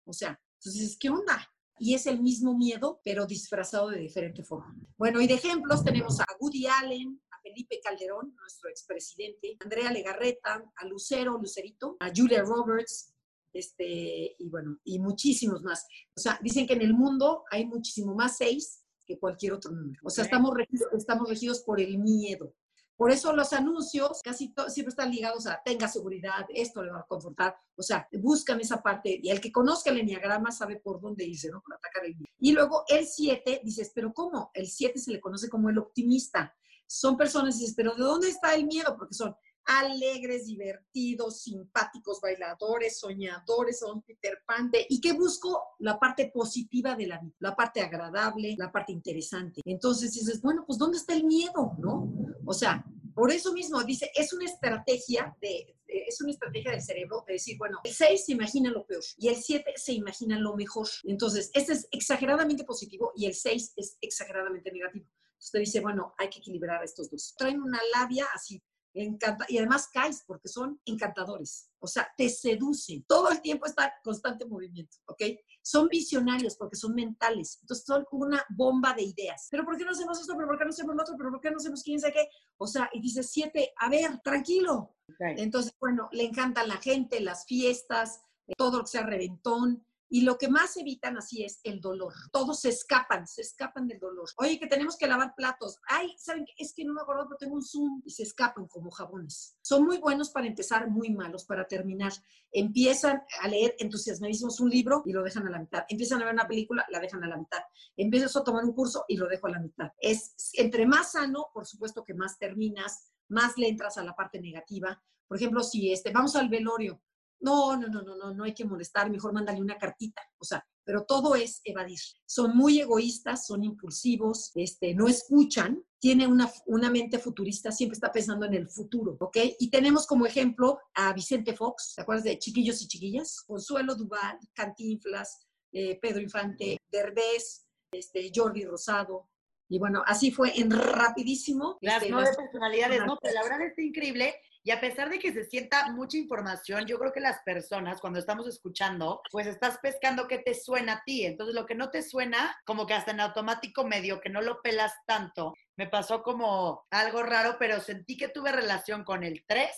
O 0.06 0.14
sea, 0.14 0.40
entonces, 0.60 0.98
¿qué 1.00 1.10
onda? 1.10 1.48
Y 1.80 1.94
es 1.94 2.08
el 2.08 2.22
mismo 2.22 2.58
miedo, 2.58 3.02
pero 3.04 3.26
disfrazado 3.26 3.90
de 3.90 4.00
diferente 4.00 4.44
forma. 4.44 4.76
Bueno, 4.98 5.22
y 5.22 5.28
de 5.28 5.36
ejemplos 5.36 5.84
tenemos 5.84 6.20
a 6.20 6.26
Woody 6.40 6.68
Allen, 6.68 7.22
a 7.32 7.42
Felipe 7.42 7.80
Calderón, 7.84 8.36
nuestro 8.36 8.70
expresidente, 8.70 9.58
a 9.60 9.64
Andrea 9.64 9.92
Legarreta, 9.92 10.64
a 10.76 10.86
Lucero, 10.86 11.38
Lucerito, 11.38 11.98
a 12.00 12.12
Julia 12.16 12.44
Roberts, 12.44 13.14
este, 13.54 14.36
y 14.38 14.50
bueno, 14.50 14.78
y 14.84 15.00
muchísimos 15.00 15.64
más. 15.64 15.86
O 16.16 16.20
sea, 16.20 16.40
dicen 16.42 16.68
que 16.68 16.74
en 16.74 16.82
el 16.82 16.94
mundo 16.94 17.44
hay 17.50 17.66
muchísimo 17.66 18.14
más 18.14 18.38
seis 18.38 18.84
que 19.06 19.18
cualquier 19.18 19.54
otro 19.54 19.72
número. 19.72 20.00
O 20.04 20.10
sea, 20.10 20.26
estamos 20.26 20.54
regidos, 20.54 20.88
estamos 20.94 21.30
regidos 21.30 21.62
por 21.62 21.80
el 21.80 21.98
miedo. 21.98 22.54
Por 22.98 23.12
eso 23.12 23.32
los 23.32 23.54
anuncios 23.54 24.22
casi 24.24 24.54
siempre 24.70 24.90
están 24.90 25.12
ligados 25.12 25.46
a 25.46 25.62
tenga 25.64 25.88
seguridad, 25.88 26.48
esto 26.50 26.84
le 26.84 26.92
va 26.92 27.02
a 27.02 27.06
confortar. 27.06 27.56
O 27.76 27.84
sea, 27.84 28.08
buscan 28.14 28.60
esa 28.60 28.82
parte 28.82 29.20
y 29.22 29.30
el 29.30 29.40
que 29.40 29.52
conozca 29.52 29.92
el 29.92 30.00
enneagrama 30.00 30.52
sabe 30.52 30.78
por 30.78 31.00
dónde 31.00 31.24
irse, 31.24 31.50
¿no? 31.52 31.62
Para 31.62 31.78
atacar 31.78 32.06
el 32.06 32.16
miedo. 32.16 32.32
Y 32.40 32.52
luego 32.54 32.84
el 32.88 33.06
7, 33.06 33.62
dices, 33.64 33.92
pero 33.94 34.12
¿cómo? 34.14 34.50
El 34.54 34.68
7 34.68 34.98
se 34.98 35.12
le 35.12 35.22
conoce 35.22 35.48
como 35.48 35.70
el 35.70 35.78
optimista. 35.78 36.56
Son 36.88 37.16
personas, 37.16 37.60
dices, 37.60 37.76
pero 37.78 37.94
¿de 37.94 38.04
dónde 38.04 38.30
está 38.30 38.56
el 38.56 38.66
miedo? 38.66 38.96
Porque 38.98 39.14
son 39.14 39.36
alegres, 39.68 40.46
divertidos, 40.46 41.42
simpáticos, 41.42 42.22
bailadores, 42.22 43.00
soñadores, 43.00 43.80
son 43.80 44.02
Peter 44.02 44.40
Pan. 44.46 44.72
¿Y 44.90 45.02
qué 45.02 45.12
busco? 45.12 45.76
La 45.80 46.00
parte 46.00 46.32
positiva 46.34 46.96
de 46.96 47.08
la 47.08 47.20
vida, 47.20 47.36
la 47.40 47.56
parte 47.56 47.82
agradable, 47.82 48.56
la 48.58 48.72
parte 48.72 48.94
interesante. 48.94 49.62
Entonces 49.66 50.14
dices, 50.14 50.42
bueno, 50.42 50.64
pues 50.66 50.80
¿dónde 50.80 50.98
está 50.98 51.14
el 51.14 51.26
miedo? 51.26 51.74
¿No? 51.78 52.12
O 52.46 52.54
sea, 52.54 52.84
por 53.14 53.32
eso 53.32 53.52
mismo 53.52 53.84
dice, 53.84 54.10
es 54.16 54.32
una 54.32 54.46
estrategia 54.46 55.36
de, 55.42 55.76
es 55.88 56.22
una 56.22 56.32
estrategia 56.32 56.72
del 56.72 56.82
cerebro 56.82 57.24
de 57.28 57.34
decir, 57.34 57.58
bueno, 57.58 57.80
el 57.84 57.92
6 57.92 58.26
se 58.26 58.32
imagina 58.32 58.70
lo 58.70 58.86
peor 58.86 59.04
y 59.18 59.28
el 59.28 59.36
7 59.36 59.74
se 59.76 59.94
imagina 59.94 60.40
lo 60.40 60.56
mejor. 60.56 60.88
Entonces, 61.04 61.52
este 61.54 61.74
es 61.74 61.88
exageradamente 61.92 62.64
positivo 62.64 63.12
y 63.16 63.26
el 63.26 63.34
6 63.34 63.74
es 63.76 63.98
exageradamente 64.00 64.72
negativo. 64.72 65.08
Usted 65.40 65.60
dice, 65.60 65.82
bueno, 65.82 66.16
hay 66.18 66.30
que 66.30 66.40
equilibrar 66.40 66.84
estos 66.84 67.10
dos. 67.10 67.36
Traen 67.38 67.62
una 67.62 67.80
labia 67.94 68.26
así 68.34 68.62
encanta 69.04 69.46
y 69.48 69.58
además 69.58 69.90
caes 69.94 70.24
porque 70.26 70.48
son 70.48 70.80
encantadores, 70.86 71.70
o 71.80 71.88
sea, 71.88 72.08
te 72.18 72.30
seducen. 72.30 73.04
Todo 73.08 73.30
el 73.30 73.42
tiempo 73.42 73.66
está 73.66 73.94
constante 74.04 74.46
movimiento, 74.46 74.98
¿ok? 75.06 75.22
Son 75.62 75.88
visionarios 75.88 76.56
porque 76.56 76.76
son 76.76 76.94
mentales, 76.96 77.60
entonces 77.62 77.86
son 77.86 78.06
una 78.12 78.44
bomba 78.50 78.94
de 78.94 79.04
ideas. 79.04 79.48
Pero 79.50 79.66
¿por 79.66 79.78
qué 79.78 79.86
no 79.86 79.92
hacemos 79.92 80.20
esto? 80.20 80.36
¿Pero 80.36 80.48
por 80.48 80.58
qué 80.58 80.66
no 80.66 80.72
hacemos 80.72 80.96
lo 80.96 81.02
otro? 81.02 81.16
¿Pero 81.18 81.32
por 81.32 81.42
qué 81.42 81.52
no 81.52 81.58
hacemos 81.58 81.84
quién 81.84 82.00
sabe 82.00 82.14
qué? 82.14 82.30
O 82.58 82.68
sea, 82.68 82.90
y 82.94 83.02
dice 83.02 83.24
siete, 83.24 83.74
a 83.78 83.90
ver, 83.90 84.20
tranquilo. 84.24 84.96
Entonces, 85.20 85.74
bueno, 85.80 86.10
le 86.12 86.26
encantan 86.26 86.68
la 86.68 86.78
gente, 86.78 87.22
las 87.22 87.46
fiestas, 87.46 88.22
todo 88.58 88.78
lo 88.78 88.84
que 88.84 88.92
sea 88.92 89.04
reventón, 89.04 89.87
y 90.10 90.22
lo 90.22 90.38
que 90.38 90.48
más 90.48 90.78
evitan 90.78 91.18
así 91.18 91.44
es 91.44 91.60
el 91.64 91.82
dolor. 91.82 92.14
Todos 92.32 92.62
se 92.62 92.70
escapan, 92.70 93.28
se 93.28 93.42
escapan 93.42 93.88
del 93.88 94.00
dolor. 94.00 94.30
Oye, 94.38 94.60
que 94.60 94.68
tenemos 94.68 94.98
que 94.98 95.08
lavar 95.08 95.34
platos. 95.36 95.78
Ay, 95.88 96.16
¿saben 96.18 96.46
qué? 96.46 96.54
Es 96.58 96.74
que 96.74 96.86
no 96.86 96.94
me 96.94 97.02
acuerdo, 97.02 97.26
pero 97.28 97.38
tengo 97.38 97.56
un 97.56 97.64
Zoom. 97.64 98.02
Y 98.06 98.12
se 98.12 98.24
escapan 98.24 98.68
como 98.68 98.90
jabones. 98.92 99.58
Son 99.62 99.86
muy 99.86 99.98
buenos 99.98 100.30
para 100.30 100.48
empezar, 100.48 100.90
muy 100.90 101.10
malos 101.12 101.46
para 101.46 101.68
terminar. 101.68 102.14
Empiezan 102.52 103.22
a 103.42 103.48
leer 103.48 103.76
entusiasmadísimos 103.80 104.60
un 104.60 104.70
libro 104.70 105.04
y 105.06 105.12
lo 105.12 105.24
dejan 105.24 105.46
a 105.48 105.50
la 105.50 105.60
mitad. 105.60 105.84
Empiezan 105.90 106.22
a 106.22 106.26
ver 106.26 106.34
una 106.34 106.48
película, 106.48 106.86
la 106.90 107.00
dejan 107.00 107.24
a 107.24 107.28
la 107.28 107.38
mitad. 107.38 107.60
Empiezas 107.96 108.36
a 108.36 108.44
tomar 108.44 108.64
un 108.64 108.74
curso 108.74 109.06
y 109.08 109.18
lo 109.18 109.28
dejo 109.28 109.48
a 109.48 109.52
la 109.52 109.60
mitad. 109.60 109.92
Es 110.00 110.36
entre 110.54 110.86
más 110.86 111.12
sano, 111.12 111.50
por 111.54 111.66
supuesto 111.66 112.04
que 112.04 112.14
más 112.14 112.38
terminas, 112.38 113.12
más 113.28 113.58
le 113.58 113.68
entras 113.68 113.98
a 113.98 114.04
la 114.04 114.16
parte 114.16 114.40
negativa. 114.40 115.02
Por 115.28 115.38
ejemplo, 115.38 115.62
si 115.62 115.92
este, 115.92 116.12
vamos 116.12 116.36
al 116.36 116.48
velorio, 116.48 117.02
no, 117.40 117.78
no, 117.78 117.88
no, 117.88 118.02
no, 118.02 118.16
no, 118.16 118.34
no 118.34 118.44
hay 118.44 118.54
que 118.54 118.66
molestar, 118.66 119.10
mejor 119.10 119.34
mándale 119.34 119.62
una 119.62 119.78
cartita. 119.78 120.22
O 120.38 120.46
sea, 120.46 120.66
pero 120.84 121.04
todo 121.06 121.36
es 121.36 121.62
evadir. 121.64 122.00
Son 122.26 122.56
muy 122.56 122.80
egoístas, 122.80 123.46
son 123.46 123.64
impulsivos, 123.64 124.52
este, 124.56 124.94
no 124.94 125.08
escuchan, 125.08 125.84
tiene 126.00 126.28
una, 126.28 126.50
una 126.66 126.90
mente 126.90 127.20
futurista, 127.20 127.72
siempre 127.72 127.96
está 127.96 128.12
pensando 128.12 128.46
en 128.46 128.54
el 128.54 128.70
futuro, 128.70 129.18
¿ok? 129.20 129.38
Y 129.60 129.70
tenemos 129.70 130.08
como 130.08 130.26
ejemplo 130.26 130.80
a 130.94 131.12
Vicente 131.14 131.54
Fox, 131.54 131.94
¿te 131.96 132.04
acuerdas 132.04 132.24
de 132.24 132.40
Chiquillos 132.40 132.82
y 132.82 132.88
Chiquillas? 132.88 133.42
Consuelo 133.42 133.96
Duval, 133.96 134.40
Cantinflas, 134.54 135.40
eh, 135.74 136.00
Pedro 136.02 136.22
Infante, 136.22 136.78
Derbez, 136.90 137.68
este, 137.92 138.32
Jordi 138.34 138.64
Rosado, 138.64 139.30
y 139.70 139.80
bueno, 139.80 140.02
así 140.06 140.32
fue 140.32 140.58
en 140.58 140.72
rapidísimo. 140.72 141.78
Las 141.82 141.98
este, 141.98 142.10
nueve 142.10 142.30
personalidades, 142.38 143.06
no, 143.06 143.18
pero 143.22 143.34
la 143.34 143.44
verdad 143.44 143.62
está 143.64 143.82
increíble 143.82 144.34
y 144.68 144.72
a 144.72 144.82
pesar 144.82 145.10
de 145.10 145.18
que 145.18 145.32
se 145.32 145.46
sienta 145.46 145.94
mucha 145.94 146.18
información, 146.18 146.86
yo 146.86 147.00
creo 147.00 147.14
que 147.14 147.22
las 147.22 147.42
personas, 147.44 148.02
cuando 148.02 148.20
estamos 148.20 148.46
escuchando, 148.50 149.22
pues 149.32 149.48
estás 149.48 149.78
pescando 149.78 150.28
qué 150.28 150.40
te 150.40 150.54
suena 150.54 150.96
a 150.96 151.04
ti. 151.06 151.26
Entonces, 151.26 151.56
lo 151.56 151.66
que 151.66 151.74
no 151.74 151.90
te 151.90 152.04
suena, 152.04 152.54
como 152.66 152.86
que 152.86 152.94
hasta 152.94 153.12
en 153.12 153.22
automático 153.22 153.86
medio, 153.86 154.20
que 154.20 154.28
no 154.28 154.42
lo 154.42 154.62
pelas 154.62 154.92
tanto, 155.06 155.54
me 155.78 155.88
pasó 155.88 156.22
como 156.22 156.86
algo 156.92 157.24
raro, 157.24 157.56
pero 157.58 157.80
sentí 157.80 158.18
que 158.18 158.28
tuve 158.28 158.52
relación 158.52 159.06
con 159.06 159.24
el 159.24 159.46
3, 159.48 159.70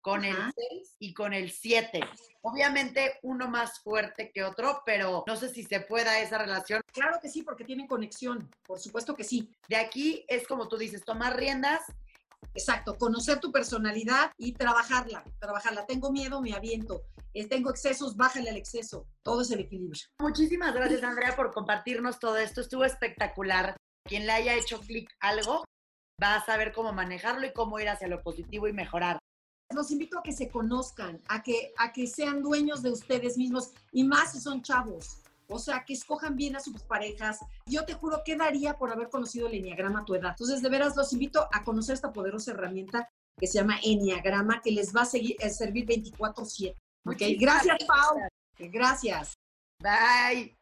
con 0.00 0.24
el 0.24 0.36
6 0.70 0.96
y 1.00 1.12
con 1.12 1.34
el 1.34 1.50
7. 1.50 2.00
Obviamente 2.40 3.18
uno 3.24 3.50
más 3.50 3.80
fuerte 3.80 4.32
que 4.32 4.42
otro, 4.42 4.82
pero 4.86 5.24
no 5.26 5.36
sé 5.36 5.50
si 5.50 5.64
se 5.64 5.80
pueda 5.80 6.18
esa 6.20 6.38
relación. 6.38 6.80
Claro 6.94 7.18
que 7.20 7.28
sí, 7.28 7.42
porque 7.42 7.64
tienen 7.64 7.86
conexión, 7.86 8.50
por 8.66 8.80
supuesto 8.80 9.14
que 9.14 9.24
sí. 9.24 9.54
De 9.68 9.76
aquí 9.76 10.24
es 10.28 10.48
como 10.48 10.66
tú 10.66 10.78
dices, 10.78 11.04
tomar 11.04 11.36
riendas 11.36 11.82
Exacto, 12.54 12.96
conocer 12.96 13.40
tu 13.40 13.50
personalidad 13.50 14.30
y 14.36 14.52
trabajarla, 14.52 15.24
trabajarla. 15.38 15.86
Tengo 15.86 16.12
miedo, 16.12 16.40
me 16.40 16.54
aviento. 16.54 17.02
Eh, 17.32 17.48
tengo 17.48 17.70
excesos, 17.70 18.16
bájale 18.16 18.50
al 18.50 18.56
exceso. 18.56 19.06
Todo 19.22 19.42
es 19.42 19.50
el 19.50 19.60
equilibrio. 19.60 20.02
Muchísimas 20.20 20.74
gracias, 20.74 21.02
Andrea, 21.02 21.34
por 21.34 21.52
compartirnos 21.52 22.18
todo 22.18 22.36
esto. 22.36 22.60
Estuvo 22.60 22.84
espectacular. 22.84 23.76
Quien 24.06 24.26
le 24.26 24.32
haya 24.32 24.54
hecho 24.54 24.80
clic 24.80 25.10
algo, 25.20 25.64
va 26.22 26.36
a 26.36 26.44
saber 26.44 26.72
cómo 26.72 26.92
manejarlo 26.92 27.46
y 27.46 27.52
cómo 27.52 27.80
ir 27.80 27.88
hacia 27.88 28.08
lo 28.08 28.22
positivo 28.22 28.68
y 28.68 28.72
mejorar. 28.72 29.18
Los 29.74 29.90
invito 29.90 30.18
a 30.18 30.22
que 30.22 30.32
se 30.32 30.48
conozcan, 30.48 31.20
a 31.28 31.42
que, 31.42 31.72
a 31.78 31.92
que 31.92 32.06
sean 32.06 32.42
dueños 32.42 32.82
de 32.82 32.90
ustedes 32.90 33.36
mismos 33.38 33.72
y 33.92 34.04
más 34.04 34.32
si 34.32 34.40
son 34.40 34.62
chavos 34.62 35.23
o 35.54 35.58
sea, 35.58 35.84
que 35.84 35.92
escojan 35.92 36.34
bien 36.34 36.56
a 36.56 36.60
sus 36.60 36.82
parejas. 36.82 37.38
Yo 37.66 37.84
te 37.84 37.94
juro 37.94 38.22
que 38.24 38.34
daría 38.34 38.76
por 38.76 38.90
haber 38.90 39.08
conocido 39.08 39.46
el 39.46 39.54
Enneagrama 39.54 40.00
a 40.00 40.04
tu 40.04 40.14
edad. 40.16 40.30
Entonces, 40.30 40.62
de 40.62 40.68
veras, 40.68 40.96
los 40.96 41.12
invito 41.12 41.48
a 41.52 41.62
conocer 41.62 41.94
esta 41.94 42.12
poderosa 42.12 42.50
herramienta 42.50 43.08
que 43.38 43.46
se 43.46 43.58
llama 43.58 43.78
Enneagrama, 43.82 44.60
que 44.62 44.72
les 44.72 44.94
va 44.94 45.02
a, 45.02 45.06
seguir, 45.06 45.36
a 45.44 45.48
servir 45.48 45.86
24-7. 45.86 46.74
¿Ok? 47.06 47.22
Gracias, 47.38 47.78
Pau. 47.86 48.18
Gracias. 48.58 49.34
Bye. 49.80 50.56